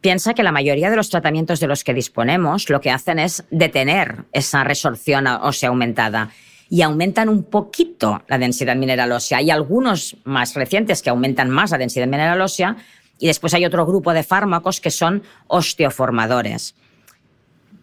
Piensa 0.00 0.34
que 0.34 0.42
la 0.42 0.52
mayoría 0.52 0.90
de 0.90 0.96
los 0.96 1.10
tratamientos 1.10 1.60
de 1.60 1.66
los 1.66 1.84
que 1.84 1.94
disponemos 1.94 2.68
lo 2.70 2.80
que 2.80 2.90
hacen 2.90 3.18
es 3.18 3.44
detener 3.50 4.24
esa 4.32 4.64
resorción 4.64 5.26
ósea 5.26 5.68
aumentada 5.68 6.30
y 6.70 6.82
aumentan 6.82 7.28
un 7.28 7.44
poquito 7.44 8.22
la 8.28 8.38
densidad 8.38 8.76
mineral 8.76 9.10
ósea. 9.12 9.38
Hay 9.38 9.50
algunos 9.50 10.16
más 10.24 10.54
recientes 10.54 11.02
que 11.02 11.10
aumentan 11.10 11.48
más 11.50 11.70
la 11.70 11.78
densidad 11.78 12.06
mineral 12.06 12.40
ósea, 12.40 12.76
y 13.18 13.26
después 13.26 13.52
hay 13.54 13.64
otro 13.64 13.84
grupo 13.84 14.12
de 14.12 14.22
fármacos 14.22 14.80
que 14.80 14.90
son 14.90 15.22
osteoformadores. 15.48 16.74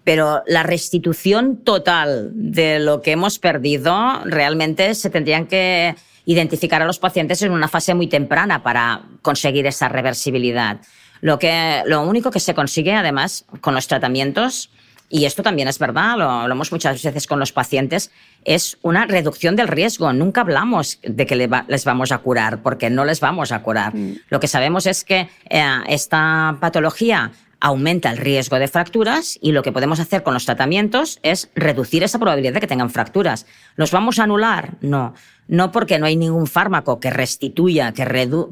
Pero 0.04 0.44
la 0.48 0.64
restitución 0.64 1.58
total 1.58 2.32
de 2.34 2.80
lo 2.80 3.02
que 3.02 3.12
hemos 3.12 3.40
perdido 3.40 4.22
realmente 4.24 4.94
se 4.96 5.10
tendrían 5.10 5.48
que 5.48 5.96
identificar 6.26 6.82
a 6.82 6.86
los 6.86 7.00
pacientes 7.00 7.42
en 7.42 7.52
una 7.52 7.68
fase 7.68 7.94
muy 7.94 8.08
temprana 8.08 8.64
para 8.64 9.04
conseguir 9.22 9.66
esa 9.68 9.90
reversibilidad. 9.90 10.80
Lo, 11.26 11.40
que, 11.40 11.82
lo 11.88 12.04
único 12.04 12.30
que 12.30 12.40
se 12.40 12.54
consigue, 12.54 12.94
además, 12.94 13.46
con 13.60 13.74
los 13.74 13.88
tratamientos 13.88 14.70
y 15.10 15.26
esto 15.26 15.42
también 15.42 15.68
es 15.68 15.80
verdad, 15.80 16.18
lo 16.18 16.30
hablamos 16.30 16.72
muchas 16.72 17.02
veces 17.02 17.26
con 17.26 17.40
los 17.40 17.52
pacientes, 17.52 18.12
es 18.44 18.78
una 18.84 19.08
reducción 19.08 19.56
del 19.56 19.68
riesgo. 19.68 20.14
Nunca 20.14 20.42
hablamos 20.42 21.00
de 21.02 21.26
que 21.26 21.36
les 21.36 21.86
vamos 21.86 22.12
a 22.12 22.20
curar, 22.20 22.62
porque 22.62 22.92
no 22.92 23.06
les 23.06 23.22
vamos 23.22 23.52
a 23.52 23.64
curar. 23.64 23.96
Mm. 23.96 24.18
Lo 24.30 24.40
que 24.40 24.48
sabemos 24.48 24.86
es 24.86 25.04
que 25.04 25.28
eh, 25.50 25.64
esta 25.88 26.58
patología 26.60 27.32
aumenta 27.60 28.12
el 28.12 28.18
riesgo 28.18 28.60
de 28.60 28.68
fracturas 28.68 29.40
y 29.42 29.52
lo 29.52 29.64
que 29.64 29.72
podemos 29.72 30.00
hacer 30.00 30.22
con 30.22 30.36
los 30.36 30.46
tratamientos 30.46 31.20
es 31.24 31.50
reducir 31.56 32.04
esa 32.04 32.20
probabilidad 32.20 32.54
de 32.54 32.60
que 32.60 32.68
tengan 32.68 32.92
fracturas. 32.92 33.48
¿Los 33.76 33.90
vamos 33.90 34.20
a 34.20 34.24
anular? 34.26 34.76
No. 34.82 35.16
No 35.48 35.72
porque 35.72 36.00
no 36.00 36.08
hay 36.08 36.16
ningún 36.16 36.48
fármaco 36.48 37.00
que 37.00 37.12
restituya, 37.12 37.92
que, 37.92 38.04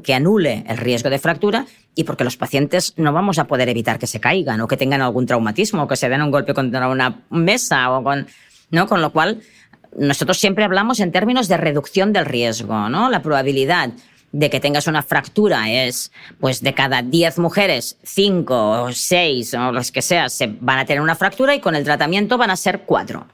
que 0.02 0.14
anule 0.14 0.64
el 0.68 0.76
riesgo 0.76 1.10
de 1.10 1.18
fractura 1.18 1.66
y 1.94 2.04
porque 2.04 2.24
los 2.24 2.36
pacientes 2.36 2.94
no 2.96 3.12
vamos 3.12 3.38
a 3.38 3.44
poder 3.44 3.68
evitar 3.68 3.98
que 3.98 4.06
se 4.06 4.20
caigan 4.20 4.60
o 4.60 4.68
que 4.68 4.76
tengan 4.76 5.02
algún 5.02 5.26
traumatismo 5.26 5.82
o 5.82 5.88
que 5.88 5.96
se 5.96 6.08
den 6.08 6.22
un 6.22 6.30
golpe 6.30 6.54
contra 6.54 6.88
una 6.88 7.22
mesa 7.30 7.90
o 7.90 8.04
con, 8.04 8.26
¿no? 8.70 8.86
Con 8.86 9.00
lo 9.00 9.12
cual, 9.12 9.42
nosotros 9.96 10.38
siempre 10.38 10.64
hablamos 10.64 11.00
en 11.00 11.12
términos 11.12 11.48
de 11.48 11.56
reducción 11.56 12.12
del 12.12 12.26
riesgo, 12.26 12.88
¿no? 12.88 13.10
La 13.10 13.22
probabilidad 13.22 13.90
de 14.32 14.50
que 14.50 14.58
tengas 14.58 14.88
una 14.88 15.02
fractura 15.02 15.70
es, 15.70 16.10
pues 16.40 16.60
de 16.60 16.74
cada 16.74 17.02
10 17.02 17.38
mujeres, 17.38 17.98
5 18.02 18.82
o 18.82 18.92
6 18.92 19.54
o 19.54 19.72
las 19.72 19.92
que 19.92 20.02
sea, 20.02 20.28
se 20.28 20.56
van 20.60 20.80
a 20.80 20.84
tener 20.84 21.00
una 21.00 21.14
fractura 21.14 21.54
y 21.54 21.60
con 21.60 21.76
el 21.76 21.84
tratamiento 21.84 22.36
van 22.36 22.50
a 22.50 22.56
ser 22.56 22.80
4. 22.80 23.26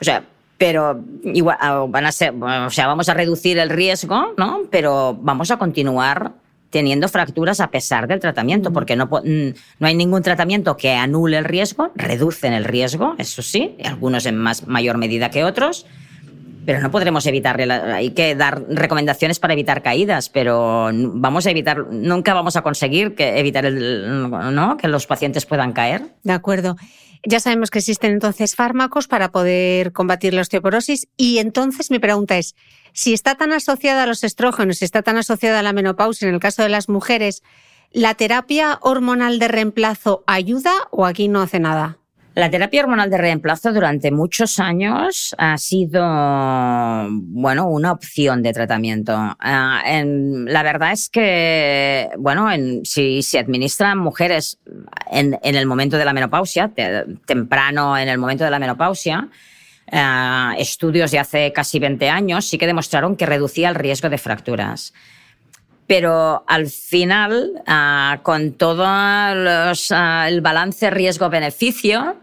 O 0.00 0.04
sea, 0.04 0.24
pero 0.60 1.02
igual 1.24 1.56
ah, 1.58 1.86
van 1.88 2.04
a 2.04 2.12
ser, 2.12 2.34
o 2.34 2.68
sea, 2.68 2.86
vamos 2.86 3.08
a 3.08 3.14
reducir 3.14 3.58
el 3.58 3.70
riesgo, 3.70 4.34
¿no? 4.36 4.64
Pero 4.70 5.16
vamos 5.18 5.50
a 5.50 5.56
continuar 5.56 6.32
teniendo 6.68 7.08
fracturas 7.08 7.60
a 7.60 7.70
pesar 7.70 8.06
del 8.06 8.20
tratamiento, 8.20 8.70
porque 8.70 8.94
no, 8.94 9.06
mm, 9.06 9.54
no 9.78 9.86
hay 9.86 9.94
ningún 9.94 10.22
tratamiento 10.22 10.76
que 10.76 10.92
anule 10.92 11.38
el 11.38 11.46
riesgo, 11.46 11.92
reducen 11.94 12.52
el 12.52 12.64
riesgo, 12.64 13.14
eso 13.16 13.40
sí, 13.40 13.74
algunos 13.82 14.26
en 14.26 14.36
más 14.36 14.66
mayor 14.66 14.98
medida 14.98 15.30
que 15.30 15.44
otros, 15.44 15.86
pero 16.66 16.82
no 16.82 16.90
podremos 16.90 17.24
evitar, 17.24 17.58
hay 17.58 18.10
que 18.10 18.34
dar 18.34 18.62
recomendaciones 18.68 19.38
para 19.38 19.54
evitar 19.54 19.80
caídas, 19.80 20.28
pero 20.28 20.90
vamos 20.92 21.46
a 21.46 21.50
evitar, 21.52 21.86
nunca 21.90 22.34
vamos 22.34 22.56
a 22.56 22.60
conseguir 22.60 23.14
que 23.14 23.38
evitar 23.38 23.64
el, 23.64 24.28
¿no? 24.28 24.76
que 24.76 24.88
los 24.88 25.06
pacientes 25.06 25.46
puedan 25.46 25.72
caer. 25.72 26.02
De 26.22 26.34
acuerdo. 26.34 26.76
Ya 27.24 27.38
sabemos 27.38 27.70
que 27.70 27.80
existen 27.80 28.12
entonces 28.12 28.54
fármacos 28.54 29.06
para 29.06 29.30
poder 29.30 29.92
combatir 29.92 30.32
la 30.32 30.40
osteoporosis 30.40 31.08
y 31.16 31.38
entonces 31.38 31.90
mi 31.90 31.98
pregunta 31.98 32.38
es, 32.38 32.54
si 32.92 33.12
está 33.12 33.34
tan 33.34 33.52
asociada 33.52 34.04
a 34.04 34.06
los 34.06 34.24
estrógenos, 34.24 34.78
si 34.78 34.84
está 34.84 35.02
tan 35.02 35.18
asociada 35.18 35.60
a 35.60 35.62
la 35.62 35.72
menopausia 35.72 36.28
en 36.28 36.34
el 36.34 36.40
caso 36.40 36.62
de 36.62 36.70
las 36.70 36.88
mujeres, 36.88 37.42
¿la 37.92 38.14
terapia 38.14 38.78
hormonal 38.80 39.38
de 39.38 39.48
reemplazo 39.48 40.24
ayuda 40.26 40.72
o 40.90 41.04
aquí 41.04 41.28
no 41.28 41.42
hace 41.42 41.60
nada? 41.60 41.99
La 42.34 42.48
terapia 42.48 42.82
hormonal 42.82 43.10
de 43.10 43.18
reemplazo 43.18 43.72
durante 43.72 44.12
muchos 44.12 44.60
años 44.60 45.34
ha 45.36 45.58
sido, 45.58 46.00
bueno, 47.10 47.68
una 47.68 47.90
opción 47.90 48.40
de 48.42 48.52
tratamiento. 48.52 49.12
Ah, 49.16 49.82
la 49.84 50.62
verdad 50.62 50.92
es 50.92 51.08
que, 51.08 52.08
bueno, 52.18 52.48
si 52.84 53.22
se 53.22 53.40
administran 53.40 53.98
mujeres 53.98 54.58
en, 55.10 55.38
el 55.42 55.66
momento 55.66 55.96
de 55.96 56.04
la 56.04 56.12
menopausia, 56.12 56.70
temprano 57.26 57.98
en 57.98 58.08
el 58.08 58.18
momento 58.18 58.44
de 58.44 58.50
la 58.50 58.60
menopausia, 58.60 59.28
ah, 59.90 60.54
estudios 60.56 61.10
de 61.10 61.18
hace 61.18 61.52
casi 61.52 61.80
20 61.80 62.08
años 62.08 62.46
sí 62.46 62.58
que 62.58 62.66
demostraron 62.68 63.16
que 63.16 63.26
reducía 63.26 63.68
el 63.68 63.74
riesgo 63.74 64.08
de 64.08 64.18
fracturas 64.18 64.92
pero 65.90 66.44
al 66.46 66.68
final, 66.68 67.62
ah, 67.66 68.20
con 68.22 68.52
todo 68.52 68.84
ah, 68.86 70.26
el 70.28 70.40
balance 70.40 70.88
riesgo-beneficio, 70.88 72.14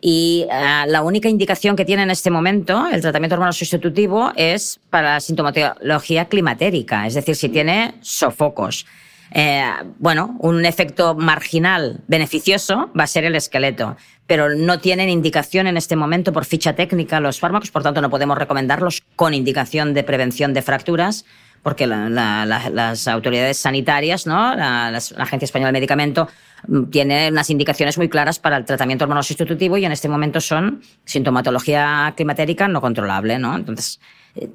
y 0.00 0.46
ah, 0.48 0.84
la 0.86 1.02
única 1.02 1.28
indicación 1.28 1.74
que 1.74 1.84
tiene 1.84 2.04
en 2.04 2.12
este 2.12 2.30
momento 2.30 2.86
el 2.86 3.00
tratamiento 3.00 3.34
hormonal 3.34 3.52
sustitutivo 3.52 4.30
es 4.36 4.78
para 4.90 5.18
sintomatología 5.18 6.26
climatérica, 6.26 7.04
es 7.04 7.14
decir, 7.14 7.34
si 7.34 7.48
tiene 7.48 7.94
sofocos. 8.00 8.86
Eh, 9.32 9.64
bueno, 9.98 10.36
un 10.38 10.64
efecto 10.64 11.16
marginal 11.16 12.02
beneficioso 12.06 12.92
va 12.96 13.02
a 13.02 13.08
ser 13.08 13.24
el 13.24 13.34
esqueleto, 13.34 13.96
pero 14.28 14.54
no 14.54 14.78
tienen 14.78 15.08
indicación 15.08 15.66
en 15.66 15.76
este 15.76 15.96
momento 15.96 16.32
por 16.32 16.44
ficha 16.44 16.76
técnica 16.76 17.18
los 17.18 17.40
fármacos, 17.40 17.72
por 17.72 17.82
tanto 17.82 18.00
no 18.00 18.08
podemos 18.08 18.38
recomendarlos 18.38 19.02
con 19.16 19.34
indicación 19.34 19.94
de 19.94 20.04
prevención 20.04 20.54
de 20.54 20.62
fracturas 20.62 21.24
porque 21.66 21.88
las 21.88 23.08
autoridades 23.08 23.56
sanitarias, 23.56 24.24
¿no? 24.24 24.54
La, 24.54 24.86
Agencia 25.16 25.46
Española 25.46 25.70
de 25.70 25.72
Medicamento, 25.72 26.28
mm, 26.68 26.84
tiene 26.90 27.28
unas 27.28 27.50
indicaciones 27.50 27.98
muy 27.98 28.08
claras 28.08 28.38
para 28.38 28.56
el 28.56 28.64
tratamiento 28.64 29.04
hormonal 29.04 29.24
sustitutivo 29.24 29.76
y 29.76 29.84
en 29.84 29.90
este 29.90 30.08
momento 30.08 30.40
son 30.40 30.80
sintomatología 31.04 32.14
climatérica 32.16 32.68
no 32.68 32.80
controlable, 32.80 33.40
¿no? 33.40 33.56
Entonces, 33.56 33.98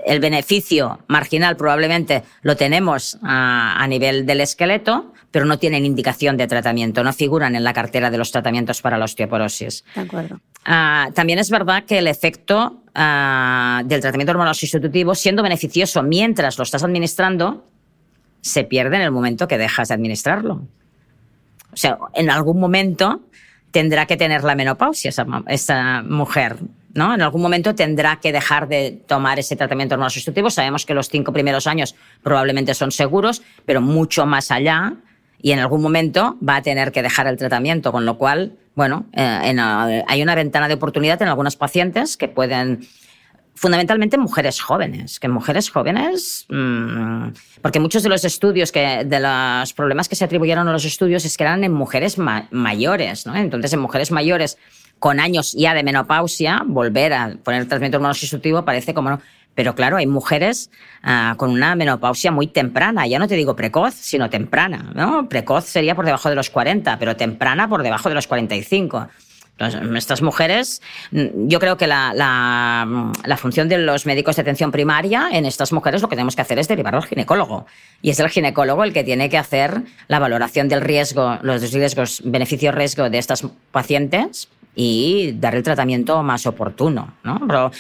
el 0.06 0.22
beneficio 0.22 1.00
marginal 1.10 1.58
probablemente 1.58 2.24
lo 2.44 2.56
tenemos 2.56 3.18
a, 3.24 3.86
nivel 3.90 4.26
del 4.26 4.40
esqueleto, 4.40 5.12
pero 5.32 5.44
no 5.44 5.60
tienen 5.60 5.86
indicación 5.86 6.38
de 6.38 6.48
tratamiento, 6.48 7.04
no 7.04 7.12
figuran 7.12 7.58
en 7.58 7.66
la 7.66 7.74
cartera 7.74 8.10
de 8.10 8.20
los 8.20 8.32
tratamientos 8.32 8.82
para 8.82 8.98
la 8.98 9.04
osteoporosis. 9.04 9.84
De 9.96 10.02
acuerdo. 10.02 10.40
Ah, 10.64 11.10
también 11.14 11.40
es 11.40 11.50
verdad 11.50 11.84
que 11.84 11.98
el 11.98 12.08
efecto 12.08 12.81
ah, 12.96 13.82
del 13.86 14.02
tratamiento 14.02 14.32
hormonal 14.32 14.56
sustitutivo, 14.56 15.16
siendo 15.16 15.44
beneficioso 15.44 16.04
mientras 16.04 16.58
lo 16.58 16.64
estás 16.64 16.84
administrando, 16.84 17.66
se 18.42 18.64
pierde 18.64 18.96
en 18.96 19.04
el 19.04 19.12
momento 19.12 19.48
que 19.48 19.58
dejas 19.58 19.90
de 19.90 19.94
administrarlo. 19.94 20.62
O 21.74 21.76
sea, 21.76 21.98
en 22.14 22.30
algún 22.30 22.60
momento 22.60 23.22
tendrá 23.72 24.06
que 24.06 24.18
tener 24.18 24.44
la 24.44 24.56
menopausia 24.56 25.10
esa, 25.10 25.26
esa 25.48 26.02
mujer. 26.04 26.58
¿no? 26.94 27.14
En 27.14 27.22
algún 27.22 27.42
momento 27.42 27.74
tendrá 27.74 28.18
que 28.18 28.32
dejar 28.32 28.68
de 28.68 29.02
tomar 29.08 29.40
ese 29.40 29.56
tratamiento 29.56 29.96
hormonal 29.96 30.12
sustitutivo. 30.12 30.50
Sabemos 30.50 30.86
que 30.86 30.94
los 30.94 31.08
cinco 31.08 31.32
primeros 31.32 31.68
años 31.68 31.96
probablemente 32.22 32.74
son 32.74 32.92
seguros, 32.92 33.42
pero 33.66 33.82
mucho 33.82 34.26
más 34.26 34.52
allá 34.52 34.94
y 35.42 35.52
en 35.52 35.60
algún 35.60 35.82
momento 35.82 36.38
va 36.48 36.58
a 36.58 36.62
tener 36.62 36.92
que 36.92 37.02
dejar 37.02 37.28
el 37.28 37.38
tratamiento, 37.38 37.92
con 37.92 38.06
lo 38.06 38.18
cual, 38.18 38.54
bueno, 38.76 39.06
eh, 39.14 39.40
eh, 39.44 40.04
hay 40.08 40.22
una 40.22 40.36
ventana 40.36 40.68
de 40.68 40.76
oportunidad 40.76 41.22
en 41.22 41.28
algunos 41.28 41.56
pacientes 41.56 42.18
que 42.18 42.28
pueden 42.28 42.88
fundamentalmente 43.54 44.18
mujeres 44.18 44.60
jóvenes, 44.60 45.20
que 45.20 45.28
mujeres 45.28 45.70
jóvenes, 45.70 46.46
mm, 46.50 47.28
porque 47.62 47.80
muchos 47.80 48.02
de 48.02 48.10
los 48.10 48.24
estudios 48.24 48.72
que, 48.72 49.04
de 49.06 49.20
los 49.20 49.74
problemas 49.74 50.10
que 50.10 50.16
se 50.16 50.26
atribuyeron 50.26 50.68
a 50.68 50.72
los 50.72 50.86
estudios 50.86 51.26
es 51.26 51.38
que 51.38 51.44
eran 51.44 51.64
en 51.64 51.72
mujeres 51.72 52.18
mayores, 52.18 53.26
¿no? 53.28 53.36
Entonces, 53.36 53.74
en 53.74 53.80
mujeres 53.80 54.12
mayores 54.12 54.58
con 54.98 55.20
años 55.20 55.54
ya 55.54 55.74
de 55.74 55.84
menopausia, 55.84 56.64
volver 56.66 57.14
a 57.14 57.36
poner 57.44 57.62
el 57.62 57.68
tratamiento 57.68 57.98
hormonal 57.98 58.16
sustitutivo 58.16 58.64
parece 58.64 58.94
como 58.94 59.10
no. 59.10 59.22
Pero 59.56 59.76
claro, 59.76 59.98
hay 59.98 60.08
mujeres 60.08 60.72
ah, 61.04 61.36
con 61.38 61.52
una 61.52 61.76
menopausia 61.76 62.32
muy 62.32 62.48
temprana, 62.48 63.06
ya 63.08 63.20
no 63.20 63.28
te 63.28 63.36
digo 63.36 63.56
precoz, 63.56 63.94
sino 63.94 64.30
temprana, 64.30 64.92
¿no? 64.96 65.28
Precoz 65.28 65.66
sería 65.66 65.96
por 65.96 66.06
debajo 66.06 66.30
de 66.30 66.36
los 66.36 66.50
40, 66.50 66.98
pero 67.00 67.16
temprana 67.16 67.68
por 67.68 67.84
debajo 67.84 68.10
de 68.10 68.16
los 68.16 68.28
45. 68.28 69.10
Entonces, 69.62 69.82
estas 69.96 70.22
mujeres, 70.22 70.82
mm, 71.12 71.48
yo 71.48 71.60
creo 71.60 71.78
que 71.78 71.86
la, 71.86 72.14
la, 72.16 73.12
la, 73.26 73.38
función 73.38 73.70
de 73.70 73.78
los 73.78 74.06
médicos 74.06 74.36
de 74.36 74.42
atención 74.42 74.72
primaria 74.72 75.30
en 75.32 75.46
estas 75.46 75.72
mujeres 75.72 76.02
lo 76.02 76.10
que 76.10 76.16
tenemos 76.16 76.36
que 76.36 76.42
hacer 76.42 76.58
es 76.58 76.68
derivar 76.68 76.96
al 76.96 77.04
ginecólogo. 77.04 77.68
Y 78.02 78.10
es 78.10 78.20
el 78.20 78.30
ginecólogo 78.30 78.84
el 78.84 78.94
que 78.94 79.04
tiene 79.04 79.30
que 79.30 79.38
hacer 79.38 79.84
la 80.08 80.18
valoración 80.18 80.68
del 80.68 80.82
riesgo, 80.82 81.38
los 81.44 81.72
riesgos, 81.74 82.22
beneficio-riesgo 82.26 83.10
de 83.10 83.18
estas 83.20 83.46
pacientes 83.72 84.48
y 84.76 85.34
dar 85.34 85.56
el 85.56 85.64
tratamiento 85.64 86.24
más 86.24 86.46
oportuno. 86.46 87.16
¿no? 87.24 87.40
Pero 87.48 87.72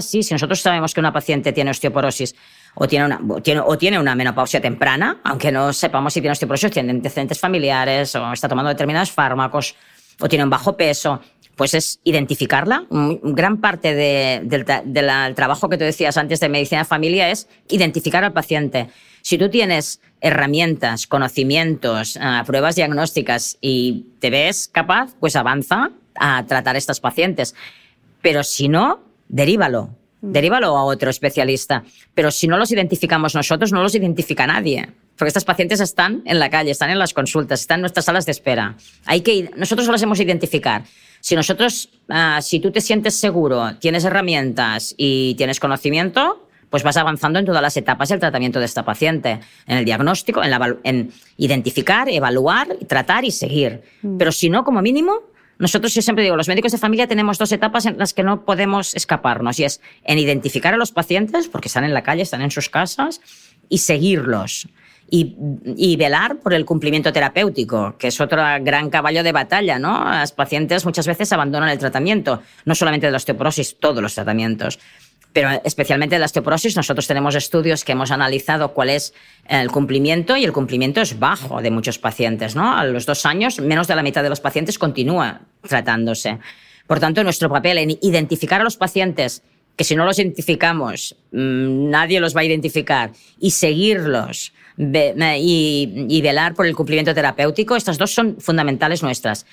sí, 0.00 0.22
si 0.22 0.34
nosotros 0.34 0.60
sabemos 0.60 0.92
que 0.92 1.00
una 1.00 1.12
paciente 1.12 1.52
tiene 1.52 1.70
osteoporosis 1.70 2.34
o 2.74 2.86
tiene 2.88 3.06
una, 3.06 3.20
o 3.64 3.78
tiene 3.78 3.98
una 3.98 4.14
menopausia 4.14 4.60
temprana, 4.60 5.20
aunque 5.24 5.52
no 5.52 5.72
sepamos 5.72 6.12
si 6.12 6.20
tiene 6.20 6.32
osteoporosis, 6.32 6.70
tiene 6.70 6.90
antecedentes 6.90 7.38
familiares 7.38 8.14
o 8.16 8.32
está 8.32 8.48
tomando 8.48 8.68
determinados 8.68 9.10
fármacos 9.10 9.74
o 10.20 10.28
tiene 10.28 10.44
un 10.44 10.50
bajo 10.50 10.76
peso, 10.76 11.20
pues 11.56 11.74
es 11.74 12.00
identificarla. 12.04 12.86
Gran 12.90 13.60
parte 13.60 13.94
del 13.94 15.34
trabajo 15.34 15.68
que 15.68 15.78
tú 15.78 15.84
decías 15.84 16.16
antes 16.16 16.40
de 16.40 16.48
medicina 16.48 16.80
de 16.80 16.84
familia 16.84 17.30
es 17.30 17.48
identificar 17.68 18.24
al 18.24 18.32
paciente. 18.32 18.88
Si 19.22 19.38
tú 19.38 19.48
tienes 19.48 20.00
herramientas, 20.24 21.06
conocimientos, 21.06 22.18
ah, 22.18 22.42
pruebas 22.46 22.76
diagnósticas 22.76 23.58
y 23.60 24.06
te 24.20 24.30
ves 24.30 24.70
capaz, 24.72 25.14
pues 25.20 25.36
avanza 25.36 25.90
a 26.14 26.46
tratar 26.46 26.76
a 26.76 26.78
estos 26.78 26.98
pacientes. 26.98 27.54
Pero 28.22 28.42
si 28.42 28.68
no, 28.68 29.00
derívalo. 29.28 29.90
Mm. 30.22 30.32
Derívalo 30.32 30.78
a 30.78 30.84
otro 30.84 31.10
especialista. 31.10 31.84
Pero 32.14 32.30
si 32.30 32.48
no 32.48 32.56
los 32.56 32.72
identificamos 32.72 33.34
nosotros, 33.34 33.70
no 33.70 33.82
los 33.82 33.94
identifica 33.94 34.46
nadie. 34.46 34.88
Porque 35.14 35.28
estos 35.28 35.44
pacientes 35.44 35.80
están 35.80 36.22
en 36.24 36.38
la 36.38 36.48
calle, 36.48 36.70
están 36.70 36.88
en 36.88 36.98
las 36.98 37.12
consultas, 37.12 37.60
están 37.60 37.80
en 37.80 37.82
nuestras 37.82 38.06
salas 38.06 38.24
de 38.24 38.32
espera. 38.32 38.76
Hay 39.04 39.20
que, 39.20 39.50
nosotros 39.58 39.86
los 39.88 40.02
hemos 40.02 40.20
identificar. 40.20 40.84
Si 41.20 41.36
nosotros, 41.36 41.90
ah, 42.08 42.40
si 42.40 42.60
tú 42.60 42.70
te 42.70 42.80
sientes 42.80 43.14
seguro, 43.14 43.76
tienes 43.78 44.04
herramientas 44.04 44.94
y 44.96 45.34
tienes 45.34 45.60
conocimiento, 45.60 46.43
pues 46.74 46.82
vas 46.82 46.96
avanzando 46.96 47.38
en 47.38 47.44
todas 47.44 47.62
las 47.62 47.76
etapas 47.76 48.08
del 48.08 48.18
tratamiento 48.18 48.58
de 48.58 48.64
esta 48.64 48.84
paciente, 48.84 49.38
en 49.68 49.78
el 49.78 49.84
diagnóstico, 49.84 50.42
en, 50.42 50.52
en 50.82 51.12
identificar, 51.36 52.08
evaluar, 52.08 52.66
tratar 52.88 53.24
y 53.24 53.30
seguir. 53.30 53.82
Mm. 54.02 54.18
Pero 54.18 54.32
si 54.32 54.50
no, 54.50 54.64
como 54.64 54.82
mínimo, 54.82 55.20
nosotros, 55.56 55.94
yo 55.94 56.02
siempre 56.02 56.24
digo, 56.24 56.36
los 56.36 56.48
médicos 56.48 56.72
de 56.72 56.78
familia 56.78 57.06
tenemos 57.06 57.38
dos 57.38 57.52
etapas 57.52 57.86
en 57.86 57.96
las 57.96 58.12
que 58.12 58.24
no 58.24 58.44
podemos 58.44 58.96
escaparnos, 58.96 59.60
y 59.60 59.64
es 59.66 59.80
en 60.02 60.18
identificar 60.18 60.74
a 60.74 60.76
los 60.76 60.90
pacientes, 60.90 61.46
porque 61.46 61.68
están 61.68 61.84
en 61.84 61.94
la 61.94 62.02
calle, 62.02 62.22
están 62.22 62.42
en 62.42 62.50
sus 62.50 62.68
casas, 62.68 63.20
y 63.68 63.78
seguirlos. 63.78 64.66
Y, 65.08 65.36
y, 65.76 65.94
velar 65.94 66.38
por 66.38 66.54
el 66.54 66.64
cumplimiento 66.64 67.12
terapéutico, 67.12 67.94
que 67.98 68.08
es 68.08 68.20
otro 68.20 68.42
gran 68.62 68.90
caballo 68.90 69.22
de 69.22 69.30
batalla, 69.30 69.78
¿no? 69.78 70.02
Las 70.02 70.32
pacientes 70.32 70.84
muchas 70.84 71.06
veces 71.06 71.30
abandonan 71.32 71.68
el 71.68 71.78
tratamiento, 71.78 72.42
no 72.64 72.74
solamente 72.74 73.06
de 73.06 73.12
la 73.12 73.18
osteoporosis, 73.18 73.76
todos 73.78 74.02
los 74.02 74.14
tratamientos 74.14 74.80
pero 75.34 75.50
especialmente 75.64 76.14
de 76.14 76.20
la 76.20 76.26
osteoporosis, 76.26 76.76
nosotros 76.76 77.08
tenemos 77.08 77.34
estudios 77.34 77.84
que 77.84 77.90
hemos 77.90 78.12
analizado 78.12 78.72
cuál 78.72 78.88
es 78.88 79.12
el 79.48 79.68
cumplimiento 79.68 80.36
y 80.36 80.44
el 80.44 80.52
cumplimiento 80.52 81.00
es 81.00 81.18
bajo 81.18 81.60
de 81.60 81.72
muchos 81.72 81.98
pacientes. 81.98 82.54
¿no? 82.54 82.74
A 82.74 82.84
los 82.84 83.04
dos 83.04 83.26
años, 83.26 83.58
menos 83.58 83.88
de 83.88 83.96
la 83.96 84.04
mitad 84.04 84.22
de 84.22 84.28
los 84.28 84.38
pacientes 84.38 84.78
continúa 84.78 85.40
tratándose. 85.68 86.38
Por 86.86 87.00
tanto, 87.00 87.24
nuestro 87.24 87.50
papel 87.50 87.78
en 87.78 87.90
identificar 88.00 88.60
a 88.60 88.64
los 88.64 88.76
pacientes, 88.76 89.42
que 89.74 89.82
si 89.82 89.96
no 89.96 90.04
los 90.04 90.20
identificamos, 90.20 91.16
mm, 91.32 91.90
nadie 91.90 92.20
los 92.20 92.36
va 92.36 92.42
a 92.42 92.44
identificar, 92.44 93.10
y 93.40 93.50
seguirlos 93.50 94.52
y, 94.78 96.06
y 96.08 96.22
velar 96.22 96.54
por 96.54 96.66
el 96.66 96.76
cumplimiento 96.76 97.12
terapéutico, 97.12 97.74
estas 97.74 97.98
dos 97.98 98.14
son 98.14 98.36
fundamentales 98.40 99.02
nuestras. 99.02 99.46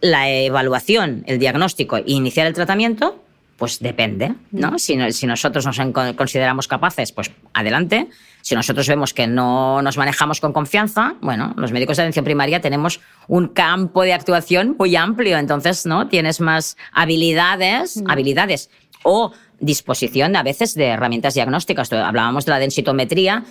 La 0.00 0.30
evaluación, 0.30 1.22
el 1.26 1.38
diagnóstico 1.38 1.98
e 1.98 2.04
iniciar 2.06 2.46
el 2.46 2.54
tratamiento 2.54 3.22
pues 3.58 3.80
depende, 3.80 4.34
¿no? 4.52 4.78
Si, 4.78 4.96
si, 5.10 5.26
nosotros 5.26 5.66
nos 5.66 5.80
consideramos 6.14 6.68
capaces, 6.68 7.10
pues 7.10 7.32
adelante. 7.52 8.08
Si 8.40 8.54
nosotros 8.54 8.86
vemos 8.86 9.12
que 9.12 9.26
no 9.26 9.82
nos 9.82 9.96
manejamos 9.98 10.40
con 10.40 10.52
confianza, 10.52 11.16
bueno, 11.20 11.54
los 11.56 11.72
médicos 11.72 11.96
de 11.96 12.04
atención 12.04 12.24
primaria 12.24 12.60
tenemos 12.60 13.00
un 13.26 13.48
campo 13.48 14.02
de 14.02 14.12
actuación 14.12 14.76
muy 14.78 14.94
amplio, 14.94 15.38
entonces, 15.38 15.86
¿no? 15.86 16.06
Tienes 16.06 16.40
más 16.40 16.76
habilidades, 16.92 17.96
mm. 17.96 18.08
habilidades 18.08 18.70
o 19.02 19.32
disposición 19.58 20.36
a 20.36 20.44
veces 20.44 20.76
de 20.76 20.86
herramientas 20.86 21.34
diagnósticas. 21.34 21.92
Hablábamos 21.92 22.44
de 22.44 22.52
la 22.52 22.60
densitometría, 22.60 23.42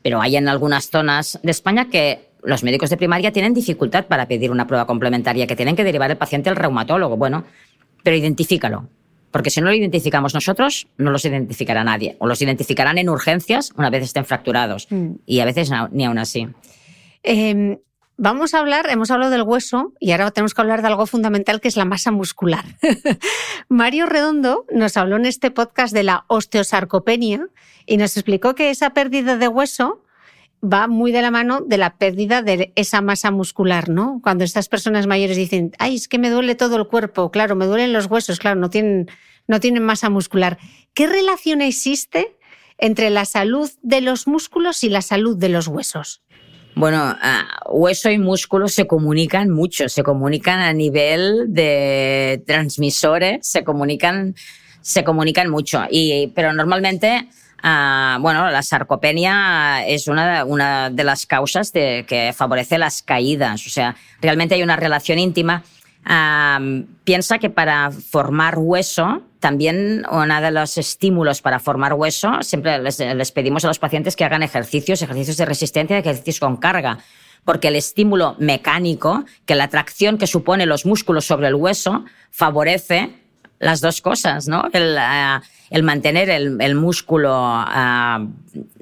pero 0.00 0.22
hay 0.22 0.36
en 0.36 0.48
algunas 0.48 0.90
zonas 0.90 1.40
de 1.42 1.50
España 1.50 1.90
que 1.90 2.30
los 2.44 2.62
médicos 2.62 2.88
de 2.90 2.96
primaria 2.96 3.32
tienen 3.32 3.52
dificultad 3.52 4.06
para 4.06 4.28
pedir 4.28 4.52
una 4.52 4.68
prueba 4.68 4.86
complementaria, 4.86 5.48
que 5.48 5.56
tienen 5.56 5.74
que 5.74 5.82
derivar 5.82 6.08
el 6.12 6.16
paciente 6.16 6.50
al 6.50 6.54
reumatólogo. 6.54 7.16
Bueno, 7.16 7.42
pero 8.04 8.16
identifícalo. 8.16 8.88
Porque 9.36 9.50
si 9.50 9.60
no 9.60 9.66
lo 9.66 9.74
identificamos 9.74 10.32
nosotros, 10.32 10.88
no 10.96 11.10
los 11.10 11.26
identificará 11.26 11.84
nadie. 11.84 12.16
O 12.20 12.26
los 12.26 12.40
identificarán 12.40 12.96
en 12.96 13.10
urgencias 13.10 13.70
una 13.76 13.90
vez 13.90 14.04
estén 14.04 14.24
fracturados. 14.24 14.86
Mm. 14.88 15.16
Y 15.26 15.40
a 15.40 15.44
veces 15.44 15.70
ni 15.92 16.06
aún 16.06 16.16
así. 16.16 16.48
Em, 17.22 17.76
Vamos 18.18 18.54
a 18.54 18.60
hablar, 18.60 18.88
hemos 18.88 19.10
hablado 19.10 19.30
del 19.30 19.42
hueso 19.42 19.92
y 20.00 20.12
ahora 20.12 20.30
tenemos 20.30 20.54
que 20.54 20.62
hablar 20.62 20.80
de 20.80 20.88
algo 20.88 21.04
fundamental 21.04 21.60
que 21.60 21.68
es 21.68 21.76
la 21.76 21.84
masa 21.84 22.12
muscular. 22.12 22.64
Mario 23.68 24.06
Redondo 24.06 24.64
nos 24.72 24.96
habló 24.96 25.16
en 25.16 25.26
este 25.26 25.50
podcast 25.50 25.92
de 25.92 26.02
la 26.02 26.24
osteosarcopenia 26.28 27.46
y 27.84 27.98
nos 27.98 28.16
explicó 28.16 28.54
que 28.54 28.70
esa 28.70 28.94
pérdida 28.94 29.36
de 29.36 29.48
hueso 29.48 30.02
va 30.62 30.88
muy 30.88 31.12
de 31.12 31.22
la 31.22 31.30
mano 31.30 31.60
de 31.60 31.78
la 31.78 31.96
pérdida 31.96 32.42
de 32.42 32.72
esa 32.76 33.00
masa 33.00 33.30
muscular, 33.30 33.88
¿no? 33.88 34.20
Cuando 34.22 34.44
estas 34.44 34.68
personas 34.68 35.06
mayores 35.06 35.36
dicen, 35.36 35.72
ay, 35.78 35.96
es 35.96 36.08
que 36.08 36.18
me 36.18 36.30
duele 36.30 36.54
todo 36.54 36.76
el 36.76 36.86
cuerpo, 36.86 37.30
claro, 37.30 37.56
me 37.56 37.66
duelen 37.66 37.92
los 37.92 38.06
huesos, 38.06 38.38
claro, 38.38 38.58
no 38.58 38.70
tienen, 38.70 39.08
no 39.46 39.60
tienen 39.60 39.82
masa 39.82 40.10
muscular. 40.10 40.58
¿Qué 40.94 41.06
relación 41.06 41.60
existe 41.60 42.36
entre 42.78 43.10
la 43.10 43.24
salud 43.24 43.70
de 43.82 44.00
los 44.00 44.26
músculos 44.26 44.84
y 44.84 44.88
la 44.88 45.02
salud 45.02 45.36
de 45.36 45.48
los 45.48 45.68
huesos? 45.68 46.22
Bueno, 46.74 47.16
uh, 47.16 47.72
hueso 47.72 48.10
y 48.10 48.18
músculo 48.18 48.68
se 48.68 48.86
comunican 48.86 49.48
mucho, 49.50 49.88
se 49.88 50.02
comunican 50.02 50.60
a 50.60 50.74
nivel 50.74 51.46
de 51.48 52.42
transmisores, 52.46 53.46
se 53.48 53.64
comunican, 53.64 54.34
se 54.82 55.02
comunican 55.02 55.48
mucho. 55.48 55.84
Y, 55.90 56.32
pero 56.34 56.52
normalmente, 56.52 57.28
uh, 57.62 58.20
bueno, 58.20 58.50
la 58.50 58.62
sarcopenia 58.62 59.86
es 59.86 60.08
una, 60.08 60.90
de 60.90 61.04
las 61.04 61.26
causas 61.26 61.72
de, 61.72 62.04
que 62.08 62.32
favorece 62.34 62.78
las 62.78 63.02
caídas. 63.02 63.66
O 63.66 63.70
sea, 63.70 63.96
realmente 64.20 64.54
hay 64.54 64.62
una 64.62 64.76
relación 64.76 65.18
íntima 65.18 65.62
piensa 67.04 67.38
que 67.38 67.50
para 67.50 67.90
formar 67.90 68.58
hueso, 68.58 69.22
también 69.40 70.04
uno 70.10 70.40
de 70.40 70.50
los 70.52 70.78
estímulos 70.78 71.42
para 71.42 71.58
formar 71.58 71.94
hueso, 71.94 72.42
siempre 72.42 72.78
les, 72.78 73.32
pedimos 73.32 73.64
a 73.64 73.68
los 73.68 73.78
pacientes 73.78 74.14
que 74.14 74.24
hagan 74.24 74.42
ejercicios, 74.42 75.02
ejercicios 75.02 75.36
de 75.36 75.44
resistencia, 75.44 75.98
ejercicios 75.98 76.38
con 76.38 76.58
carga, 76.58 76.98
porque 77.44 77.68
el 77.68 77.76
estímulo 77.76 78.36
mecánico, 78.38 79.24
que 79.46 79.56
la 79.56 79.68
tracción 79.68 80.18
que 80.18 80.26
supone 80.26 80.66
los 80.66 80.86
músculos 80.86 81.24
sobre 81.24 81.48
el 81.48 81.54
hueso, 81.56 82.04
favorece 82.30 83.10
las 83.58 83.80
dos 83.80 84.00
cosas, 84.00 84.48
¿no? 84.48 84.68
El, 84.72 84.96
el 85.70 85.82
mantener 85.82 86.30
el, 86.30 86.74
músculo 86.74 87.32
uh, 87.32 88.28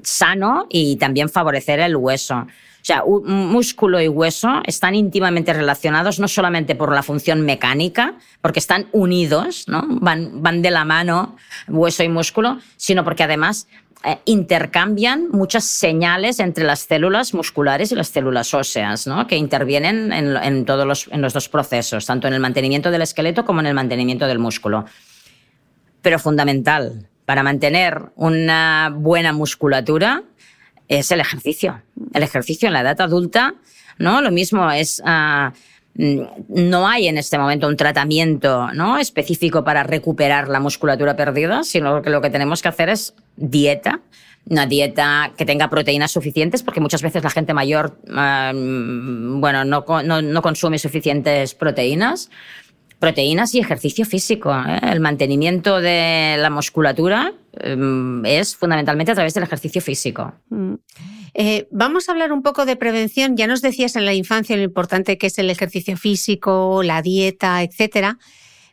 sano 0.03 0.67
y 0.69 0.97
también 0.97 1.29
favorecer 1.29 1.79
el 1.79 1.95
hueso. 1.95 2.35
O 2.37 2.87
sea, 2.87 3.03
músculo 3.03 3.99
y 3.99 4.07
hueso 4.07 4.61
están 4.67 4.93
íntimamente 4.93 5.51
relacionados 5.53 6.19
no 6.19 6.27
solamente 6.27 6.75
por 6.75 6.93
la 6.93 7.01
función 7.01 7.41
mecánica, 7.41 8.13
porque 8.41 8.59
están 8.59 8.87
unidos, 8.91 9.65
¿no? 9.67 9.87
Van 9.87 10.61
de 10.61 10.69
la 10.69 10.85
mano 10.85 11.35
hueso 11.67 12.03
y 12.03 12.09
músculo, 12.09 12.59
sino 12.77 13.03
porque 13.03 13.23
además 13.23 13.67
eh, 14.05 14.19
intercambian 14.25 15.29
muchas 15.31 15.63
señales 15.63 16.39
entre 16.39 16.63
las 16.63 16.81
células 16.81 17.33
musculares 17.33 17.91
y 17.91 17.95
las 17.95 18.09
células 18.09 18.53
óseas, 18.53 19.07
¿no? 19.07 19.25
que 19.25 19.35
intervienen 19.35 20.13
en, 20.13 20.65
todos 20.65 20.85
los, 20.85 21.07
en 21.11 21.21
los 21.21 21.33
dos 21.33 21.49
procesos, 21.49 22.05
tanto 22.05 22.27
en 22.27 22.33
el 22.33 22.39
mantenimiento 22.39 22.91
del 22.91 23.01
esqueleto 23.01 23.45
como 23.45 23.61
en 23.61 23.65
el 23.67 23.73
mantenimiento 23.73 24.27
del 24.27 24.39
músculo. 24.39 24.85
Pero 26.01 26.19
fundamental, 26.19 27.09
para 27.25 27.41
mantener 27.41 28.11
una 28.15 28.93
buena 28.95 29.33
musculatura 29.33 30.23
es 30.87 31.11
el 31.11 31.19
ejercicio. 31.19 31.81
El 32.13 32.21
ejercicio 32.21 32.67
en 32.67 32.73
la 32.73 32.81
edad 32.81 33.01
adulta, 33.01 33.55
¿no? 33.97 34.21
Lo 34.21 34.31
mismo 34.31 34.69
es... 34.71 35.01
Uh, 35.03 35.51
no 35.97 36.87
hay 36.87 37.07
en 37.07 37.17
este 37.17 37.37
momento 37.37 37.67
un 37.67 37.77
tratamiento 37.77 38.71
¿no? 38.73 38.97
específico 38.97 39.63
para 39.63 39.83
recuperar 39.83 40.49
la 40.49 40.59
musculatura 40.59 41.15
perdida, 41.15 41.63
sino 41.63 42.01
que 42.01 42.09
lo 42.09 42.21
que 42.21 42.29
tenemos 42.29 42.61
que 42.61 42.67
hacer 42.67 42.89
es 42.89 43.15
dieta, 43.37 44.01
una 44.47 44.65
dieta 44.65 45.31
que 45.37 45.45
tenga 45.45 45.69
proteínas 45.69 46.11
suficientes, 46.11 46.63
porque 46.63 46.81
muchas 46.81 47.01
veces 47.01 47.23
la 47.23 47.29
gente 47.29 47.53
mayor 47.53 47.97
uh, 48.07 49.39
bueno, 49.39 49.63
no, 49.63 49.85
no, 50.03 50.21
no, 50.21 50.41
consume 50.41 50.77
suficientes 50.79 51.55
proteínas. 51.55 52.29
Proteínas 52.99 53.53
y 53.53 53.59
ejercicio 53.59 54.05
físico. 54.05 54.53
¿eh? 54.53 54.79
El 54.83 54.99
mantenimiento 54.99 55.81
de 55.81 56.37
la 56.39 56.49
musculatura 56.49 57.33
um, 57.65 58.25
es 58.25 58.55
fundamentalmente 58.55 59.11
a 59.11 59.15
través 59.15 59.33
del 59.33 59.43
ejercicio 59.43 59.81
físico. 59.81 60.33
Mm. 60.49 60.75
Eh, 61.33 61.67
vamos 61.69 62.07
a 62.07 62.13
hablar 62.13 62.31
un 62.31 62.41
poco 62.41 62.65
de 62.65 62.77
prevención. 62.77 63.35
Ya 63.35 63.47
nos 63.47 63.61
decías 63.61 63.97
en 63.97 64.05
la 64.05 64.13
infancia 64.13 64.55
lo 64.55 64.63
importante 64.63 65.17
que 65.17 65.27
es 65.27 65.37
el 65.37 65.49
ejercicio 65.49 65.97
físico, 65.97 66.81
la 66.83 67.01
dieta, 67.01 67.61
etcétera. 67.61 68.17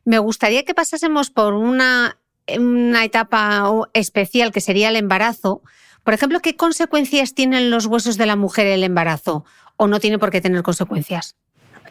Me 0.05 0.19
gustaría 0.19 0.65
que 0.65 0.75
pasásemos 0.75 1.31
por 1.31 1.55
una, 1.55 2.19
una 2.57 3.05
etapa 3.05 3.69
especial 3.93 4.53
que 4.53 4.61
sería 4.61 4.91
el 4.91 4.97
embarazo. 4.97 5.63
Por 6.05 6.15
ejemplo, 6.15 6.41
¿qué 6.41 6.57
consecuencias 6.57 7.35
tienen 7.35 7.71
los 7.71 7.87
huesos 7.87 8.17
de 8.17 8.27
la 8.27 8.37
mujer 8.37 8.67
el 8.69 8.85
embarazo? 8.85 9.45
¿O 9.77 9.89
no 9.89 9.99
tiene 9.99 10.19
por 10.19 10.31
qué 10.31 10.41
tener 10.41 10.63
consecuencias? 10.63 11.37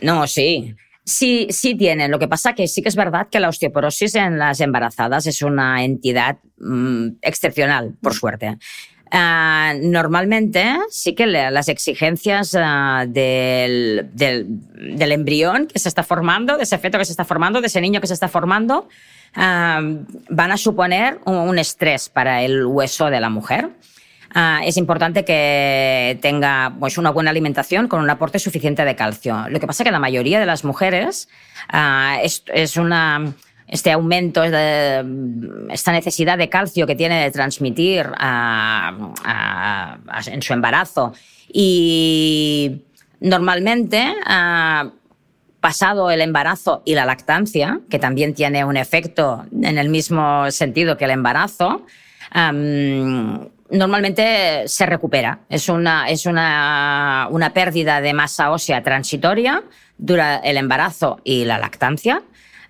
No, 0.01 0.25
sí. 0.27 0.75
Sí, 1.03 1.47
sí 1.49 1.75
tienen. 1.75 2.11
Lo 2.11 2.19
que 2.19 2.27
pasa 2.27 2.53
que 2.53 2.67
sí 2.67 2.81
que 2.81 2.89
es 2.89 2.95
verdad 2.95 3.27
que 3.29 3.39
la 3.39 3.49
osteoporosis 3.49 4.15
en 4.15 4.37
las 4.37 4.59
embarazadas 4.59 5.25
es 5.25 5.41
una 5.41 5.83
entidad 5.83 6.37
mmm, 6.57 7.09
excepcional, 7.21 7.95
por 8.01 8.13
suerte. 8.13 8.57
Uh, 9.13 9.75
normalmente 9.81 10.77
sí 10.89 11.13
que 11.15 11.27
las 11.27 11.67
exigencias 11.67 12.53
uh, 12.53 13.05
del, 13.05 14.09
del, 14.13 15.11
embrión 15.11 15.67
que 15.67 15.79
se 15.79 15.89
está 15.89 16.01
formando, 16.01 16.55
de 16.55 16.63
ese 16.63 16.77
feto 16.77 16.97
que 16.97 17.03
se 17.03 17.11
está 17.11 17.25
formando, 17.25 17.59
de 17.59 17.67
ese 17.67 17.81
niño 17.81 17.99
que 17.99 18.07
se 18.07 18.13
está 18.13 18.29
formando, 18.29 18.87
uh, 19.35 20.05
van 20.29 20.51
a 20.51 20.55
suponer 20.55 21.19
un, 21.25 21.59
estrés 21.59 22.07
para 22.07 22.41
el 22.43 22.65
hueso 22.65 23.09
de 23.09 23.19
la 23.19 23.29
mujer. 23.29 23.71
Es 24.63 24.77
importante 24.77 25.25
que 25.25 26.17
tenga 26.21 26.73
pues, 26.79 26.97
una 26.97 27.11
buena 27.11 27.31
alimentación 27.31 27.87
con 27.87 28.01
un 28.01 28.09
aporte 28.09 28.39
suficiente 28.39 28.85
de 28.85 28.95
calcio. 28.95 29.45
Lo 29.49 29.59
que 29.59 29.67
pasa 29.67 29.83
es 29.83 29.85
que 29.85 29.91
la 29.91 29.99
mayoría 29.99 30.39
de 30.39 30.45
las 30.45 30.63
mujeres 30.63 31.29
es, 32.23 32.43
es 32.53 32.77
una 32.77 33.33
este 33.71 33.91
aumento, 33.91 34.43
esta 34.43 35.91
necesidad 35.93 36.37
de 36.37 36.49
calcio 36.49 36.85
que 36.85 36.95
tiene 36.95 37.23
de 37.23 37.31
transmitir 37.31 38.05
en 40.27 40.41
su 40.41 40.53
embarazo. 40.53 41.13
Y 41.53 42.81
normalmente, 43.21 44.13
pasado 45.61 46.11
el 46.11 46.19
embarazo 46.19 46.81
y 46.83 46.95
la 46.95 47.05
lactancia, 47.05 47.79
que 47.89 47.97
también 47.97 48.33
tiene 48.33 48.65
un 48.65 48.75
efecto 48.75 49.45
en 49.61 49.77
el 49.77 49.87
mismo 49.87 50.51
sentido 50.51 50.97
que 50.97 51.05
el 51.05 51.11
embarazo, 51.11 51.85
normalmente 53.71 54.67
se 54.67 54.85
recupera. 54.85 55.39
Es 55.49 55.69
una, 55.69 56.09
es 56.09 56.25
una, 56.25 57.27
una 57.31 57.53
pérdida 57.53 58.01
de 58.01 58.13
masa 58.13 58.51
ósea 58.51 58.83
transitoria 58.83 59.63
dura 59.97 60.37
el 60.37 60.57
embarazo 60.57 61.19
y 61.23 61.45
la 61.45 61.57
lactancia 61.57 62.21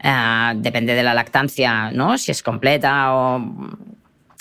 Uh, 0.04 0.60
depende 0.60 0.95
de 0.95 1.04
la 1.04 1.14
lactancia, 1.14 1.91
¿no? 1.91 2.18
Si 2.18 2.32
es 2.32 2.41
completa 2.41 3.14
o, 3.14 3.36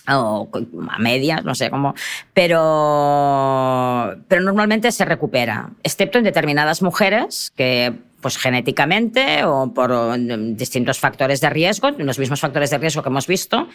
o 0.09 0.49
a 0.89 0.99
medias, 0.99 1.45
no 1.45 1.55
sé 1.55 1.69
cómo, 1.69 1.95
pero, 2.33 4.17
pero 4.27 4.41
normalmente 4.41 4.91
se 4.91 5.05
recupera, 5.05 5.69
excepto 5.83 6.17
en 6.17 6.25
determinadas 6.25 6.81
mujeres 6.81 7.53
que 7.55 7.93
pues 8.23 8.39
genéticamente 8.39 9.45
o 9.45 9.71
por 9.75 10.17
distintos 10.57 10.99
factores 10.99 11.43
de 11.43 11.51
riesgo, 11.51 11.91
los 11.91 12.19
mismos 12.19 12.41
factores 12.41 12.71
de 12.71 12.79
riesgo 12.79 13.03
que 13.03 13.11
hemos 13.11 13.27
visto, 13.27 13.69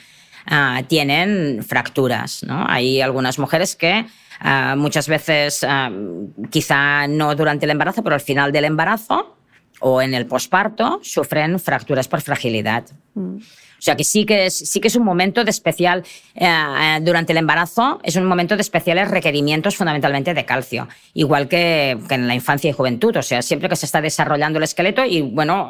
uh, 0.52 0.84
tienen 0.88 1.64
fracturas. 1.64 2.44
¿no? 2.44 2.66
Hay 2.68 3.02
algunas 3.02 3.40
mujeres 3.40 3.76
que 3.76 4.06
uh, 4.44 4.76
muchas 4.76 5.08
veces, 5.08 5.64
uh, 5.64 6.48
quizá 6.50 7.08
no 7.08 7.36
durante 7.36 7.66
el 7.66 7.72
embarazo, 7.72 8.04
pero 8.04 8.16
al 8.16 8.22
final 8.22 8.52
del 8.52 8.66
embarazo, 8.66 9.38
o 9.80 10.02
en 10.02 10.14
el 10.14 10.26
posparto 10.26 11.00
sufren 11.04 11.60
fracturas 11.60 12.08
por 12.08 12.22
fragilidad. 12.22 12.86
Mm. 13.14 13.38
O 13.86 13.94
sea 13.94 13.96
que 13.96 14.04
sí 14.04 14.26
que 14.26 14.48
es, 14.48 14.56
sí 14.56 14.80
que 14.80 14.88
es 14.88 14.96
un 14.96 15.04
momento 15.04 15.44
de 15.44 15.52
especial, 15.52 16.04
eh, 16.34 16.48
eh, 16.48 17.00
durante 17.04 17.34
el 17.34 17.38
embarazo, 17.38 18.00
es 18.02 18.16
un 18.16 18.26
momento 18.26 18.56
de 18.56 18.64
especiales 18.64 19.12
requerimientos 19.12 19.76
fundamentalmente 19.76 20.34
de 20.34 20.44
calcio, 20.44 20.88
igual 21.14 21.48
que, 21.48 21.96
que, 22.10 22.16
en 22.16 22.28
la 22.28 22.34
infancia 22.34 22.68
y 22.68 22.74
juventud. 22.74 23.16
O 23.16 23.22
sea, 23.22 23.44
siempre 23.44 23.70
que 23.70 23.76
se 23.76 23.86
está 23.86 24.02
desarrollando 24.02 24.58
el 24.58 24.64
esqueleto 24.64 25.06
y, 25.06 25.22
bueno, 25.22 25.70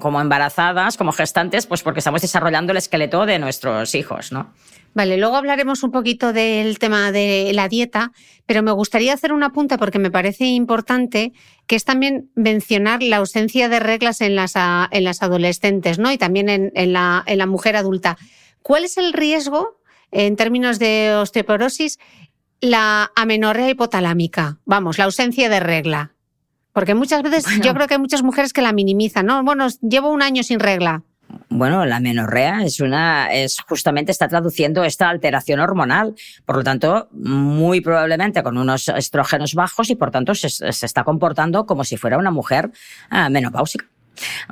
como 0.00 0.20
embarazadas, 0.20 0.96
como 0.96 1.12
gestantes, 1.12 1.66
pues 1.68 1.84
porque 1.84 2.00
estamos 2.00 2.22
desarrollando 2.22 2.72
el 2.72 2.78
esqueleto 2.78 3.24
de 3.24 3.38
nuestros 3.38 3.94
hijos, 3.94 4.32
¿no? 4.32 4.52
Vale, 4.94 5.16
luego 5.16 5.36
hablaremos 5.36 5.82
un 5.82 5.90
poquito 5.90 6.32
del 6.32 6.78
tema 6.78 7.10
de 7.10 7.50
la 7.52 7.68
dieta, 7.68 8.12
pero 8.46 8.62
me 8.62 8.70
gustaría 8.70 9.12
hacer 9.12 9.32
una 9.32 9.50
punta 9.50 9.76
porque 9.76 9.98
me 9.98 10.10
parece 10.10 10.44
importante, 10.44 11.32
que 11.66 11.76
es 11.76 11.84
también 11.84 12.30
mencionar 12.34 13.02
la 13.02 13.16
ausencia 13.16 13.68
de 13.68 13.80
reglas 13.80 14.20
en 14.20 14.34
las, 14.34 14.54
en 14.56 15.04
las 15.04 15.22
adolescentes 15.22 15.98
¿no? 15.98 16.12
y 16.12 16.18
también 16.18 16.48
en, 16.48 16.72
en, 16.74 16.92
la, 16.92 17.22
en 17.26 17.38
la 17.38 17.46
mujer 17.46 17.76
adulta. 17.76 18.18
¿Cuál 18.62 18.84
es 18.84 18.96
el 18.96 19.12
riesgo 19.12 19.78
en 20.10 20.36
términos 20.36 20.78
de 20.78 21.14
osteoporosis? 21.14 21.98
La 22.60 23.10
amenorrea 23.14 23.68
hipotalámica, 23.70 24.58
vamos, 24.64 24.98
la 24.98 25.04
ausencia 25.04 25.48
de 25.48 25.60
regla. 25.60 26.14
Porque 26.72 26.94
muchas 26.94 27.22
veces 27.22 27.44
bueno. 27.44 27.64
yo 27.64 27.74
creo 27.74 27.86
que 27.86 27.94
hay 27.94 28.00
muchas 28.00 28.22
mujeres 28.22 28.52
que 28.52 28.62
la 28.62 28.72
minimizan, 28.72 29.26
¿no? 29.26 29.44
Bueno, 29.44 29.68
llevo 29.80 30.10
un 30.10 30.22
año 30.22 30.42
sin 30.42 30.58
regla. 30.58 31.02
Bueno, 31.48 31.84
la 31.86 32.00
menorrea 32.00 32.64
es 32.64 32.80
una, 32.80 33.32
es 33.32 33.58
justamente 33.60 34.10
está 34.10 34.28
traduciendo 34.28 34.84
esta 34.84 35.08
alteración 35.08 35.60
hormonal. 35.60 36.14
Por 36.44 36.56
lo 36.56 36.64
tanto, 36.64 37.08
muy 37.12 37.80
probablemente 37.80 38.42
con 38.42 38.58
unos 38.58 38.88
estrógenos 38.88 39.54
bajos 39.54 39.90
y 39.90 39.94
por 39.94 40.10
tanto 40.10 40.34
se, 40.34 40.48
está 40.68 41.04
comportando 41.04 41.66
como 41.66 41.84
si 41.84 41.96
fuera 41.96 42.18
una 42.18 42.30
mujer 42.30 42.70
uh, 43.12 43.30
menopáusica. 43.30 43.86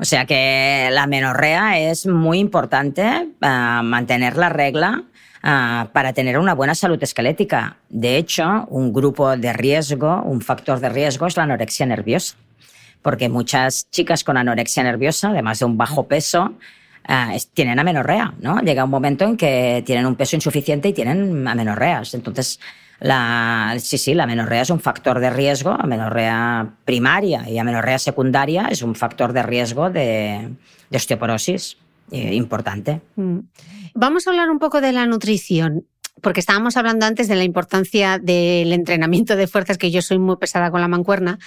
O 0.01 0.05
sea 0.05 0.27
que 0.27 0.89
la 0.93 1.07
menorrea 1.07 1.79
es 1.79 2.07
muy 2.07 2.39
importante 2.39 3.29
uh, 3.41 3.83
mantener 3.83 4.37
la 4.37 4.49
regla 4.49 5.05
uh, 5.43 5.89
para 5.93 6.13
tener 6.13 6.39
una 6.39 6.55
buena 6.55 6.75
salud 6.75 7.03
esquelética. 7.03 7.77
De 7.89 8.17
hecho, 8.17 8.67
un 8.69 8.93
grupo 8.93 9.37
de 9.37 9.53
riesgo, 9.53 10.23
un 10.23 10.41
factor 10.41 10.81
de 10.81 10.89
riesgo 10.89 11.27
es 11.27 11.37
la 11.37 11.45
anorexia 11.45 11.87
nerviosa. 11.87 12.37
Porque 13.03 13.29
muchas 13.29 13.91
chicas 13.91 14.25
con 14.25 14.37
anorexia 14.37 14.83
nerviosa, 14.83 15.31
además 15.31 15.59
de 15.59 15.65
un 15.65 15.77
bajo 15.77 16.07
peso, 16.07 16.55
uh, 17.09 17.39
tienen 17.53 17.79
amenorrea, 17.79 18.35
¿no? 18.41 18.61
Llega 18.61 18.85
un 18.85 18.91
momento 18.91 19.25
en 19.25 19.37
que 19.37 19.83
tienen 19.85 20.07
un 20.07 20.15
peso 20.15 20.37
insuficiente 20.37 20.89
y 20.89 20.93
tienen 20.93 21.47
amenorreas. 21.47 22.15
Entonces, 22.15 22.61
la, 23.01 23.75
sí, 23.81 23.99
sí, 23.99 24.15
la 24.15 24.25
amenorrea 24.25 24.63
es 24.63 24.71
un 24.71 24.79
factor 24.79 25.19
de 25.19 25.31
riesgo, 25.31 25.71
amenorrea 25.73 26.75
primaria 26.85 27.49
y 27.49 27.59
amenorrea 27.59 27.99
secundaria 27.99 28.69
es 28.71 28.83
un 28.83 28.95
factor 28.95 29.33
de 29.33 29.43
riesgo 29.43 29.91
de, 29.91 30.51
de 30.89 30.97
osteoporosis 30.97 31.77
eh, 32.13 32.35
importante. 32.35 33.01
Mm. 33.17 33.39
Vamos 33.95 34.27
a 34.27 34.31
hablar 34.31 34.51
un 34.51 34.61
poco 34.61 34.81
de 34.81 34.93
la 34.93 35.05
nutrición 35.07 35.87
porque 36.21 36.41
estábamos 36.41 36.77
hablando 36.77 37.05
antes 37.05 37.27
de 37.27 37.35
la 37.35 37.43
importancia 37.43 38.19
del 38.19 38.73
entrenamiento 38.73 39.35
de 39.35 39.49
fuerzas, 39.49 39.79
que 39.79 39.91
yo 39.91 40.03
soy 40.03 40.19
muy 40.19 40.37
pesada 40.37 40.71
con 40.71 40.81
la 40.81 40.89
mancuerna, 40.89 41.39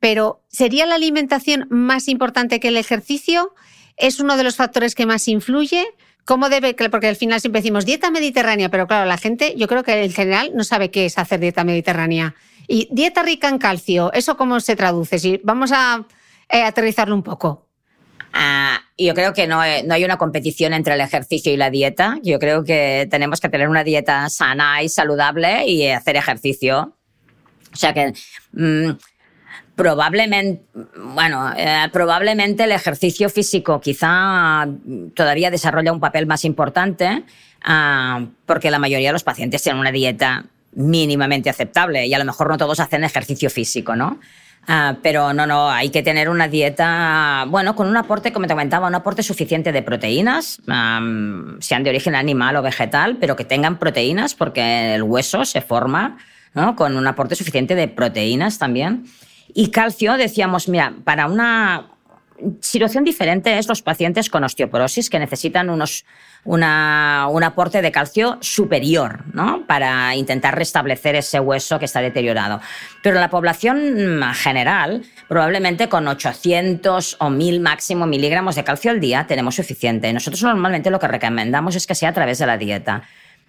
pero 0.00 0.42
¿sería 0.48 0.86
la 0.86 0.96
alimentación 0.96 1.66
más 1.70 2.08
importante 2.08 2.60
que 2.60 2.68
el 2.68 2.76
ejercicio? 2.76 3.54
es 3.96 4.20
uno 4.20 4.36
de 4.36 4.44
los 4.44 4.56
factores 4.56 4.94
que 4.94 5.06
más 5.06 5.28
influye. 5.28 5.84
¿Cómo 6.24 6.48
debe? 6.48 6.74
Porque 6.90 7.08
al 7.08 7.16
final 7.16 7.40
siempre 7.40 7.60
decimos 7.60 7.84
dieta 7.84 8.10
mediterránea, 8.10 8.70
pero 8.70 8.86
claro, 8.86 9.06
la 9.06 9.18
gente, 9.18 9.54
yo 9.56 9.68
creo 9.68 9.82
que 9.82 10.04
en 10.04 10.12
general 10.12 10.52
no 10.54 10.64
sabe 10.64 10.90
qué 10.90 11.06
es 11.06 11.18
hacer 11.18 11.40
dieta 11.40 11.64
mediterránea. 11.64 12.34
Y 12.66 12.88
dieta 12.90 13.22
rica 13.22 13.48
en 13.48 13.58
calcio, 13.58 14.10
¿eso 14.14 14.36
cómo 14.36 14.58
se 14.60 14.74
traduce? 14.74 15.40
Vamos 15.44 15.70
a 15.72 16.06
eh, 16.48 16.62
aterrizarlo 16.62 17.14
un 17.14 17.22
poco. 17.22 17.68
Ah, 18.32 18.80
yo 18.96 19.14
creo 19.14 19.34
que 19.34 19.46
no, 19.46 19.58
no, 19.84 19.94
hay 19.94 20.04
una 20.04 20.16
competición 20.16 20.72
entre 20.72 20.94
el 20.94 21.02
ejercicio 21.02 21.52
y 21.52 21.56
la 21.56 21.70
dieta. 21.70 22.18
Yo 22.22 22.38
creo 22.38 22.64
que 22.64 23.06
tenemos 23.10 23.40
que 23.40 23.50
tener 23.50 23.68
una 23.68 23.84
dieta 23.84 24.28
sana 24.30 24.82
y 24.82 24.88
saludable 24.88 25.66
y 25.66 25.88
hacer 25.88 26.16
ejercicio. 26.16 26.96
O 27.72 27.76
sea 27.76 27.92
que 27.92 28.14
mm, 28.52 28.92
probablemente, 29.76 30.62
bueno, 30.96 31.52
eh, 31.56 31.88
probablemente 31.92 32.64
el 32.64 32.72
ejercicio 32.72 33.28
físico 33.28 33.80
quizá 33.80 34.66
todavía 35.14 35.50
desarrolla 35.50 35.92
un 35.92 36.00
papel 36.00 36.26
más 36.26 36.44
importante 36.44 37.24
uh, 37.66 38.26
porque 38.46 38.70
la 38.70 38.78
mayoría 38.78 39.08
de 39.08 39.14
los 39.14 39.24
pacientes 39.24 39.62
tienen 39.62 39.80
una 39.80 39.90
dieta 39.90 40.44
mínimamente 40.72 41.50
aceptable 41.50 42.06
y 42.06 42.14
a 42.14 42.18
lo 42.18 42.24
mejor 42.24 42.48
no 42.48 42.56
todos 42.56 42.80
hacen 42.80 43.04
ejercicio 43.04 43.50
físico, 43.50 43.96
¿no? 43.96 44.20
Uh, 44.66 44.96
pero 45.02 45.34
no, 45.34 45.46
no, 45.46 45.68
hay 45.68 45.90
que 45.90 46.02
tener 46.02 46.30
una 46.30 46.48
dieta, 46.48 47.44
bueno, 47.48 47.76
con 47.76 47.86
un 47.86 47.96
aporte, 47.96 48.32
como 48.32 48.46
te 48.46 48.54
comentaba, 48.54 48.88
un 48.88 48.94
aporte 48.94 49.22
suficiente 49.22 49.72
de 49.72 49.82
proteínas, 49.82 50.60
sean 51.60 51.84
de 51.84 51.90
origen 51.90 52.14
animal 52.14 52.56
o 52.56 52.62
vegetal, 52.62 53.18
pero 53.20 53.36
que 53.36 53.44
tengan 53.44 53.78
proteínas 53.78 54.34
porque 54.34 54.94
el 54.94 55.02
hueso 55.02 55.44
se 55.44 55.60
forma 55.60 56.16
¿no? 56.54 56.76
con 56.76 56.96
un 56.96 57.06
aporte 57.06 57.34
suficiente 57.34 57.74
de 57.74 57.88
proteínas 57.88 58.58
también. 58.58 59.04
Y 59.52 59.70
calcio, 59.70 60.16
decíamos, 60.16 60.68
mira, 60.68 60.94
para 61.04 61.26
una 61.26 61.94
situación 62.60 63.04
diferente 63.04 63.58
es 63.58 63.68
los 63.68 63.82
pacientes 63.82 64.28
con 64.28 64.44
osteoporosis 64.44 65.08
que 65.08 65.18
necesitan 65.18 65.70
unos, 65.70 66.04
un 66.44 66.62
aporte 66.62 67.80
de 67.80 67.92
calcio 67.92 68.38
superior 68.40 69.24
¿no? 69.32 69.66
para 69.66 70.14
intentar 70.14 70.56
restablecer 70.56 71.14
ese 71.14 71.40
hueso 71.40 71.78
que 71.78 71.84
está 71.84 72.00
deteriorado. 72.00 72.60
Pero 73.02 73.20
la 73.20 73.30
población 73.30 74.20
general, 74.34 75.04
probablemente 75.28 75.88
con 75.88 76.06
800 76.08 77.16
o 77.20 77.30
1000 77.30 77.60
máximo 77.60 78.06
miligramos 78.06 78.56
de 78.56 78.64
calcio 78.64 78.90
al 78.90 79.00
día 79.00 79.26
tenemos 79.26 79.54
suficiente. 79.54 80.12
Nosotros 80.12 80.42
normalmente 80.42 80.90
lo 80.90 80.98
que 80.98 81.08
recomendamos 81.08 81.76
es 81.76 81.86
que 81.86 81.94
sea 81.94 82.10
a 82.10 82.14
través 82.14 82.38
de 82.38 82.46
la 82.46 82.58
dieta. 82.58 83.02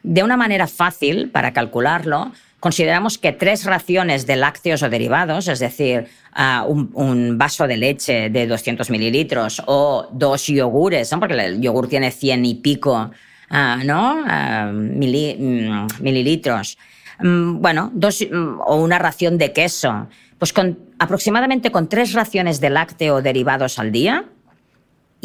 De 0.04 0.24
una 0.24 0.38
manera 0.38 0.68
fácil 0.68 1.30
para 1.32 1.52
calcularlo, 1.52 2.32
consideramos 2.66 3.20
que 3.20 3.32
tres 3.32 3.63
raciones 3.63 4.26
de 4.26 4.38
lácteos 4.38 4.82
o 4.82 4.89
derivados, 4.89 5.47
es 5.47 5.59
decir, 5.59 6.07
uh, 6.34 6.66
un, 6.66 7.38
vaso 7.38 7.68
de 7.68 7.78
leche 7.78 8.32
de 8.32 8.47
200 8.47 8.89
mililitros 8.89 9.61
o 9.68 10.09
dos 10.11 10.47
yogures, 10.47 11.13
porque 11.20 11.36
el 11.36 11.61
yogur 11.61 11.88
tiene 11.88 12.09
100 12.09 12.43
y 12.43 12.55
pico 12.55 13.11
uh, 13.51 13.86
¿no? 13.86 14.26
Mili, 14.74 15.38
mm, 15.38 16.01
mililitros, 16.01 16.80
um, 17.22 17.61
bueno, 17.61 17.91
dos, 17.93 18.22
um, 18.22 18.59
o 18.66 18.82
una 18.82 18.97
ración 18.97 19.38
de 19.38 19.53
queso, 19.53 20.07
pues 20.39 20.51
con, 20.51 20.80
aproximadamente 20.97 21.70
con 21.70 21.88
tres 21.88 22.13
raciones 22.13 22.59
de 22.61 22.72
lácteo 22.72 23.18
o 23.18 23.22
derivados 23.22 23.78
al 23.78 23.91
día, 23.91 24.26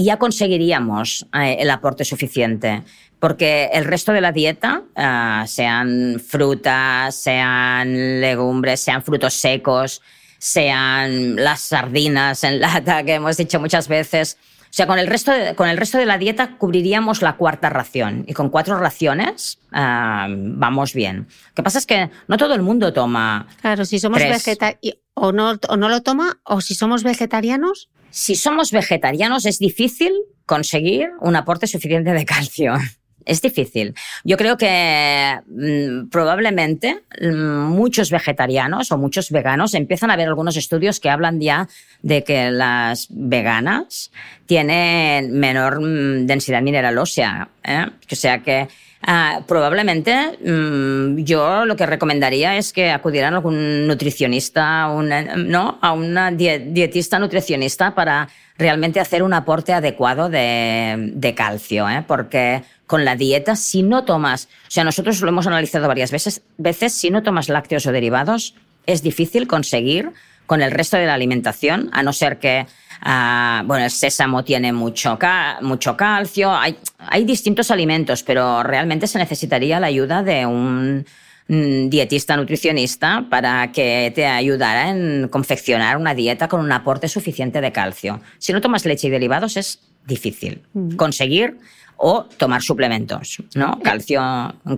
ya 0.05 0.19
conseguiríamos 0.19 1.27
eh, 1.35 1.57
el 1.61 1.71
aporte 1.71 2.05
suficiente 2.05 2.83
porque 3.21 3.69
el 3.75 3.85
resto 3.85 4.13
de 4.13 4.23
la 4.23 4.33
dieta, 4.33 4.83
uh, 4.97 5.47
sean 5.47 6.21
frutas, 6.27 7.15
sean 7.15 8.21
legumbres, 8.21 8.81
sean 8.81 9.03
frutos 9.03 9.35
secos, 9.35 10.01
sean 10.39 11.37
las 11.37 11.61
sardinas 11.61 12.43
en 12.45 12.61
lata 12.61 13.05
que 13.05 13.15
hemos 13.15 13.37
dicho 13.37 13.61
muchas 13.61 13.89
veces, 13.89 14.39
o 14.63 14.73
sea, 14.73 14.87
con 14.87 14.99
el 14.99 15.07
resto 15.07 15.33
de, 15.33 15.55
con 15.55 15.69
el 15.69 15.77
resto 15.77 15.99
de 15.99 16.07
la 16.07 16.17
dieta 16.17 16.57
cubriríamos 16.57 17.23
la 17.23 17.37
cuarta 17.37 17.69
ración 17.69 18.25
y 18.27 18.33
con 18.35 18.49
cuatro 18.49 18.79
raciones 18.79 19.59
uh, 19.73 20.27
vamos 20.29 20.95
bien. 20.95 21.27
Lo 21.49 21.55
que 21.57 21.63
pasa 21.63 21.79
es 21.79 21.87
que 21.87 22.09
no 22.27 22.39
todo 22.39 22.55
el 22.55 22.63
mundo 22.63 22.93
toma. 22.93 23.49
Claro, 23.61 23.85
si 23.85 23.99
somos 23.99 24.21
vegetarianos 24.21 24.99
o 25.15 25.33
no, 25.33 25.59
o 25.69 25.77
no 25.77 25.89
lo 25.89 26.03
toma, 26.03 26.39
o 26.45 26.61
si 26.61 26.75
somos 26.75 27.03
vegetarianos. 27.03 27.91
Si 28.11 28.35
somos 28.35 28.73
vegetarianos 28.73 29.47
es 29.47 29.59
difícil 29.59 30.13
conseguir 30.47 31.11
un 31.21 31.37
aporte 31.37 31.67
suficiente 31.67 32.13
de 32.13 32.25
calcio. 32.25 32.75
Es 33.27 33.43
difícil. 33.43 33.95
Yo 34.25 34.39
creo 34.39 34.57
que 34.57 35.39
mmm, 35.47 36.09
probablemente 36.09 37.03
mmm, 37.21 37.69
muchos 37.69 38.11
vegetarianos 38.11 38.91
o 38.93 38.99
muchos 38.99 39.31
veganos 39.31 39.75
empiezan 39.75 40.11
a 40.11 40.17
ver 40.17 40.27
algunos 40.27 40.57
estudios 40.57 41.01
que 41.01 41.11
hablan 41.11 41.39
ya 41.39 41.69
de 42.03 42.25
que 42.25 42.51
las 42.51 43.09
veganas 43.11 44.11
tienen 44.47 45.39
menor 45.39 45.81
mmm, 45.81 46.27
densidad 46.27 46.63
mineral 46.63 46.97
ósea. 46.97 47.51
¿eh? 47.63 47.87
O 48.11 48.17
sea 48.17 48.43
que 48.43 48.69
Uh, 49.03 49.43
probablemente 49.45 50.39
mmm, 50.45 51.25
yo 51.25 51.65
lo 51.65 51.75
que 51.75 51.87
recomendaría 51.87 52.59
es 52.59 52.71
que 52.71 52.91
acudieran 52.91 53.33
a 53.33 53.39
algún 53.39 53.87
nutricionista, 53.87 54.89
una, 54.89 55.37
¿no? 55.37 55.79
a 55.81 55.93
una 55.93 56.31
dietista 56.31 57.19
nutricionista 57.19 57.95
para 57.95 58.29
realmente 58.59 59.01
hacer 59.01 59.23
un 59.23 59.33
aporte 59.33 59.73
adecuado 59.73 60.29
de, 60.29 61.13
de 61.15 61.35
calcio, 61.35 61.89
¿eh? 61.89 62.05
porque 62.07 62.63
con 62.87 63.07
la 63.07 63.17
dieta, 63.17 63.57
si 63.57 63.83
no 63.83 64.05
tomas, 64.05 64.51
o 64.69 64.71
sea, 64.71 64.85
nosotros 64.85 65.19
lo 65.23 65.29
hemos 65.31 65.47
analizado 65.47 65.89
varias 65.89 66.11
veces, 66.11 66.43
veces 66.59 66.93
si 66.93 67.09
no 67.09 67.23
tomas 67.23 67.49
lácteos 67.49 67.87
o 67.87 67.93
derivados, 67.93 68.55
es 68.85 69.03
difícil 69.03 69.47
conseguir 69.47 70.13
con 70.51 70.63
el 70.63 70.73
resto 70.73 70.97
de 70.97 71.07
la 71.07 71.15
alimentación, 71.15 71.89
a 71.93 72.03
no 72.03 72.13
ser 72.13 72.41
que, 72.41 72.67
uh, 73.07 73.65
bueno, 73.67 73.85
el 73.85 73.91
sésamo 73.93 74.43
tiene 74.43 74.73
mucho, 74.73 75.17
mucho 75.61 75.97
calcio, 75.97 76.53
hay, 76.53 76.77
hay 76.99 77.25
distintos 77.25 77.71
alimentos, 77.71 78.25
pero 78.25 78.65
realmente 78.65 79.07
se 79.07 79.19
necesitaría 79.19 79.79
la 79.79 79.87
ayuda 79.87 80.25
de 80.25 80.47
un 80.47 81.07
dietista 81.47 82.37
nutricionista 82.37 83.27
para 83.31 83.71
que 83.71 84.11
te 84.13 84.27
ayudara 84.27 84.91
en 84.91 85.29
confeccionar 85.29 85.97
una 85.97 86.15
dieta 86.15 86.49
con 86.49 86.59
un 86.61 86.73
aporte 86.73 87.07
suficiente 87.07 87.61
de 87.61 87.71
calcio. 87.71 88.21
Si 88.39 88.53
no 88.53 88.61
tomas 88.61 88.85
leche 88.85 89.07
y 89.07 89.11
derivados 89.11 89.57
es 89.57 89.79
difícil 90.05 90.63
mm. 90.73 90.97
conseguir 90.97 91.59
o 92.03 92.25
tomar 92.39 92.63
suplementos, 92.63 93.43
¿no? 93.55 93.79
Calcio 93.83 94.23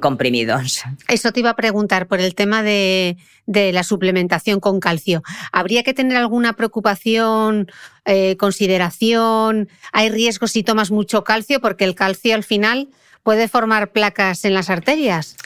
comprimidos. 0.01 0.83
Eso 1.07 1.31
te 1.31 1.39
iba 1.39 1.51
a 1.51 1.57
preguntar 1.57 2.09
por 2.09 2.19
el 2.19 2.35
tema 2.35 2.65
de, 2.65 3.17
de 3.47 3.73
la 3.73 3.85
suplementación 3.85 4.59
con 4.59 4.81
calcio. 4.81 5.23
¿Habría 5.53 5.85
que 5.85 5.95
tener 5.95 6.17
alguna 6.17 6.55
preocupación, 6.55 7.71
eh, 8.07 8.37
consideración? 8.39 9.69
¿Hay 9.93 10.11
riesgos 10.11 10.51
si 10.51 10.65
tomas 10.65 10.91
mucho 10.91 11.23
calcio? 11.23 11.61
Porque 11.61 11.85
el 11.85 11.95
calcio 11.95 12.35
al 12.35 12.43
final 12.43 12.89
puede 13.23 13.47
formar 13.47 13.93
placas 13.93 14.45
en 14.45 14.55
las 14.55 14.69
arterias. 14.69 15.37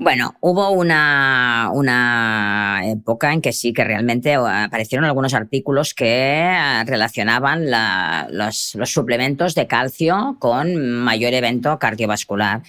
Bueno, 0.00 0.36
hubo 0.40 0.70
una, 0.70 1.70
una 1.72 2.82
época 2.84 3.32
en 3.32 3.40
que 3.40 3.52
sí, 3.52 3.72
que 3.72 3.82
realmente 3.82 4.34
aparecieron 4.34 5.04
algunos 5.04 5.34
artículos 5.34 5.92
que 5.92 6.40
ah, 6.40 6.84
relacionaban 6.86 7.68
la, 7.68 8.28
los, 8.30 8.76
los 8.76 8.92
suplementos 8.92 9.56
de 9.56 9.66
calcio 9.66 10.36
con 10.38 11.00
mayor 11.00 11.34
evento 11.34 11.80
cardiovascular. 11.80 12.62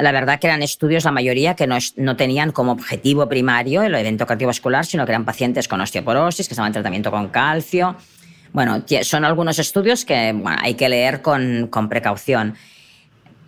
La 0.00 0.12
verdad 0.12 0.40
que 0.40 0.46
eran 0.46 0.62
estudios, 0.62 1.04
la 1.04 1.10
mayoría, 1.10 1.54
que 1.54 1.66
no, 1.66 1.76
no, 1.96 2.16
tenían 2.16 2.50
como 2.50 2.72
objetivo 2.72 3.28
primario 3.28 3.82
el 3.82 3.94
evento 3.94 4.26
cardiovascular, 4.26 4.86
sino 4.86 5.04
que 5.04 5.12
eran 5.12 5.26
pacientes 5.26 5.68
con 5.68 5.82
osteoporosis, 5.82 6.48
que 6.48 6.54
estaban 6.54 6.68
en 6.68 6.74
tratamiento 6.74 7.10
con 7.10 7.28
calcio. 7.28 7.96
Bueno, 8.54 8.84
son 9.02 9.24
algunos 9.24 9.58
estudios 9.58 10.04
que 10.04 10.34
hay 10.62 10.74
que 10.74 10.88
leer 10.88 11.20
con, 11.20 11.66
con 11.66 11.88
precaución. 11.90 12.54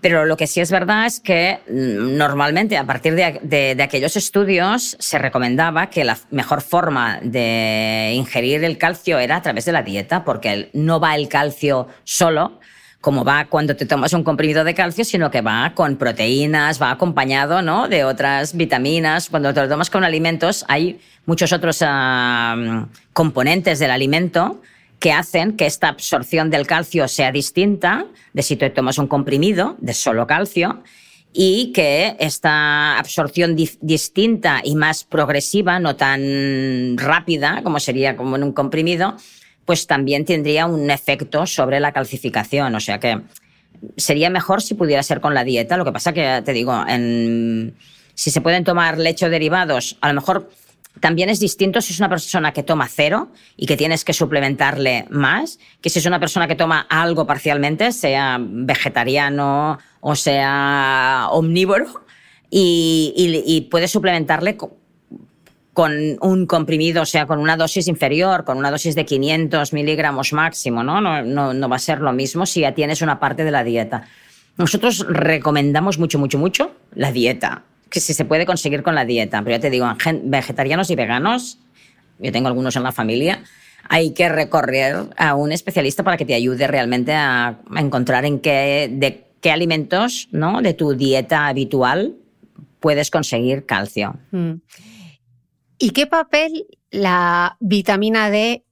Pero 0.00 0.24
lo 0.26 0.36
que 0.36 0.46
sí 0.46 0.60
es 0.60 0.70
verdad 0.70 1.06
es 1.06 1.20
que 1.20 1.60
mm, 1.68 2.16
normalmente 2.16 2.76
a 2.76 2.84
partir 2.84 3.14
de, 3.14 3.82
aquellos 3.82 4.16
estudios 4.16 4.96
se 4.98 5.18
recomendaba 5.18 5.88
que 5.90 6.04
la 6.04 6.18
mejor 6.30 6.60
forma 6.60 7.18
de 7.22 8.12
ingerir 8.14 8.64
el 8.64 8.78
calcio 8.78 9.18
era 9.18 9.36
a 9.36 9.42
través 9.42 9.64
de 9.64 9.72
la 9.72 9.82
dieta, 9.82 10.24
porque 10.24 10.70
no 10.72 11.00
va 11.00 11.14
el 11.16 11.28
calcio 11.28 11.88
solo, 12.04 12.60
como 13.00 13.24
va 13.24 13.46
cuando 13.46 13.76
te 13.76 13.86
tomas 13.86 14.12
un 14.12 14.24
comprimido 14.24 14.64
de 14.64 14.74
calcio, 14.74 15.04
sino 15.04 15.30
que 15.30 15.40
va 15.40 15.72
con 15.74 15.96
proteínas, 15.96 16.80
va 16.80 16.90
acompañado 16.90 17.62
¿no? 17.62 17.88
de 17.88 18.04
otras 18.04 18.56
vitaminas. 18.56 19.28
Cuando 19.30 19.54
te 19.54 19.60
lo 19.60 19.68
tomas 19.68 19.90
con 19.90 20.04
alimentos, 20.04 20.64
hay 20.68 21.00
muchos 21.24 21.52
otros 21.52 21.78
ah, 21.82 22.86
componentes 23.12 23.78
del 23.78 23.90
alimento 23.92 24.60
que 24.98 25.12
hacen 25.12 25.56
que 25.56 25.66
esta 25.66 25.88
absorción 25.88 26.50
del 26.50 26.66
calcio 26.66 27.08
sea 27.08 27.32
distinta 27.32 28.06
de 28.32 28.42
si 28.42 28.56
te 28.56 28.70
tomas 28.70 28.98
un 28.98 29.06
comprimido 29.06 29.76
de 29.78 29.94
solo 29.94 30.26
calcio 30.26 30.82
y 31.32 31.72
que 31.72 32.16
esta 32.18 32.98
absorción 32.98 33.56
distinta 33.56 34.62
y 34.64 34.74
más 34.74 35.04
progresiva, 35.04 35.78
no 35.78 35.94
tan 35.96 36.96
rápida 36.96 37.60
como 37.62 37.78
sería 37.78 38.16
como 38.16 38.36
en 38.36 38.42
un 38.42 38.52
comprimido, 38.52 39.16
pues 39.66 39.86
también 39.86 40.24
tendría 40.24 40.66
un 40.66 40.90
efecto 40.90 41.46
sobre 41.46 41.78
la 41.78 41.92
calcificación. 41.92 42.74
O 42.74 42.80
sea 42.80 42.98
que 42.98 43.20
sería 43.98 44.30
mejor 44.30 44.62
si 44.62 44.74
pudiera 44.74 45.02
ser 45.02 45.20
con 45.20 45.34
la 45.34 45.44
dieta. 45.44 45.76
Lo 45.76 45.84
que 45.84 45.92
pasa 45.92 46.14
que, 46.14 46.42
te 46.42 46.52
digo, 46.54 46.72
si 48.14 48.30
se 48.30 48.40
pueden 48.40 48.64
tomar 48.64 48.96
leche 48.96 49.28
derivados, 49.28 49.98
a 50.00 50.08
lo 50.08 50.14
mejor 50.14 50.48
también 51.00 51.28
es 51.28 51.40
distinto 51.40 51.80
si 51.80 51.92
es 51.92 51.98
una 51.98 52.08
persona 52.08 52.52
que 52.52 52.62
toma 52.62 52.88
cero 52.88 53.28
y 53.56 53.66
que 53.66 53.76
tienes 53.76 54.04
que 54.04 54.12
suplementarle 54.12 55.06
más, 55.10 55.58
que 55.80 55.90
si 55.90 55.98
es 55.98 56.06
una 56.06 56.20
persona 56.20 56.48
que 56.48 56.54
toma 56.54 56.86
algo 56.88 57.26
parcialmente, 57.26 57.92
sea 57.92 58.38
vegetariano 58.40 59.78
o 60.00 60.14
sea 60.14 61.28
omnívoro, 61.30 62.04
y, 62.48 63.68
puedes 63.70 63.90
suplementarle 63.90 64.56
con, 64.56 65.92
un 66.20 66.46
comprimido, 66.46 67.02
o 67.02 67.06
sea, 67.06 67.26
con 67.26 67.38
una 67.38 67.56
dosis 67.56 67.88
inferior, 67.88 68.44
con 68.44 68.56
una 68.56 68.70
dosis 68.70 68.94
de 68.94 69.04
500 69.04 69.72
miligramos 69.74 70.32
máximo, 70.32 70.82
¿no? 70.82 71.00
No, 71.00 71.22
no, 71.22 71.52
no 71.52 71.68
va 71.68 71.76
a 71.76 71.80
ser 71.80 72.00
lo 72.00 72.12
mismo 72.12 72.46
si 72.46 72.60
ya 72.60 72.72
tienes 72.72 73.02
una 73.02 73.18
parte 73.18 73.44
de 73.44 73.50
la 73.50 73.62
dieta. 73.64 74.06
Nosotros 74.56 75.04
recomendamos 75.06 75.98
mucho, 75.98 76.18
mucho, 76.18 76.38
mucho 76.38 76.70
la 76.94 77.12
dieta 77.12 77.64
que 77.90 78.00
si 78.00 78.14
se 78.14 78.24
puede 78.24 78.46
conseguir 78.46 78.82
con 78.82 78.94
la 78.94 79.04
dieta. 79.04 79.42
Pero 79.42 79.56
ya 79.56 79.60
te 79.60 79.70
digo, 79.70 79.86
vegetarianos 80.24 80.90
y 80.90 80.96
veganos, 80.96 81.58
yo 82.18 82.32
tengo 82.32 82.48
algunos 82.48 82.76
en 82.76 82.82
la 82.82 82.92
familia, 82.92 83.42
hay 83.88 84.12
que 84.12 84.28
recorrer 84.28 85.10
a 85.16 85.34
un 85.34 85.52
especialista 85.52 86.02
para 86.02 86.16
que 86.16 86.24
te 86.24 86.34
ayude 86.34 86.66
realmente 86.66 87.12
a, 87.12 87.58
encontrar 87.76 88.24
en 88.24 88.40
qué, 88.40 88.88
de 88.92 89.26
qué 89.40 89.50
alimentos 89.50 90.28
¿no? 90.32 90.62
de 90.62 90.74
tu 90.74 90.94
dieta 90.94 91.46
habitual 91.46 92.16
puedes 92.80 93.10
conseguir 93.10 93.66
calcio. 93.66 94.16
Mm. 94.32 94.54
¿Y 95.78 95.90
qué 95.90 96.06
papel 96.06 96.66
la 96.90 97.56
vitamina 97.60 98.30
D 98.30 98.64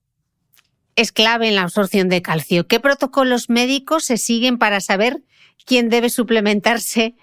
es 0.96 1.12
clave 1.12 1.48
en 1.48 1.56
la 1.56 1.62
absorción 1.62 2.08
de 2.08 2.22
calcio? 2.22 2.66
¿Qué 2.66 2.80
protocolos 2.80 3.50
médicos 3.50 4.04
se 4.04 4.16
siguen 4.16 4.58
para 4.58 4.80
saber 4.80 5.22
quién 5.66 5.90
debe 5.90 6.08
suplementarse 6.08 7.14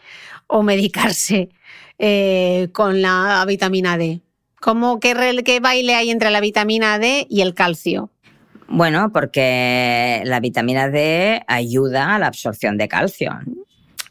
o 0.48 0.64
medicarse 0.64 1.50
eh, 2.04 2.70
con 2.72 3.04
la 3.04 3.46
vitamina 3.48 3.96
D? 3.96 4.22
¿Cómo, 4.60 5.00
qué, 5.00 5.44
¿Qué 5.46 5.60
baile 5.60 5.94
hay 5.94 6.10
entre 6.10 6.32
la 6.32 6.42
vitamina 6.42 6.98
D 6.98 7.28
y 7.30 7.42
el 7.42 7.54
calcio? 7.54 8.10
Bueno, 8.68 9.12
porque 9.14 10.24
la 10.26 10.40
vitamina 10.40 10.90
D 10.90 11.44
ayuda 11.48 12.16
a 12.16 12.20
la 12.20 12.26
absorción 12.26 12.78
de 12.80 12.88
calcio. 12.88 13.38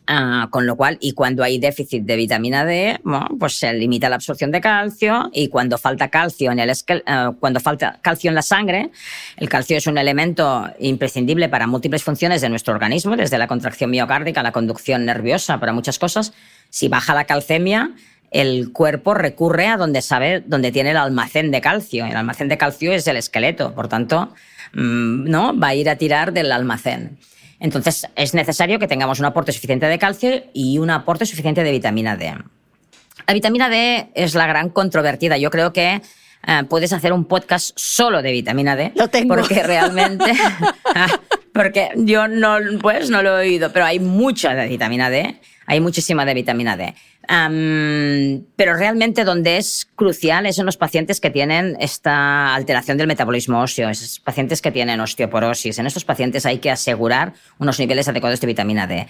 Ah, 0.06 0.48
con 0.50 0.66
lo 0.66 0.76
cual, 0.76 0.98
y 1.00 1.12
cuando 1.12 1.44
hay 1.44 1.58
déficit 1.58 2.02
de 2.02 2.16
vitamina 2.16 2.64
D, 2.64 3.00
pues 3.38 3.58
se 3.58 3.72
limita 3.72 4.08
la 4.08 4.16
absorción 4.16 4.50
de 4.50 4.60
calcio 4.60 5.30
y 5.32 5.48
cuando 5.48 5.78
falta 5.78 6.08
calcio 6.08 6.50
en 6.50 6.58
el 6.58 6.70
uh, 6.70 7.32
cuando 7.38 7.60
falta 7.60 8.00
calcio 8.02 8.28
en 8.28 8.34
la 8.34 8.42
sangre, 8.42 8.90
el 9.36 9.48
calcio 9.48 9.76
es 9.76 9.86
un 9.86 9.98
elemento 9.98 10.68
imprescindible 10.80 11.48
para 11.48 11.68
múltiples 11.68 12.02
funciones 12.02 12.40
de 12.40 12.48
nuestro 12.48 12.74
organismo, 12.74 13.16
desde 13.16 13.38
la 13.38 13.46
contracción 13.46 13.90
miocárdica, 13.90 14.42
la 14.42 14.50
conducción 14.50 15.06
nerviosa, 15.06 15.60
para 15.60 15.72
muchas 15.72 15.98
cosas. 15.98 16.32
Si 16.70 16.88
baja 16.88 17.14
la 17.14 17.24
calcemia, 17.24 17.92
el 18.30 18.72
cuerpo 18.72 19.14
recurre 19.14 19.66
a 19.66 19.76
donde 19.76 20.02
sabe, 20.02 20.42
donde 20.46 20.72
tiene 20.72 20.92
el 20.92 20.96
almacén 20.96 21.50
de 21.50 21.60
calcio. 21.60 22.06
El 22.06 22.16
almacén 22.16 22.48
de 22.48 22.58
calcio 22.58 22.92
es 22.92 23.06
el 23.06 23.16
esqueleto, 23.16 23.74
por 23.74 23.88
tanto, 23.88 24.32
mm, 24.72 25.28
¿no? 25.28 25.58
Va 25.58 25.68
a 25.68 25.74
ir 25.74 25.90
a 25.90 25.96
tirar 25.96 26.32
del 26.32 26.52
almacén. 26.52 27.18
Entonces, 27.58 28.06
es 28.16 28.32
necesario 28.32 28.78
que 28.78 28.88
tengamos 28.88 29.18
un 29.18 29.26
aporte 29.26 29.52
suficiente 29.52 29.86
de 29.86 29.98
calcio 29.98 30.44
y 30.54 30.78
un 30.78 30.90
aporte 30.90 31.26
suficiente 31.26 31.62
de 31.62 31.70
vitamina 31.72 32.16
D. 32.16 32.34
La 33.26 33.34
vitamina 33.34 33.68
D 33.68 34.10
es 34.14 34.34
la 34.34 34.46
gran 34.46 34.70
controvertida. 34.70 35.36
Yo 35.36 35.50
creo 35.50 35.72
que 35.72 36.00
eh, 36.46 36.62
puedes 36.68 36.92
hacer 36.92 37.12
un 37.12 37.26
podcast 37.26 37.72
solo 37.76 38.22
de 38.22 38.32
vitamina 38.32 38.76
D. 38.76 38.92
Lo 38.94 39.08
tengo. 39.08 39.34
Porque 39.34 39.62
realmente, 39.62 40.32
ah, 40.94 41.08
porque 41.52 41.90
yo 41.96 42.28
no, 42.28 42.56
pues 42.80 43.10
no 43.10 43.22
lo 43.22 43.38
he 43.38 43.48
oído, 43.48 43.72
pero 43.72 43.84
hay 43.84 43.98
mucha 43.98 44.54
de 44.54 44.68
vitamina 44.68 45.10
D 45.10 45.38
hay 45.70 45.80
muchísima 45.80 46.24
de 46.24 46.34
vitamina 46.34 46.76
D. 46.76 46.94
pero 48.56 48.74
realmente 48.74 49.22
donde 49.22 49.56
es 49.56 49.86
crucial 49.94 50.46
es 50.46 50.58
en 50.58 50.66
los 50.66 50.76
pacientes 50.76 51.20
que 51.20 51.30
tienen 51.30 51.76
esta 51.78 52.56
alteración 52.56 52.98
del 52.98 53.06
metabolismo 53.06 53.60
óseo, 53.60 53.88
esos 53.88 54.18
pacientes 54.18 54.60
que 54.62 54.72
tienen 54.72 54.98
osteoporosis. 54.98 55.78
En 55.78 55.86
estos 55.86 56.04
pacientes 56.04 56.44
hay 56.44 56.58
que 56.58 56.72
asegurar 56.72 57.34
unos 57.60 57.78
niveles 57.78 58.08
adecuados 58.08 58.40
de 58.40 58.48
vitamina 58.48 58.88
D. 58.88 59.06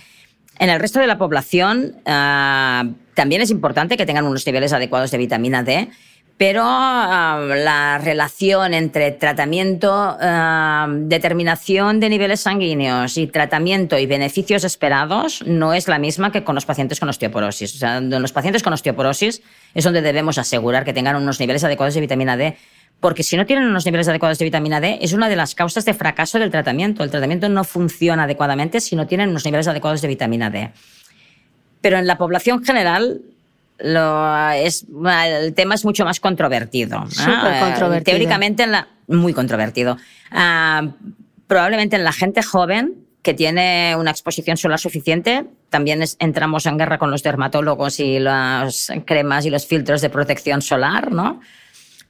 En 0.58 0.68
el 0.68 0.78
resto 0.78 1.00
de 1.00 1.06
la 1.06 1.16
población 1.16 1.96
ah, 2.04 2.84
también 3.14 3.40
es 3.40 3.50
importante 3.50 3.96
que 3.96 4.04
tengan 4.04 4.26
unos 4.26 4.46
niveles 4.46 4.74
adecuados 4.74 5.10
de 5.10 5.16
vitamina 5.16 5.62
D, 5.62 5.88
pero 6.40 6.62
la 6.62 8.00
relación 8.02 8.72
entre 8.72 9.10
tratamiento, 9.10 10.16
determinación 11.00 12.00
de 12.00 12.08
niveles 12.08 12.40
sanguíneos 12.40 13.18
y 13.18 13.26
tratamiento 13.26 13.98
y 13.98 14.06
beneficios 14.06 14.64
esperados 14.64 15.44
no 15.44 15.74
es 15.74 15.86
la 15.86 15.98
misma 15.98 16.32
que 16.32 16.42
con 16.42 16.54
los 16.54 16.64
pacientes 16.64 16.98
con 16.98 17.10
osteoporosis. 17.10 17.74
O 17.74 17.78
sea, 17.78 17.98
en 17.98 18.22
los 18.22 18.32
pacientes 18.32 18.62
con 18.62 18.72
osteoporosis 18.72 19.42
es 19.74 19.84
donde 19.84 20.00
debemos 20.00 20.38
asegurar 20.38 20.86
que 20.86 20.94
tengan 20.94 21.16
unos 21.16 21.38
niveles 21.40 21.62
adecuados 21.62 21.92
de 21.92 22.00
vitamina 22.00 22.38
D, 22.38 22.56
porque 23.00 23.22
si 23.22 23.36
no 23.36 23.44
tienen 23.44 23.66
unos 23.66 23.84
niveles 23.84 24.08
adecuados 24.08 24.38
de 24.38 24.46
vitamina 24.46 24.80
D 24.80 24.98
es 25.02 25.12
una 25.12 25.28
de 25.28 25.36
las 25.36 25.54
causas 25.54 25.84
de 25.84 25.92
fracaso 25.92 26.38
del 26.38 26.50
tratamiento. 26.50 27.04
El 27.04 27.10
tratamiento 27.10 27.50
no 27.50 27.64
funciona 27.64 28.22
adecuadamente 28.22 28.80
si 28.80 28.96
no 28.96 29.06
tienen 29.06 29.28
unos 29.28 29.44
niveles 29.44 29.68
adecuados 29.68 30.00
de 30.00 30.08
vitamina 30.08 30.48
D. 30.48 30.70
Pero 31.82 31.98
en 31.98 32.06
la 32.06 32.16
población 32.16 32.64
general 32.64 33.20
lo, 33.82 34.50
es, 34.50 34.86
el 35.16 35.54
tema 35.54 35.74
es 35.74 35.84
mucho 35.84 36.04
más 36.04 36.20
controvertido. 36.20 37.00
controvertido. 37.00 38.02
Teóricamente, 38.02 38.62
en 38.62 38.72
la, 38.72 38.88
muy 39.06 39.32
controvertido. 39.32 39.96
Ah, 40.30 40.88
probablemente 41.46 41.96
en 41.96 42.04
la 42.04 42.12
gente 42.12 42.42
joven 42.42 43.06
que 43.22 43.34
tiene 43.34 43.94
una 43.98 44.10
exposición 44.10 44.56
solar 44.56 44.78
suficiente, 44.78 45.44
también 45.68 46.02
entramos 46.18 46.64
en 46.66 46.78
guerra 46.78 46.98
con 46.98 47.10
los 47.10 47.22
dermatólogos 47.22 48.00
y 48.00 48.18
las 48.18 48.90
cremas 49.04 49.44
y 49.44 49.50
los 49.50 49.66
filtros 49.66 50.00
de 50.00 50.08
protección 50.08 50.62
solar, 50.62 51.12
¿no? 51.12 51.40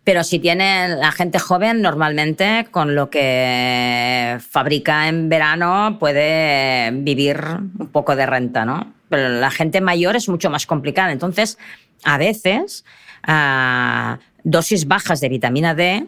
Pero 0.05 0.25
si 0.25 0.39
tiene 0.39 0.89
la 0.89 1.13
gente 1.13 1.39
joven, 1.39 1.83
normalmente 1.83 2.69
con 2.71 2.95
lo 2.95 3.11
que 3.11 4.39
fabrica 4.49 5.09
en 5.09 5.29
verano 5.29 5.97
puede 5.99 6.91
vivir 6.93 7.43
un 7.79 7.89
poco 7.89 8.17
de 8.17 8.27
renta, 8.27 8.65
¿no? 8.65 9.00
Pero 9.11 9.29
la 9.29 9.51
gente 9.51 9.83
mayor 9.83 10.17
es 10.17 10.29
mucho 10.29 10.49
más 10.49 10.65
complicada. 10.65 11.13
Entonces, 11.13 11.59
a 12.05 12.17
veces, 12.17 12.85
ah, 13.25 14.19
dosis 14.45 14.89
bajas 14.89 15.21
de 15.21 15.29
vitamina 15.29 15.75
D 15.75 16.07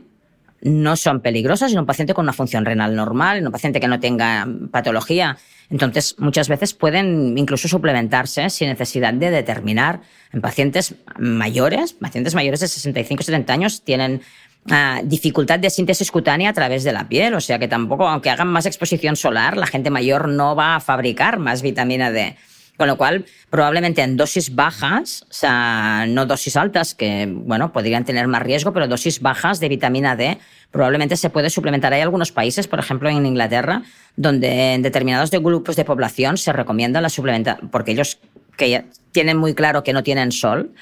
no 0.63 0.95
son 0.97 1.21
peligrosas 1.21 1.73
en 1.73 1.81
un 1.81 1.87
paciente 1.87 2.15
con 2.15 2.25
una 2.25 2.33
función 2.33 2.65
renal 2.65 2.95
normal, 2.95 3.39
en 3.39 3.47
un 3.47 3.53
paciente 3.53 3.81
que 3.81 3.89
no 3.89 3.99
tenga 3.99 4.47
patología. 4.71 5.37
Entonces, 5.71 6.15
muchas 6.19 6.49
veces 6.49 6.73
pueden 6.73 7.37
incluso 7.37 7.67
suplementarse 7.67 8.49
sin 8.49 8.69
necesidad 8.69 9.13
de 9.13 9.31
determinar. 9.31 10.01
En 10.33 10.41
pacientes 10.41 10.95
mayores, 11.19 11.95
pacientes 11.95 12.35
mayores 12.35 12.61
de 12.61 12.69
65 12.69 13.25
70 13.25 13.53
años 13.53 13.83
tienen 13.83 14.23
ah, 14.71 15.01
dificultad 15.03 15.59
de 15.59 15.69
síntesis 15.69 16.13
cutánea 16.13 16.51
a 16.51 16.53
través 16.53 16.85
de 16.85 16.93
la 16.93 17.09
piel, 17.09 17.35
o 17.35 17.41
sea 17.41 17.59
que 17.59 17.67
tampoco, 17.67 18.07
aunque 18.07 18.31
hagan 18.31 18.49
más 18.49 18.65
exposición 18.65 19.17
solar, 19.17 19.57
la 19.57 19.67
gente 19.67 19.91
mayor 19.91 20.29
no 20.29 20.55
va 20.55 20.77
a 20.77 20.81
fabricar 20.81 21.41
más 21.41 21.63
vitamina 21.63 22.13
D. 22.13 22.37
Con 22.83 22.89
lo 22.89 22.97
cual, 22.97 23.27
probablemente 23.49 24.03
en 24.03 24.17
dosis 24.17 24.57
bajas, 24.57 25.25
o 25.31 25.33
sea, 25.33 26.05
no 26.09 26.27
dosis 26.27 26.57
altas, 26.57 26.97
que, 26.97 27.33
bueno, 27.33 27.73
podrían 27.73 28.05
tener 28.05 28.27
más 28.27 28.43
riesgo, 28.43 28.73
pero 28.73 28.89
dosis 28.89 29.21
bajas 29.21 29.61
de 29.61 29.69
vitamina 29.69 30.17
D 30.17 30.39
probablemente 30.73 31.17
se 31.17 31.31
puede 31.31 31.49
suplementar. 31.49 31.93
Hay 31.93 32.01
algunos 32.01 32.33
países, 32.33 32.67
por 32.67 32.81
ejemplo 32.81 33.09
en 33.09 33.25
Inglaterra, 33.25 33.85
donde 34.17 34.75
en 34.75 34.83
determinados 34.83 35.31
grupos 35.31 35.77
de 35.77 35.85
población 35.85 36.39
se 36.39 36.53
recomienda 36.53 37.01
la 37.01 37.09
suplementación, 37.09 37.69
porque 37.69 37.93
ellos 37.93 38.19
que 38.57 38.85
tienen 39.13 39.37
muy 39.37 39.55
claro 39.55 39.85
que 39.85 39.93
no 39.93 40.03
tienen 40.03 40.33
sol, 40.33 40.73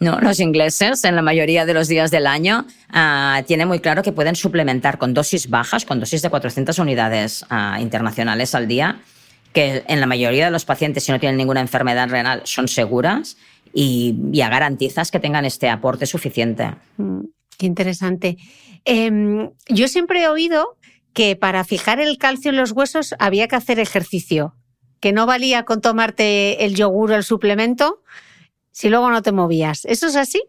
¿no? 0.00 0.20
Los 0.20 0.40
ingleses, 0.40 1.02
en 1.04 1.16
la 1.16 1.22
mayoría 1.22 1.64
de 1.64 1.72
los 1.72 1.88
días 1.88 2.10
del 2.10 2.26
año, 2.26 2.66
uh, 2.90 3.42
tienen 3.46 3.68
muy 3.68 3.80
claro 3.80 4.02
que 4.02 4.12
pueden 4.12 4.36
suplementar 4.36 4.98
con 4.98 5.14
dosis 5.14 5.48
bajas, 5.48 5.86
con 5.86 5.98
dosis 5.98 6.20
de 6.20 6.28
400 6.28 6.78
unidades 6.78 7.46
uh, 7.50 7.80
internacionales 7.80 8.54
al 8.54 8.68
día, 8.68 9.00
que 9.52 9.84
en 9.86 10.00
la 10.00 10.06
mayoría 10.06 10.46
de 10.46 10.50
los 10.50 10.64
pacientes, 10.64 11.04
si 11.04 11.12
no 11.12 11.20
tienen 11.20 11.36
ninguna 11.36 11.60
enfermedad 11.60 12.08
renal, 12.08 12.42
son 12.44 12.68
seguras 12.68 13.36
y 13.72 14.16
ya 14.30 14.48
garantizas 14.48 15.10
que 15.10 15.20
tengan 15.20 15.44
este 15.44 15.68
aporte 15.68 16.06
suficiente. 16.06 16.74
Mm, 16.96 17.20
qué 17.56 17.66
interesante. 17.66 18.36
Eh, 18.84 19.50
yo 19.68 19.88
siempre 19.88 20.22
he 20.22 20.28
oído 20.28 20.76
que 21.12 21.36
para 21.36 21.64
fijar 21.64 22.00
el 22.00 22.18
calcio 22.18 22.50
en 22.50 22.56
los 22.56 22.72
huesos 22.72 23.14
había 23.18 23.48
que 23.48 23.56
hacer 23.56 23.80
ejercicio, 23.80 24.54
que 25.00 25.12
no 25.12 25.26
valía 25.26 25.64
con 25.64 25.80
tomarte 25.80 26.64
el 26.64 26.74
yogur 26.74 27.12
o 27.12 27.16
el 27.16 27.24
suplemento, 27.24 28.02
si 28.70 28.88
luego 28.88 29.10
no 29.10 29.22
te 29.22 29.32
movías. 29.32 29.84
¿Eso 29.86 30.06
es 30.06 30.16
así? 30.16 30.42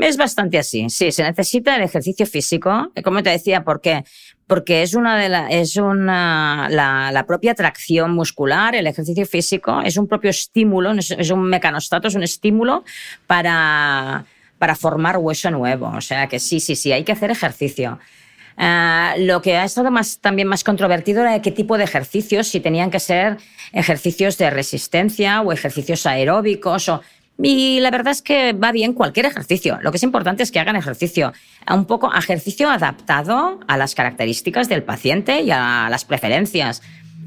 Es 0.00 0.16
bastante 0.16 0.58
así, 0.58 0.88
sí, 0.90 1.12
se 1.12 1.22
necesita 1.22 1.76
el 1.76 1.82
ejercicio 1.82 2.26
físico, 2.26 2.92
como 3.04 3.22
te 3.22 3.30
decía, 3.30 3.64
¿por 3.64 3.80
qué? 3.80 4.04
Porque 4.46 4.82
es 4.82 4.94
una 4.94 5.16
de 5.18 5.28
la, 5.28 5.48
es 5.48 5.76
una, 5.76 6.68
la, 6.70 7.24
propia 7.26 7.54
tracción 7.54 8.12
muscular, 8.12 8.74
el 8.74 8.86
ejercicio 8.86 9.24
físico, 9.24 9.80
es 9.80 9.96
un 9.96 10.06
propio 10.06 10.30
estímulo, 10.30 10.92
es 10.92 11.30
un 11.30 11.44
mecanostato, 11.44 12.08
es 12.08 12.14
un 12.14 12.22
estímulo 12.22 12.84
para, 13.26 14.26
para 14.58 14.74
formar 14.76 15.16
hueso 15.16 15.50
nuevo. 15.50 15.90
O 15.96 16.00
sea 16.00 16.26
que 16.26 16.38
sí, 16.38 16.60
sí, 16.60 16.76
sí, 16.76 16.92
hay 16.92 17.04
que 17.04 17.12
hacer 17.12 17.30
ejercicio. 17.30 17.98
Uh, 18.56 19.18
lo 19.18 19.42
que 19.42 19.56
ha 19.56 19.64
estado 19.64 19.90
más, 19.90 20.18
también 20.18 20.46
más 20.46 20.62
controvertido 20.62 21.22
era 21.22 21.42
qué 21.42 21.50
tipo 21.50 21.76
de 21.76 21.84
ejercicios, 21.84 22.46
si 22.46 22.60
tenían 22.60 22.90
que 22.90 23.00
ser 23.00 23.38
ejercicios 23.72 24.38
de 24.38 24.48
resistencia 24.50 25.40
o 25.40 25.52
ejercicios 25.52 26.06
aeróbicos 26.06 26.88
o 26.88 27.00
y 27.42 27.80
la 27.80 27.90
verdad 27.90 28.12
es 28.12 28.22
que 28.22 28.52
va 28.52 28.70
bien 28.70 28.92
cualquier 28.92 29.26
ejercicio. 29.26 29.78
Lo 29.82 29.90
que 29.90 29.96
es 29.96 30.02
importante 30.02 30.42
es 30.42 30.52
que 30.52 30.60
hagan 30.60 30.76
ejercicio, 30.76 31.32
un 31.68 31.84
poco 31.84 32.14
ejercicio 32.14 32.70
adaptado 32.70 33.60
a 33.66 33.76
las 33.76 33.94
características 33.94 34.68
del 34.68 34.84
paciente 34.84 35.42
y 35.42 35.50
a 35.50 35.88
las 35.90 36.04
preferencias. 36.04 36.82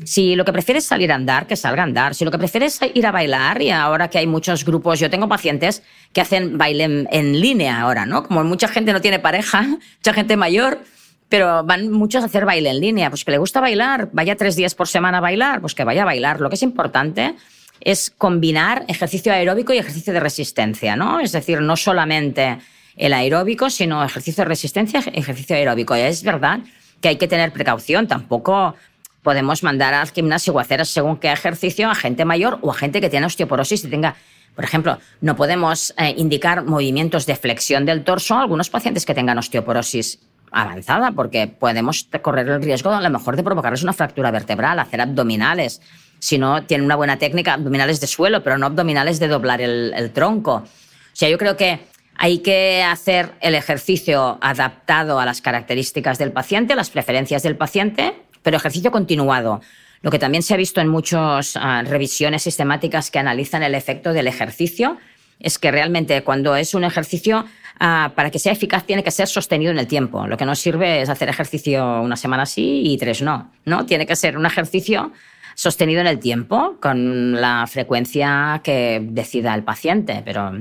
Si 0.06 0.36
lo 0.36 0.46
que 0.46 0.54
prefieres 0.54 0.86
es 0.86 0.88
salir 0.88 1.12
a 1.12 1.16
andar, 1.16 1.48
que 1.48 1.58
salga 1.58 1.82
a 1.82 1.86
andar. 1.86 2.16
Si 2.16 2.24
lo 2.24 2.32
que 2.32 2.38
prefieres 2.38 2.82
es 2.82 2.92
ir 2.94 3.06
a 3.06 3.12
bailar, 3.12 3.62
y 3.62 3.72
ahora 3.72 4.10
que 4.10 4.18
hay 4.18 4.28
muchos 4.28 4.64
grupos, 4.64 5.00
yo 5.00 5.10
tengo 5.10 5.28
pacientes 5.28 5.84
que 6.14 6.22
hacen 6.22 6.58
baile 6.58 7.08
en, 7.12 7.42
línea 7.42 7.82
ahora, 7.82 8.06
¿no? 8.06 8.24
Como 8.24 8.44
mucha 8.46 8.70
gente 8.70 8.94
no 8.94 9.02
tiene 9.02 9.20
pareja, 9.20 9.64
mucha 9.98 10.14
gente 10.14 10.38
mayor, 10.38 10.80
pero 11.28 11.66
van 11.66 11.92
muchos 11.92 12.24
a 12.24 12.28
hacer 12.28 12.46
baile 12.46 12.70
en 12.70 12.80
línea. 12.80 13.10
Pues 13.10 13.26
que 13.26 13.32
le 13.32 13.38
gusta 13.40 13.60
bailar, 13.60 14.10
vaya 14.14 14.38
tres 14.38 14.56
días 14.56 14.76
por 14.76 14.88
semana 14.88 15.18
a 15.18 15.22
bailar, 15.22 15.60
pues 15.60 15.76
que 15.76 15.84
vaya 15.84 16.04
a 16.04 16.06
bailar. 16.06 16.40
Lo 16.40 16.48
que 16.48 16.56
es 16.56 16.64
importante 16.64 17.36
es 17.82 18.12
combinar 18.18 18.86
ejercicio 18.88 19.34
aeróbico 19.34 19.74
y 19.74 19.78
ejercicio 19.78 20.14
de 20.14 20.20
resistencia, 20.20 20.96
¿no? 20.96 21.20
Es 21.20 21.32
decir, 21.32 21.62
no 21.62 21.76
solamente 21.76 22.58
el 22.96 23.14
aeróbico, 23.14 23.70
sino 23.70 24.04
ejercicio 24.04 24.44
de 24.44 24.50
resistencia, 24.50 25.04
ejercicio 25.14 25.56
aeróbico. 25.56 25.96
Y 25.96 26.02
es 26.02 26.24
verdad 26.24 26.60
que 27.02 27.10
hay 27.10 27.18
que 27.18 27.28
tener 27.28 27.52
precaución, 27.52 28.08
tampoco 28.08 28.76
podemos 29.22 29.62
mandar 29.62 29.94
al 29.94 30.10
gimnasio 30.10 30.54
o 30.54 30.60
hacer 30.60 30.86
según 30.86 31.18
qué 31.18 31.32
ejercicio 31.32 31.90
a 31.90 31.96
gente 31.96 32.26
mayor 32.26 32.60
o 32.62 32.72
a 32.72 32.74
gente 32.74 33.02
que 33.02 33.10
tiene 33.10 33.26
osteoporosis 33.26 33.84
y 33.84 33.90
tenga 33.90 34.16
por 34.58 34.66
ejemplo, 34.66 34.98
no 35.22 35.36
podemos 35.36 35.94
eh, 36.00 36.16
indicar 36.18 36.64
movimientos 36.64 37.28
de 37.28 37.36
flexión 37.36 37.86
del 37.86 38.04
torso 38.04 38.34
a 38.34 38.42
algunos 38.42 38.72
pacientes 38.72 39.06
que 39.06 39.14
tengan 39.14 39.38
osteoporosis 39.38 40.18
avanzada, 40.52 41.12
porque 41.12 41.46
podemos 41.46 42.10
correr 42.24 42.48
el 42.50 42.64
riesgo 42.64 42.90
a 42.90 43.00
lo 43.00 43.10
mejor 43.12 43.36
de 43.36 43.44
provocarles 43.44 43.84
una 43.84 43.94
fractura 43.94 44.32
vertebral, 44.32 44.80
hacer 44.80 45.00
abdominales 45.00 45.80
si 46.20 46.38
no 46.38 46.64
tiene 46.64 46.84
una 46.84 46.96
buena 46.96 47.18
técnica, 47.18 47.54
abdominales 47.54 48.00
de 48.00 48.08
suelo, 48.08 48.44
pero 48.44 48.58
no 48.58 48.66
abdominales 48.66 49.20
de 49.20 49.28
doblar 49.28 49.62
el, 49.62 50.12
tronco. 50.14 50.56
O 50.56 50.66
sea, 51.14 51.30
yo 51.30 51.38
creo 51.38 51.58
que 51.58 51.80
hay 52.16 52.40
que 52.40 52.84
hacer 52.84 53.32
el 53.42 53.56
ejercicio 53.56 54.38
adaptado 54.42 55.20
a 55.20 55.26
las 55.26 55.42
características 55.42 56.18
del 56.18 56.32
paciente, 56.32 56.74
a 56.74 56.76
las 56.76 56.90
preferencias 56.90 57.44
del 57.44 57.56
paciente, 57.56 58.16
pero 58.42 58.58
ejercicio 58.58 58.92
continuado. 58.92 59.62
Lo 60.02 60.12
que 60.12 60.20
también 60.20 60.44
se 60.44 60.54
ha 60.54 60.58
visto 60.58 60.82
en 60.82 60.88
muchas 60.88 61.56
ah, 61.56 61.84
revisiones 61.86 62.44
sistemáticas 62.44 63.12
que 63.12 63.20
analizan 63.20 63.64
el 63.64 63.76
efecto 63.76 64.14
del 64.14 64.28
ejercicio 64.28 64.98
es 65.40 65.60
que 65.60 65.72
realmente 65.72 66.24
cuando 66.24 66.56
es 66.56 66.74
un 66.74 66.84
ejercicio, 66.84 67.46
ah, 67.80 68.12
para 68.16 68.32
que 68.32 68.40
sea 68.40 68.52
eficaz, 68.54 68.86
tiene 68.86 69.04
que 69.04 69.12
ser 69.12 69.28
sostenido 69.28 69.72
en 69.72 69.80
el 69.80 69.88
tiempo. 69.88 70.26
Lo 70.28 70.38
que 70.38 70.46
no 70.46 70.56
sirve 70.56 71.02
es 71.02 71.10
hacer 71.10 71.30
ejercicio 71.30 72.02
una 72.02 72.16
semana 72.16 72.46
sí 72.46 72.82
y 72.86 72.98
tres 72.98 73.22
no. 73.22 73.52
¿no? 73.66 73.86
Tiene 73.86 74.06
que 74.06 74.16
ser 74.16 74.38
un 74.38 74.46
ejercicio 74.46 75.12
sostenido 75.58 76.02
en 76.02 76.08
el 76.08 76.20
tiempo, 76.20 76.78
con 76.80 77.42
la 77.42 77.66
frecuencia 77.66 78.62
que 78.64 79.02
decida 79.04 79.56
el 79.56 79.64
paciente, 79.64 80.22
pero 80.24 80.52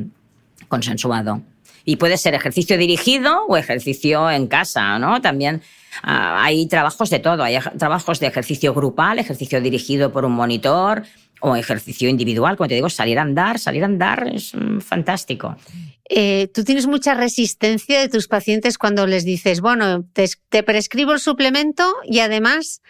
consensuado. 0.68 1.42
Y 1.84 1.96
puede 1.96 2.16
ser 2.16 2.32
ejercicio 2.32 2.78
dirigido 2.78 3.44
o 3.46 3.58
ejercicio 3.58 4.30
en 4.30 4.46
casa, 4.46 4.98
¿no? 4.98 5.20
También 5.20 5.60
ah, 6.02 6.42
hay 6.42 6.66
trabajos 6.66 7.10
de 7.10 7.18
todo. 7.18 7.42
Hay 7.42 7.58
trabajos 7.78 8.20
de 8.20 8.28
ejercicio 8.28 8.72
grupal, 8.72 9.18
ejercicio 9.18 9.60
dirigido 9.60 10.12
por 10.12 10.24
un 10.24 10.32
monitor 10.32 11.02
o 11.40 11.54
ejercicio 11.56 12.08
individual. 12.08 12.56
Como 12.56 12.68
te 12.68 12.74
digo, 12.76 12.88
salir 12.88 13.18
a 13.18 13.22
andar, 13.22 13.58
salir 13.58 13.82
a 13.82 13.86
andar 13.86 14.26
es 14.34 14.54
mm, 14.54 14.78
fantástico. 14.78 15.56
Eh, 16.08 16.48
Tú 16.54 16.64
tienes 16.64 16.86
mucha 16.86 17.12
resistencia 17.12 18.00
de 18.00 18.08
tus 18.08 18.28
pacientes 18.28 18.78
cuando 18.78 19.06
les 19.06 19.26
dices, 19.26 19.60
bueno, 19.60 20.06
te 20.14 20.62
prescribo 20.62 21.12
el 21.12 21.20
suplemento 21.20 21.84
y 22.04 22.20
además 22.20 22.80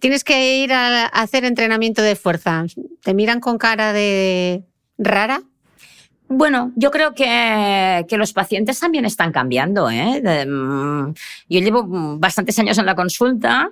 tienes 0.00 0.24
que 0.24 0.58
ir 0.58 0.72
a 0.72 1.06
hacer 1.06 1.44
entrenamiento 1.44 2.02
de 2.02 2.16
fuerza. 2.16 2.64
¿Te 3.02 3.14
miran 3.14 3.40
con 3.40 3.58
cara 3.58 3.92
de 3.92 4.64
rara? 4.98 5.42
Bueno, 6.28 6.72
yo 6.74 6.90
creo 6.90 7.14
que, 7.14 8.04
que, 8.08 8.16
los 8.16 8.32
pacientes 8.32 8.80
también 8.80 9.04
están 9.04 9.30
cambiando. 9.30 9.88
¿eh? 9.88 10.44
Mm, 10.44 11.14
yo 11.48 11.60
llevo 11.60 11.84
bastantes 12.18 12.58
años 12.58 12.78
en 12.78 12.86
la 12.86 12.96
consulta 12.96 13.70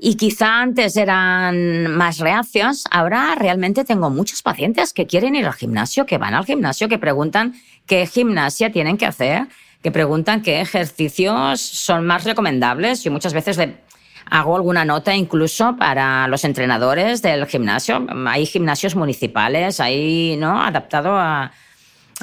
y 0.00 0.14
quizá 0.14 0.60
antes 0.60 0.96
eran 0.96 1.88
más 1.96 2.18
reacios. 2.18 2.84
Ahora 2.92 3.34
realmente 3.34 3.84
tengo 3.84 4.08
muchos 4.08 4.42
pacientes 4.42 4.92
que 4.92 5.08
quieren 5.08 5.34
ir 5.34 5.46
al 5.46 5.54
gimnasio, 5.54 6.06
que 6.06 6.16
van 6.16 6.34
al 6.34 6.44
gimnasio, 6.44 6.88
que 6.88 6.98
preguntan 6.98 7.54
qué 7.86 8.06
gimnasia 8.06 8.70
tienen 8.70 8.98
que 8.98 9.06
hacer, 9.06 9.48
que 9.82 9.90
preguntan 9.90 10.42
qué 10.42 10.60
ejercicios 10.60 11.60
son 11.60 12.06
más 12.06 12.22
recomendables. 12.22 13.02
Yo 13.02 13.10
muchas 13.10 13.32
veces 13.32 13.56
le 13.56 13.78
Hago 14.28 14.56
alguna 14.56 14.84
nota 14.84 15.14
incluso 15.14 15.76
para 15.76 16.26
los 16.28 16.44
entrenadores 16.44 17.22
del 17.22 17.46
gimnasio. 17.46 18.04
Hay 18.26 18.46
gimnasios 18.46 18.96
municipales, 18.96 19.78
hay, 19.80 20.36
¿no? 20.36 20.60
Adaptado 20.60 21.16
a, 21.16 21.52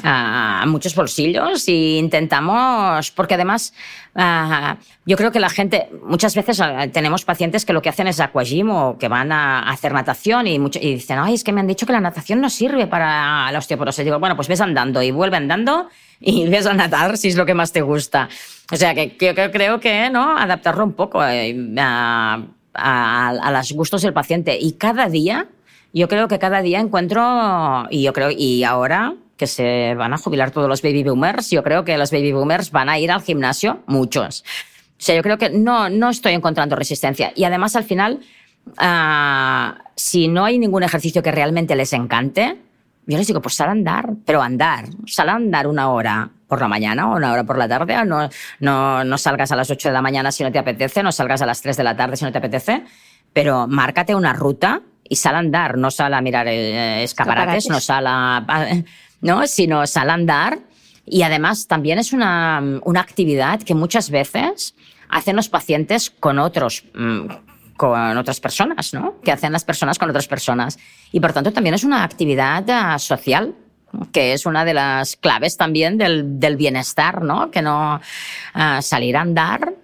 a 0.02 0.64
muchos 0.66 0.94
bolsillos 0.94 1.68
e 1.68 1.98
intentamos, 1.98 3.12
porque 3.12 3.34
además 3.34 3.72
uh, 4.16 4.76
yo 5.06 5.16
creo 5.16 5.30
que 5.30 5.38
la 5.38 5.48
gente, 5.48 5.88
muchas 6.02 6.34
veces 6.34 6.60
tenemos 6.92 7.24
pacientes 7.24 7.64
que 7.64 7.72
lo 7.72 7.80
que 7.80 7.90
hacen 7.90 8.08
es 8.08 8.18
aquagym 8.18 8.70
o 8.70 8.98
que 8.98 9.08
van 9.08 9.30
a, 9.30 9.70
hacer 9.70 9.92
natación 9.92 10.48
y, 10.48 10.58
mucho, 10.58 10.80
y, 10.82 10.94
dicen, 10.94 11.18
ay, 11.18 11.34
es 11.34 11.44
que 11.44 11.52
me 11.52 11.60
han 11.60 11.68
dicho 11.68 11.86
que 11.86 11.92
la 11.92 12.00
natación 12.00 12.40
no 12.40 12.50
sirve 12.50 12.86
para 12.86 13.52
la 13.52 13.58
osteoporosis. 13.58 14.04
Digo, 14.04 14.18
bueno, 14.18 14.34
pues 14.34 14.48
ves 14.48 14.60
andando 14.60 15.00
y 15.00 15.12
vuelve 15.12 15.36
andando 15.36 15.88
y 16.20 16.46
ves 16.48 16.66
a 16.66 16.74
nadar 16.74 17.16
si 17.16 17.28
es 17.28 17.36
lo 17.36 17.46
que 17.46 17.54
más 17.54 17.70
te 17.70 17.82
gusta. 17.82 18.28
O 18.72 18.76
sea, 18.76 18.94
que, 18.94 19.16
yo 19.20 19.52
creo 19.52 19.78
que, 19.78 20.10
¿no? 20.10 20.36
Adaptarlo 20.36 20.84
un 20.84 20.94
poco 20.94 21.24
eh, 21.24 21.56
a, 21.78 22.42
a, 22.74 23.28
a 23.28 23.50
los 23.52 23.72
gustos 23.72 24.02
del 24.02 24.12
paciente. 24.12 24.58
Y 24.60 24.72
cada 24.72 25.08
día, 25.08 25.46
yo 25.92 26.08
creo 26.08 26.26
que 26.26 26.40
cada 26.40 26.62
día 26.62 26.80
encuentro, 26.80 27.86
y 27.90 28.02
yo 28.02 28.12
creo, 28.12 28.30
y 28.32 28.64
ahora 28.64 29.14
que 29.36 29.46
se 29.46 29.94
van 29.94 30.12
a 30.12 30.18
jubilar 30.18 30.50
todos 30.50 30.68
los 30.68 30.82
baby 30.82 31.02
boomers. 31.02 31.50
Yo 31.50 31.62
creo 31.62 31.84
que 31.84 31.96
los 31.98 32.10
baby 32.10 32.32
boomers 32.32 32.70
van 32.70 32.88
a 32.88 32.98
ir 32.98 33.10
al 33.10 33.22
gimnasio, 33.22 33.82
muchos. 33.86 34.44
O 34.90 35.02
sea, 35.04 35.16
yo 35.16 35.22
creo 35.22 35.38
que 35.38 35.50
no, 35.50 35.90
no 35.90 36.10
estoy 36.10 36.32
encontrando 36.32 36.76
resistencia. 36.76 37.32
Y 37.34 37.44
además, 37.44 37.76
al 37.76 37.84
final, 37.84 38.20
uh, 38.66 39.78
si 39.96 40.28
no 40.28 40.44
hay 40.44 40.58
ningún 40.58 40.82
ejercicio 40.82 41.22
que 41.22 41.32
realmente 41.32 41.74
les 41.74 41.92
encante, 41.92 42.58
yo 43.06 43.18
les 43.18 43.26
digo, 43.26 43.42
pues 43.42 43.54
sal 43.54 43.68
a 43.68 43.72
andar, 43.72 44.10
pero 44.24 44.40
andar, 44.40 44.86
sal 45.06 45.28
a 45.28 45.34
andar 45.34 45.66
una 45.66 45.90
hora 45.90 46.30
por 46.46 46.60
la 46.60 46.68
mañana 46.68 47.10
o 47.10 47.16
una 47.16 47.32
hora 47.32 47.44
por 47.44 47.58
la 47.58 47.68
tarde, 47.68 48.02
no, 48.04 48.28
no, 48.60 49.04
no 49.04 49.18
salgas 49.18 49.52
a 49.52 49.56
las 49.56 49.70
8 49.70 49.88
de 49.88 49.92
la 49.92 50.00
mañana 50.00 50.32
si 50.32 50.42
no 50.42 50.52
te 50.52 50.58
apetece, 50.58 51.02
no 51.02 51.12
salgas 51.12 51.42
a 51.42 51.46
las 51.46 51.60
3 51.60 51.76
de 51.76 51.84
la 51.84 51.96
tarde 51.96 52.16
si 52.16 52.24
no 52.24 52.32
te 52.32 52.38
apetece, 52.38 52.84
pero 53.32 53.66
márcate 53.66 54.14
una 54.14 54.32
ruta 54.32 54.80
y 55.06 55.16
sal 55.16 55.34
a 55.34 55.38
andar, 55.38 55.76
no 55.76 55.90
sal 55.90 56.14
a 56.14 56.20
mirar 56.22 56.48
eh, 56.48 57.02
escaparates, 57.02 57.66
escaparates, 57.66 57.68
no 57.68 57.80
sal 57.80 58.06
a 58.06 58.78
¿no? 59.24 59.46
sino 59.46 59.86
sal 59.86 60.10
a 60.10 60.14
andar. 60.14 60.60
Y 61.06 61.22
además 61.22 61.66
también 61.66 61.98
es 61.98 62.12
una, 62.12 62.62
una 62.84 63.00
actividad 63.00 63.60
que 63.60 63.74
muchas 63.74 64.10
veces 64.10 64.74
hacen 65.08 65.36
los 65.36 65.48
pacientes 65.48 66.10
con 66.10 66.38
otros, 66.38 66.84
mm, 66.94 67.26
con 67.76 68.16
otras 68.16 68.40
personas, 68.40 68.94
¿no? 68.94 69.20
Que 69.22 69.32
hacen 69.32 69.52
las 69.52 69.64
personas 69.64 69.98
con 69.98 70.08
otras 70.08 70.28
personas. 70.28 70.78
Y 71.12 71.20
por 71.20 71.32
tanto 71.32 71.52
también 71.52 71.74
es 71.74 71.84
una 71.84 72.04
actividad 72.04 72.64
uh, 72.68 72.98
social 72.98 73.54
que 74.12 74.32
es 74.32 74.44
una 74.44 74.64
de 74.64 74.74
las 74.74 75.16
claves 75.16 75.56
también 75.56 75.98
del, 75.98 76.40
del 76.40 76.56
bienestar, 76.56 77.22
¿no? 77.22 77.50
Que 77.50 77.62
no 77.62 78.00
uh, 78.54 78.82
salir 78.82 79.16
a 79.16 79.20
andar 79.20 79.74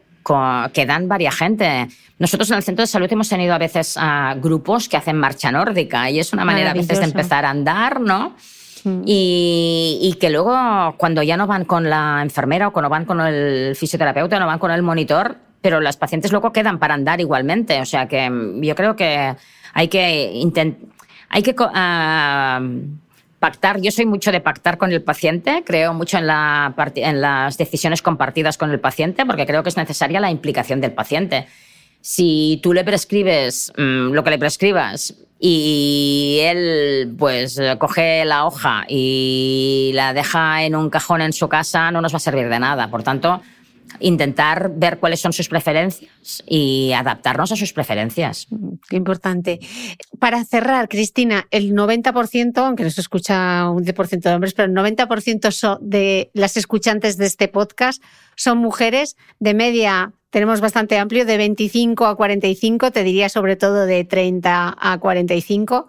que 0.72 0.86
dan 0.86 1.08
varia 1.08 1.32
gente. 1.32 1.88
Nosotros 2.18 2.50
en 2.50 2.58
el 2.58 2.62
centro 2.62 2.82
de 2.82 2.86
salud 2.86 3.10
hemos 3.10 3.28
tenido 3.28 3.54
a 3.54 3.58
veces 3.58 3.96
uh, 3.96 4.38
grupos 4.40 4.88
que 4.88 4.96
hacen 4.96 5.16
marcha 5.16 5.50
nórdica 5.50 6.10
y 6.10 6.20
es 6.20 6.32
una 6.32 6.44
manera 6.44 6.70
a 6.70 6.74
veces 6.74 6.98
de 6.98 7.04
empezar 7.04 7.44
a 7.44 7.50
andar, 7.50 8.00
¿no? 8.00 8.36
Mm. 8.84 9.02
Y, 9.06 10.16
que 10.20 10.30
luego 10.30 10.94
cuando 10.96 11.22
ya 11.22 11.36
no 11.36 11.46
van 11.46 11.64
con 11.64 11.88
la 11.88 12.20
enfermera 12.22 12.68
o 12.68 12.72
cuando 12.72 12.88
van 12.88 13.04
con 13.04 13.20
el 13.20 13.74
fisioterapeuta 13.76 14.36
o 14.36 14.40
no 14.40 14.46
van 14.46 14.58
con 14.58 14.70
el 14.70 14.82
monitor, 14.82 15.36
pero 15.60 15.80
las 15.80 15.96
pacientes 15.96 16.30
luego 16.32 16.52
quedan 16.52 16.78
para 16.78 16.94
andar 16.94 17.20
igualmente. 17.20 17.80
O 17.80 17.86
sea 17.86 18.06
que 18.08 18.28
mm, 18.28 18.62
yo 18.62 18.74
creo 18.74 18.96
que 18.96 19.34
hay 19.72 19.88
que 19.88 20.32
intentar, 20.34 20.88
hay 21.28 21.42
que 21.42 21.50
uh, 21.52 22.98
pactar. 23.38 23.80
Yo 23.80 23.90
soy 23.90 24.06
mucho 24.06 24.32
de 24.32 24.40
pactar 24.40 24.78
con 24.78 24.92
el 24.92 25.02
paciente, 25.02 25.62
creo 25.64 25.94
mucho 25.94 26.18
en, 26.18 26.26
la, 26.26 26.74
las 27.14 27.56
decisiones 27.56 28.02
compartidas 28.02 28.58
con 28.58 28.70
el 28.70 28.80
paciente, 28.80 29.24
porque 29.26 29.46
creo 29.46 29.62
que 29.62 29.68
es 29.68 29.76
necesaria 29.76 30.20
la 30.20 30.30
implicación 30.30 30.80
del 30.80 30.92
paciente. 30.92 31.46
Si 32.00 32.60
tú 32.62 32.72
le 32.72 32.84
prescribes 32.84 33.72
mmm, 33.76 34.12
lo 34.12 34.24
que 34.24 34.30
le 34.30 34.38
prescribas 34.38 35.14
y 35.42 36.38
él 36.42 37.14
pues 37.18 37.58
coge 37.78 38.26
la 38.26 38.44
hoja 38.44 38.84
y 38.86 39.90
la 39.94 40.12
deja 40.12 40.64
en 40.64 40.76
un 40.76 40.90
cajón 40.90 41.22
en 41.22 41.32
su 41.32 41.48
casa, 41.48 41.90
no 41.90 42.02
nos 42.02 42.12
va 42.12 42.18
a 42.18 42.20
servir 42.20 42.48
de 42.50 42.58
nada. 42.58 42.90
Por 42.90 43.02
tanto, 43.02 43.40
intentar 43.98 44.70
ver 44.74 44.98
cuáles 44.98 45.20
son 45.20 45.32
sus 45.32 45.48
preferencias 45.48 46.42
y 46.46 46.92
adaptarnos 46.92 47.50
a 47.52 47.56
sus 47.56 47.72
preferencias. 47.72 48.46
Qué 48.88 48.96
importante. 48.96 49.60
Para 50.18 50.44
cerrar, 50.44 50.88
Cristina, 50.88 51.46
el 51.50 51.72
90%, 51.72 52.58
aunque 52.58 52.84
no 52.84 52.90
se 52.90 53.00
escucha 53.00 53.68
un 53.70 53.84
10% 53.84 54.20
de 54.20 54.34
hombres, 54.34 54.54
pero 54.54 54.68
el 54.70 54.76
90% 54.76 55.78
de 55.80 56.30
las 56.34 56.56
escuchantes 56.56 57.16
de 57.16 57.26
este 57.26 57.48
podcast 57.48 58.02
son 58.36 58.58
mujeres 58.58 59.16
de 59.38 59.54
media 59.54 60.12
tenemos 60.30 60.60
bastante 60.60 60.98
amplio, 60.98 61.26
de 61.26 61.36
25 61.36 62.06
a 62.06 62.16
45, 62.16 62.90
te 62.92 63.02
diría 63.02 63.28
sobre 63.28 63.56
todo 63.56 63.86
de 63.86 64.04
30 64.04 64.76
a 64.78 64.98
45. 64.98 65.88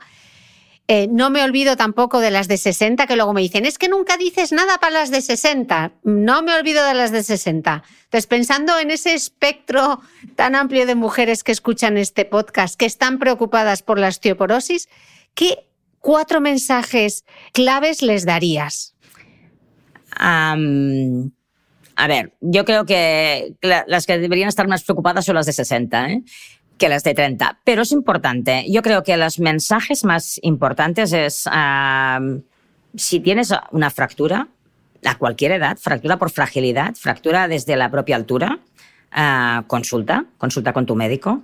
Eh, 0.87 1.07
no 1.09 1.29
me 1.29 1.43
olvido 1.43 1.77
tampoco 1.77 2.19
de 2.19 2.31
las 2.31 2.47
de 2.49 2.57
60, 2.57 3.07
que 3.07 3.15
luego 3.15 3.33
me 3.33 3.41
dicen, 3.41 3.65
es 3.65 3.77
que 3.77 3.87
nunca 3.87 4.17
dices 4.17 4.51
nada 4.51 4.77
para 4.79 4.93
las 4.93 5.11
de 5.11 5.21
60. 5.21 5.93
No 6.03 6.41
me 6.41 6.53
olvido 6.53 6.83
de 6.85 6.93
las 6.93 7.11
de 7.11 7.23
60. 7.23 7.83
Entonces, 8.03 8.27
pensando 8.27 8.77
en 8.77 8.91
ese 8.91 9.13
espectro 9.13 10.01
tan 10.35 10.55
amplio 10.55 10.85
de 10.85 10.95
mujeres 10.95 11.43
que 11.43 11.53
escuchan 11.53 11.97
este 11.97 12.25
podcast, 12.25 12.75
que 12.75 12.85
están 12.85 13.19
preocupadas 13.19 13.83
por 13.83 13.99
la 13.99 14.09
osteoporosis, 14.09 14.89
¿qué 15.33 15.65
cuatro 15.99 16.41
mensajes 16.41 17.23
claves 17.53 18.01
les 18.01 18.25
darías? 18.25 18.95
A 21.95 22.07
ver, 22.07 22.33
yo 22.41 22.65
creo 22.65 22.85
que 22.85 23.55
las 23.61 24.05
que 24.05 24.17
deberían 24.17 24.49
estar 24.49 24.67
más 24.67 24.83
preocupadas 24.83 25.25
son 25.25 25.35
las 25.35 25.45
de 25.45 25.53
60, 25.53 26.09
¿eh? 26.09 26.23
que 26.77 26.89
las 26.89 27.03
de 27.03 27.13
30. 27.13 27.59
Pero 27.63 27.83
es 27.83 27.91
importante. 27.91 28.65
Yo 28.69 28.81
creo 28.81 29.03
que 29.03 29.15
los 29.17 29.39
mensajes 29.39 30.03
más 30.03 30.39
importantes 30.41 31.13
es 31.13 31.47
si 32.95 33.19
tienes 33.19 33.53
una 33.71 33.89
fractura 33.89 34.47
a 35.05 35.17
cualquier 35.17 35.51
edad, 35.53 35.77
fractura 35.77 36.17
por 36.17 36.31
fragilidad, 36.31 36.95
fractura 36.95 37.47
desde 37.47 37.75
la 37.75 37.89
propia 37.89 38.15
altura, 38.15 38.59
uh, 39.15 39.65
consulta, 39.67 40.25
consulta 40.37 40.73
con 40.73 40.85
tu 40.85 40.95
médico. 40.95 41.41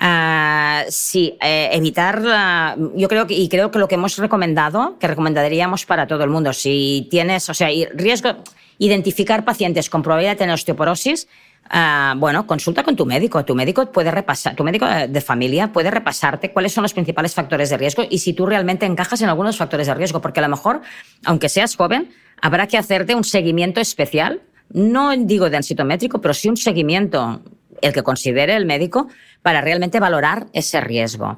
Uh, 0.00 0.84
sí, 0.88 1.36
eh, 1.40 1.68
evitar, 1.72 2.20
uh, 2.20 2.92
yo 2.96 3.08
creo 3.08 3.26
que, 3.26 3.34
y 3.34 3.48
creo 3.48 3.70
que 3.70 3.78
lo 3.78 3.86
que 3.86 3.94
hemos 3.94 4.16
recomendado, 4.16 4.96
que 4.98 5.06
recomendaríamos 5.06 5.86
para 5.86 6.06
todo 6.06 6.24
el 6.24 6.30
mundo, 6.30 6.52
si 6.52 7.06
tienes, 7.10 7.48
o 7.48 7.54
sea, 7.54 7.68
riesgo, 7.94 8.36
identificar 8.78 9.44
pacientes 9.44 9.88
con 9.90 10.02
probabilidad 10.02 10.32
de 10.32 10.38
tener 10.38 10.54
osteoporosis, 10.54 11.28
uh, 11.72 12.18
bueno, 12.18 12.46
consulta 12.46 12.82
con 12.82 12.96
tu 12.96 13.06
médico. 13.06 13.44
Tu 13.44 13.54
médico 13.54 13.92
puede 13.92 14.10
repasar, 14.10 14.56
tu 14.56 14.64
médico 14.64 14.86
de 14.86 15.20
familia 15.20 15.72
puede 15.72 15.90
repasarte 15.90 16.50
cuáles 16.50 16.72
son 16.72 16.82
los 16.82 16.94
principales 16.94 17.34
factores 17.34 17.70
de 17.70 17.76
riesgo 17.76 18.02
y 18.08 18.18
si 18.18 18.32
tú 18.32 18.46
realmente 18.46 18.86
encajas 18.86 19.20
en 19.20 19.28
algunos 19.28 19.56
factores 19.56 19.86
de 19.86 19.94
riesgo, 19.94 20.20
porque 20.20 20.40
a 20.40 20.42
lo 20.42 20.48
mejor, 20.48 20.80
aunque 21.24 21.48
seas 21.48 21.76
joven, 21.76 22.10
habrá 22.40 22.66
que 22.66 22.76
hacerte 22.78 23.14
un 23.14 23.24
seguimiento 23.24 23.80
especial. 23.80 24.40
No 24.70 25.14
digo 25.16 25.50
densitométrico, 25.50 26.20
pero 26.20 26.32
sí 26.32 26.48
un 26.48 26.56
seguimiento, 26.56 27.42
el 27.82 27.92
que 27.92 28.02
considere 28.02 28.56
el 28.56 28.64
médico, 28.64 29.08
para 29.42 29.60
realmente 29.60 30.00
valorar 30.00 30.46
ese 30.52 30.80
riesgo. 30.80 31.36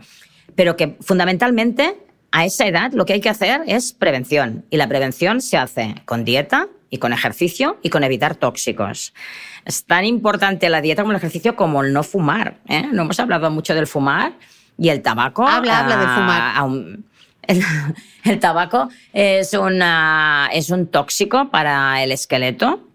Pero 0.54 0.76
que 0.76 0.96
fundamentalmente 1.00 1.96
a 2.30 2.44
esa 2.44 2.66
edad 2.66 2.92
lo 2.92 3.06
que 3.06 3.14
hay 3.14 3.20
que 3.20 3.30
hacer 3.30 3.62
es 3.66 3.92
prevención. 3.92 4.64
Y 4.70 4.76
la 4.76 4.88
prevención 4.88 5.40
se 5.40 5.56
hace 5.56 5.94
con 6.04 6.24
dieta, 6.24 6.68
y 6.94 6.98
con 6.98 7.12
ejercicio 7.12 7.76
y 7.82 7.90
con 7.90 8.04
evitar 8.04 8.36
tóxicos. 8.36 9.14
Es 9.64 9.84
tan 9.84 10.04
importante 10.04 10.68
la 10.68 10.80
dieta 10.80 11.02
como 11.02 11.10
el 11.10 11.16
ejercicio 11.16 11.56
como 11.56 11.82
el 11.82 11.92
no 11.92 12.04
fumar. 12.04 12.58
¿eh? 12.68 12.86
No 12.92 13.02
hemos 13.02 13.18
hablado 13.18 13.50
mucho 13.50 13.74
del 13.74 13.88
fumar 13.88 14.34
y 14.78 14.90
el 14.90 15.02
tabaco. 15.02 15.44
Habla, 15.44 15.80
habla 15.80 15.96
del 15.96 16.08
fumar. 16.08 17.04
el, 18.24 18.38
tabaco 18.38 18.88
es, 19.12 19.54
una, 19.54 20.48
es 20.52 20.70
un 20.70 20.86
tóxico 20.86 21.50
para 21.50 22.00
el 22.04 22.12
esqueleto 22.12 22.86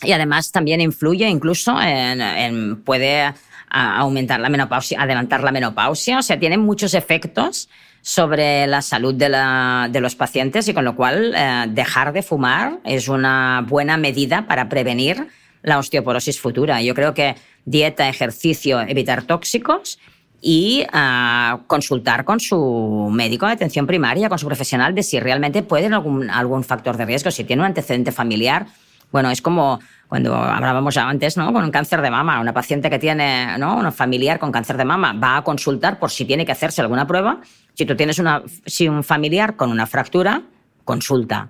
y 0.00 0.12
además 0.12 0.52
también 0.52 0.80
influye 0.80 1.28
incluso 1.28 1.76
en, 1.82 2.80
puede 2.84 3.34
aumentar 3.70 4.40
la 4.40 4.48
menopausia, 4.48 5.00
adelantar 5.00 5.42
la 5.42 5.52
menopausia, 5.52 6.18
o 6.18 6.22
sea, 6.22 6.38
tiene 6.38 6.58
muchos 6.58 6.94
efectos 6.94 7.68
sobre 8.02 8.66
la 8.66 8.82
salud 8.82 9.14
de, 9.14 9.28
la, 9.28 9.88
de 9.90 10.00
los 10.00 10.14
pacientes 10.14 10.68
y 10.68 10.74
con 10.74 10.84
lo 10.84 10.96
cual 10.96 11.34
eh, 11.36 11.66
dejar 11.68 12.12
de 12.12 12.22
fumar 12.22 12.78
es 12.84 13.08
una 13.08 13.64
buena 13.68 13.96
medida 13.96 14.46
para 14.46 14.68
prevenir 14.68 15.28
la 15.62 15.78
osteoporosis 15.78 16.40
futura. 16.40 16.80
Yo 16.82 16.94
creo 16.94 17.14
que 17.14 17.36
dieta, 17.64 18.08
ejercicio, 18.08 18.80
evitar 18.80 19.22
tóxicos 19.22 19.98
y 20.40 20.86
uh, 20.94 21.66
consultar 21.66 22.24
con 22.24 22.40
su 22.40 23.10
médico 23.12 23.46
de 23.46 23.52
atención 23.52 23.86
primaria, 23.86 24.30
con 24.30 24.38
su 24.38 24.46
profesional, 24.46 24.94
de 24.94 25.02
si 25.02 25.20
realmente 25.20 25.62
puede 25.62 25.86
algún, 25.86 26.30
algún 26.30 26.64
factor 26.64 26.96
de 26.96 27.04
riesgo, 27.04 27.30
si 27.30 27.44
tiene 27.44 27.60
un 27.60 27.66
antecedente 27.66 28.10
familiar. 28.10 28.66
Bueno, 29.12 29.30
es 29.30 29.42
como 29.42 29.80
cuando 30.10 30.34
hablábamos 30.34 30.96
antes, 30.96 31.36
¿no? 31.36 31.52
Con 31.52 31.62
un 31.62 31.70
cáncer 31.70 32.02
de 32.02 32.10
mama, 32.10 32.40
una 32.40 32.52
paciente 32.52 32.90
que 32.90 32.98
tiene, 32.98 33.56
¿no? 33.58 33.76
Una 33.76 33.92
familiar 33.92 34.40
con 34.40 34.50
cáncer 34.50 34.76
de 34.76 34.84
mama 34.84 35.12
va 35.12 35.36
a 35.36 35.44
consultar 35.44 36.00
por 36.00 36.10
si 36.10 36.24
tiene 36.24 36.44
que 36.44 36.50
hacerse 36.50 36.80
alguna 36.80 37.06
prueba 37.06 37.40
si 37.74 37.86
tú 37.86 37.94
tienes 37.94 38.18
una, 38.18 38.42
si 38.66 38.88
un 38.88 39.04
familiar 39.04 39.54
con 39.54 39.70
una 39.70 39.86
fractura, 39.86 40.42
consulta. 40.84 41.48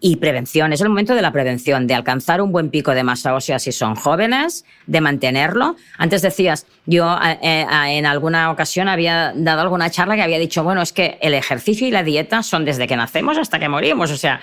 Y 0.00 0.16
prevención, 0.16 0.72
es 0.72 0.80
el 0.80 0.88
momento 0.88 1.16
de 1.16 1.22
la 1.22 1.32
prevención, 1.32 1.88
de 1.88 1.94
alcanzar 1.94 2.40
un 2.40 2.52
buen 2.52 2.70
pico 2.70 2.94
de 2.94 3.02
masa 3.02 3.34
ósea 3.34 3.58
si 3.58 3.72
son 3.72 3.96
jóvenes, 3.96 4.64
de 4.86 5.00
mantenerlo. 5.00 5.74
Antes 5.96 6.22
decías, 6.22 6.66
yo 6.86 7.18
eh, 7.20 7.36
eh, 7.42 7.66
en 7.98 8.06
alguna 8.06 8.52
ocasión 8.52 8.88
había 8.88 9.32
dado 9.34 9.62
alguna 9.62 9.90
charla 9.90 10.14
que 10.14 10.22
había 10.22 10.38
dicho, 10.38 10.62
bueno, 10.62 10.82
es 10.82 10.92
que 10.92 11.18
el 11.20 11.34
ejercicio 11.34 11.88
y 11.88 11.90
la 11.90 12.04
dieta 12.04 12.44
son 12.44 12.64
desde 12.64 12.86
que 12.86 12.96
nacemos 12.96 13.36
hasta 13.38 13.58
que 13.58 13.68
morimos. 13.68 14.12
O 14.12 14.16
sea, 14.16 14.40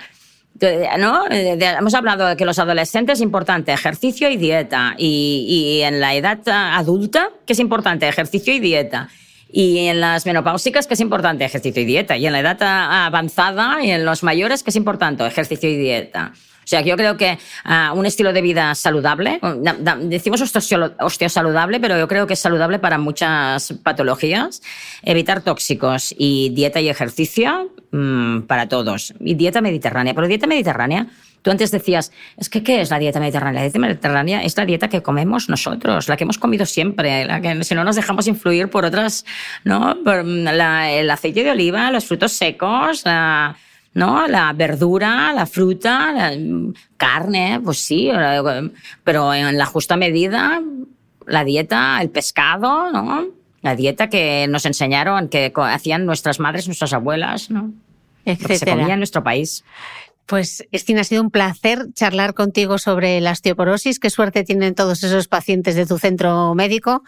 ¿no? 0.98 1.24
hemos 1.30 1.94
hablado 1.94 2.26
de 2.26 2.36
que 2.36 2.44
los 2.44 2.58
adolescentes 2.58 3.18
es 3.18 3.22
importante 3.22 3.72
ejercicio 3.72 4.30
y 4.30 4.36
dieta. 4.36 4.94
Y, 4.98 5.46
y 5.48 5.82
en 5.82 6.00
la 6.00 6.14
edad 6.14 6.40
adulta, 6.46 7.30
que 7.46 7.52
es 7.52 7.58
importante 7.58 8.08
ejercicio 8.08 8.54
y 8.54 8.60
dieta. 8.60 9.08
Y 9.48 9.86
en 9.86 10.00
las 10.00 10.26
menopáusicas, 10.26 10.86
que 10.86 10.94
es 10.94 11.00
importante 11.00 11.44
ejercicio 11.44 11.82
y 11.82 11.84
dieta. 11.84 12.16
Y 12.16 12.26
en 12.26 12.32
la 12.32 12.40
edad 12.40 12.58
avanzada 12.60 13.82
y 13.82 13.90
en 13.90 14.04
los 14.04 14.22
mayores, 14.22 14.62
que 14.62 14.70
es 14.70 14.76
importante 14.76 15.26
ejercicio 15.26 15.70
y 15.70 15.76
dieta. 15.76 16.32
O 16.66 16.68
sea, 16.68 16.80
yo 16.80 16.96
creo 16.96 17.16
que 17.16 17.38
uh, 17.64 17.96
un 17.96 18.06
estilo 18.06 18.32
de 18.32 18.42
vida 18.42 18.74
saludable, 18.74 19.38
decimos 20.00 20.42
osteo 20.42 21.28
saludable, 21.28 21.78
pero 21.78 21.96
yo 21.96 22.08
creo 22.08 22.26
que 22.26 22.32
es 22.32 22.40
saludable 22.40 22.80
para 22.80 22.98
muchas 22.98 23.72
patologías. 23.84 24.62
Evitar 25.04 25.42
tóxicos 25.42 26.12
y 26.18 26.48
dieta 26.48 26.80
y 26.80 26.88
ejercicio 26.88 27.70
mmm, 27.92 28.40
para 28.48 28.68
todos. 28.68 29.14
Y 29.20 29.34
dieta 29.34 29.60
mediterránea. 29.60 30.12
Pero 30.12 30.26
dieta 30.26 30.48
mediterránea 30.48 31.06
Tú 31.46 31.52
antes 31.52 31.70
decías, 31.70 32.10
es 32.36 32.48
que 32.48 32.64
¿qué 32.64 32.80
es 32.80 32.90
la 32.90 32.98
dieta 32.98 33.20
mediterránea? 33.20 33.60
La 33.60 33.62
dieta 33.62 33.78
mediterránea 33.78 34.42
es 34.42 34.56
la 34.56 34.66
dieta 34.66 34.88
que 34.88 35.00
comemos 35.00 35.48
nosotros, 35.48 36.08
la 36.08 36.16
que 36.16 36.24
hemos 36.24 36.38
comido 36.38 36.66
siempre, 36.66 37.24
la 37.24 37.40
que 37.40 37.62
si 37.62 37.76
no 37.76 37.84
nos 37.84 37.94
dejamos 37.94 38.26
influir 38.26 38.68
por 38.68 38.84
otras, 38.84 39.24
¿no? 39.62 39.96
Por 40.02 40.24
la, 40.24 40.90
el 40.90 41.08
aceite 41.08 41.44
de 41.44 41.52
oliva, 41.52 41.92
los 41.92 42.04
frutos 42.04 42.32
secos, 42.32 43.04
la, 43.04 43.56
¿no? 43.96 44.28
La 44.28 44.52
verdura, 44.52 45.32
la 45.32 45.46
fruta, 45.46 46.12
la 46.12 46.36
carne, 46.98 47.58
pues 47.64 47.78
sí, 47.78 48.10
pero 49.02 49.32
en 49.32 49.56
la 49.56 49.64
justa 49.64 49.96
medida, 49.96 50.60
la 51.26 51.44
dieta, 51.44 51.98
el 52.02 52.10
pescado, 52.10 52.92
¿no? 52.92 53.26
La 53.62 53.74
dieta 53.74 54.10
que 54.10 54.46
nos 54.50 54.66
enseñaron, 54.66 55.28
que 55.28 55.50
hacían 55.56 56.04
nuestras 56.04 56.40
madres, 56.40 56.68
nuestras 56.68 56.92
abuelas, 56.92 57.50
¿no? 57.50 57.72
Que 58.26 58.58
se 58.58 58.66
comía 58.66 58.92
en 58.92 59.00
nuestro 59.00 59.24
país. 59.24 59.64
Pues, 60.26 60.66
Estina, 60.72 61.00
ha 61.00 61.04
sido 61.04 61.22
un 61.22 61.30
placer 61.30 61.86
charlar 61.94 62.34
contigo 62.34 62.76
sobre 62.76 63.18
la 63.22 63.30
osteoporosis. 63.30 63.98
Qué 63.98 64.10
suerte 64.10 64.44
tienen 64.44 64.74
todos 64.74 65.04
esos 65.04 65.26
pacientes 65.26 65.74
de 65.74 65.86
tu 65.86 65.96
centro 65.98 66.54
médico 66.54 67.02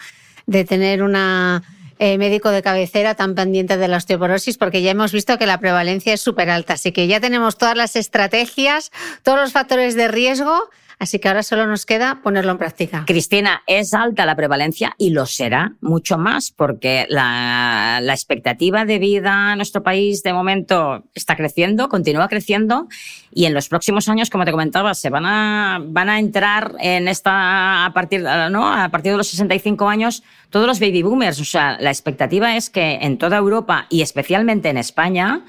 de 0.47 0.65
tener 0.65 1.03
una 1.03 1.63
eh, 1.99 2.19
médico 2.19 2.51
de 2.51 2.63
cabecera 2.63 3.15
tan 3.15 3.35
pendiente 3.35 3.77
de 3.77 3.89
la 3.89 3.97
osteoporosis, 3.97 4.59
porque 4.59 4.83
ya 4.83 4.91
hemos 4.91 5.13
visto 5.13 5.39
que 5.39 5.47
la 5.47 5.59
prevalencia 5.59 6.13
es 6.13 6.21
súper 6.21 6.51
alta. 6.51 6.75
Así 6.75 6.93
que 6.93 7.07
ya 7.07 7.21
tenemos 7.21 7.59
todas 7.59 7.77
las 7.77 7.97
estrategias, 7.97 8.91
todos 9.23 9.39
los 9.39 9.53
factores 9.53 9.95
de 9.95 10.09
riesgo 10.09 10.71
Así 10.99 11.21
que 11.21 11.29
ahora 11.29 11.45
solo 11.45 11.67
nos 11.67 11.87
queda 11.87 12.21
ponerlo 12.23 12.51
en 12.51 12.59
práctica. 12.59 13.05
Cristina, 13.07 13.63
es 13.69 13.95
alta 13.95 14.27
la 14.27 14.35
prevalencia 14.35 14.95
y 14.99 15.11
lo 15.11 15.27
será 15.27 15.75
mucho 15.81 16.19
más 16.19 16.51
porque 16.51 17.07
la, 17.09 18.01
la 18.03 18.13
expectativa 18.13 18.85
de 18.85 18.99
vida 18.99 19.53
en 19.53 19.59
nuestro 19.59 19.85
país 19.85 20.25
de 20.25 20.33
momento 20.33 21.05
está 21.15 21.37
creciendo, 21.37 21.89
continúa 21.89 22.27
creciendo 22.29 22.89
y 23.31 23.45
en 23.45 23.55
los 23.55 23.69
próximos 23.69 24.09
años, 24.09 24.31
como 24.31 24.45
te 24.45 24.51
comentaba, 24.51 24.95
se 24.95 25.11
van 25.11 25.25
a, 25.25 25.81
van 25.85 26.09
a 26.09 26.19
entrar 26.19 26.75
en 26.81 27.07
esta, 27.07 27.85
a 27.85 27.93
partir, 27.93 28.23
¿no? 28.51 28.73
a 28.73 28.89
partir 28.89 29.13
de 29.13 29.19
los 29.19 29.29
65 29.29 29.89
años, 29.89 30.25
todos 30.51 30.67
los 30.67 30.81
baby 30.81 31.03
boomers. 31.03 31.41
O 31.41 31.45
sea, 31.45 31.77
la 31.81 31.91
expectativa 31.91 32.57
es 32.57 32.71
que 32.71 32.99
en 33.03 33.19
toda 33.19 33.37
Europa 33.37 33.87
y 33.89 34.03
especialmente 34.03 34.69
en 34.69 34.79
España, 34.79 35.45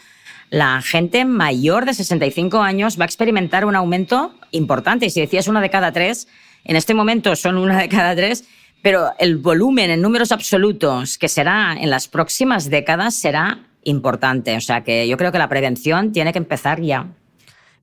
la 0.50 0.82
gente 0.82 1.26
mayor 1.26 1.86
de 1.86 1.94
65 1.94 2.62
años 2.62 3.00
va 3.00 3.04
a 3.04 3.06
experimentar 3.06 3.66
un 3.66 3.76
aumento 3.76 4.34
importante. 4.52 5.06
Y 5.06 5.10
si 5.10 5.22
decías 5.22 5.48
una 5.48 5.62
de 5.62 5.70
cada 5.70 5.92
tres, 5.92 6.28
en 6.64 6.76
este 6.76 6.94
momento 6.94 7.36
son 7.36 7.58
una 7.58 7.80
de 7.80 7.90
cada 7.90 8.16
tres, 8.16 8.46
pero 8.82 9.12
el 9.20 9.38
volumen 9.38 9.92
en 9.92 10.02
números 10.02 10.32
absolutos 10.32 11.18
que 11.18 11.28
será 11.28 11.76
en 11.80 11.90
las 11.90 12.08
próximas 12.08 12.70
décadas 12.70 13.16
será 13.16 13.60
importante. 13.84 14.56
O 14.56 14.62
sea 14.62 14.84
que 14.84 15.08
yo 15.08 15.18
creo 15.18 15.32
que 15.32 15.38
la 15.38 15.50
prevención 15.50 16.12
tiene 16.12 16.32
que 16.32 16.40
empezar 16.40 16.82
ya. 16.82 17.08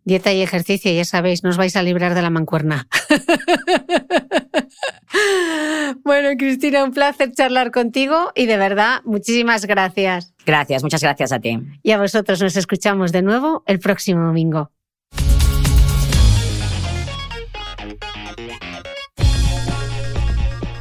Dieta 0.06 0.32
y 0.32 0.40
ejercicio, 0.40 0.92
ya 0.92 1.04
sabéis, 1.04 1.42
no 1.42 1.50
os 1.50 1.56
vais 1.56 1.74
a 1.74 1.82
librar 1.82 2.14
de 2.14 2.22
la 2.22 2.30
mancuerna. 2.30 2.86
bueno, 6.04 6.28
Cristina, 6.38 6.84
un 6.84 6.92
placer 6.92 7.32
charlar 7.32 7.72
contigo 7.72 8.30
y 8.36 8.46
de 8.46 8.56
verdad, 8.56 9.00
muchísimas 9.04 9.66
gracias. 9.66 10.32
Gracias, 10.46 10.84
muchas 10.84 11.02
gracias 11.02 11.32
a 11.32 11.40
ti. 11.40 11.58
Y 11.82 11.90
a 11.90 11.98
vosotros 11.98 12.40
nos 12.40 12.56
escuchamos 12.56 13.10
de 13.10 13.22
nuevo 13.22 13.64
el 13.66 13.80
próximo 13.80 14.24
domingo. 14.24 14.70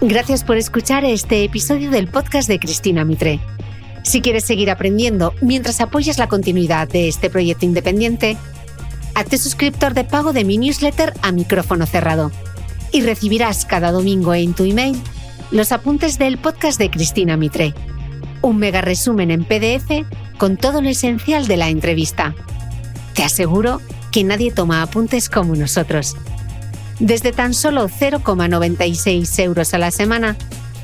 Gracias 0.02 0.44
por 0.44 0.58
escuchar 0.58 1.04
este 1.04 1.44
episodio 1.44 1.90
del 1.90 2.10
podcast 2.10 2.48
de 2.48 2.60
Cristina 2.60 3.04
Mitre. 3.04 3.40
Si 4.04 4.22
quieres 4.22 4.44
seguir 4.44 4.70
aprendiendo 4.70 5.34
mientras 5.42 5.82
apoyas 5.82 6.20
la 6.20 6.28
continuidad 6.28 6.88
de 6.88 7.08
este 7.08 7.32
proyecto 7.32 7.66
independiente, 7.66 8.38
hazte 9.16 9.38
suscriptor 9.38 9.94
de 9.94 10.04
pago 10.04 10.34
de 10.34 10.44
mi 10.44 10.58
newsletter 10.58 11.14
a 11.22 11.32
micrófono 11.32 11.86
cerrado 11.86 12.32
y 12.92 13.02
recibirás 13.02 13.66
cada 13.66 13.92
domingo 13.92 14.34
en 14.34 14.54
tu 14.54 14.66
email 14.66 15.02
los 15.52 15.72
apuntes 15.72 16.20
del 16.20 16.38
podcast 16.38 16.78
de 16.78 16.92
Cristina 16.92 17.38
Mitre. 17.38 17.74
Un 18.42 18.58
mega 18.58 18.82
resumen 18.82 19.32
en 19.32 19.46
PDF 19.46 20.06
con 20.38 20.58
todo 20.58 20.82
lo 20.82 20.90
esencial 20.90 21.48
de 21.48 21.58
la 21.58 21.70
entrevista. 21.70 22.36
Te 23.14 23.24
aseguro 23.24 23.82
que 24.12 24.24
nadie 24.24 24.52
toma 24.52 24.82
apuntes 24.82 25.30
como 25.30 25.56
nosotros. 25.56 26.16
Desde 27.00 27.32
tan 27.32 27.54
solo 27.54 27.88
0,96 27.88 29.40
euros 29.40 29.74
a 29.74 29.78
la 29.78 29.92
semana, 29.92 30.36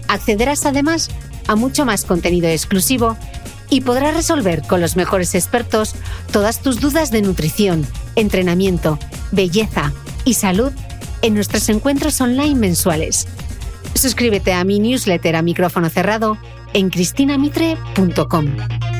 accederás 0.08 0.66
además 0.66 1.10
a 1.48 1.56
mucho 1.56 1.86
más 1.86 2.06
contenido 2.06 2.48
exclusivo 2.48 3.18
y 3.72 3.82
podrás 3.82 4.14
resolver 4.14 4.62
con 4.62 4.82
los 4.82 4.96
mejores 4.96 5.34
expertos 5.34 5.96
todas 6.32 6.62
tus 6.62 6.80
dudas 6.80 7.10
de 7.10 7.24
nutrición, 7.24 7.88
entrenamiento, 8.16 9.00
belleza 9.32 9.92
y 10.26 10.36
salud 10.36 10.72
en 11.24 11.34
nuestros 11.34 11.68
encuentros 11.70 12.22
online 12.22 12.56
mensuales. 12.56 13.28
Suscríbete 13.96 14.54
a 14.54 14.64
mi 14.64 14.80
newsletter 14.80 15.36
a 15.36 15.42
micrófono 15.42 15.90
cerrado 15.90 16.38
en 16.74 16.90
cristinamitre.com. 16.90 18.91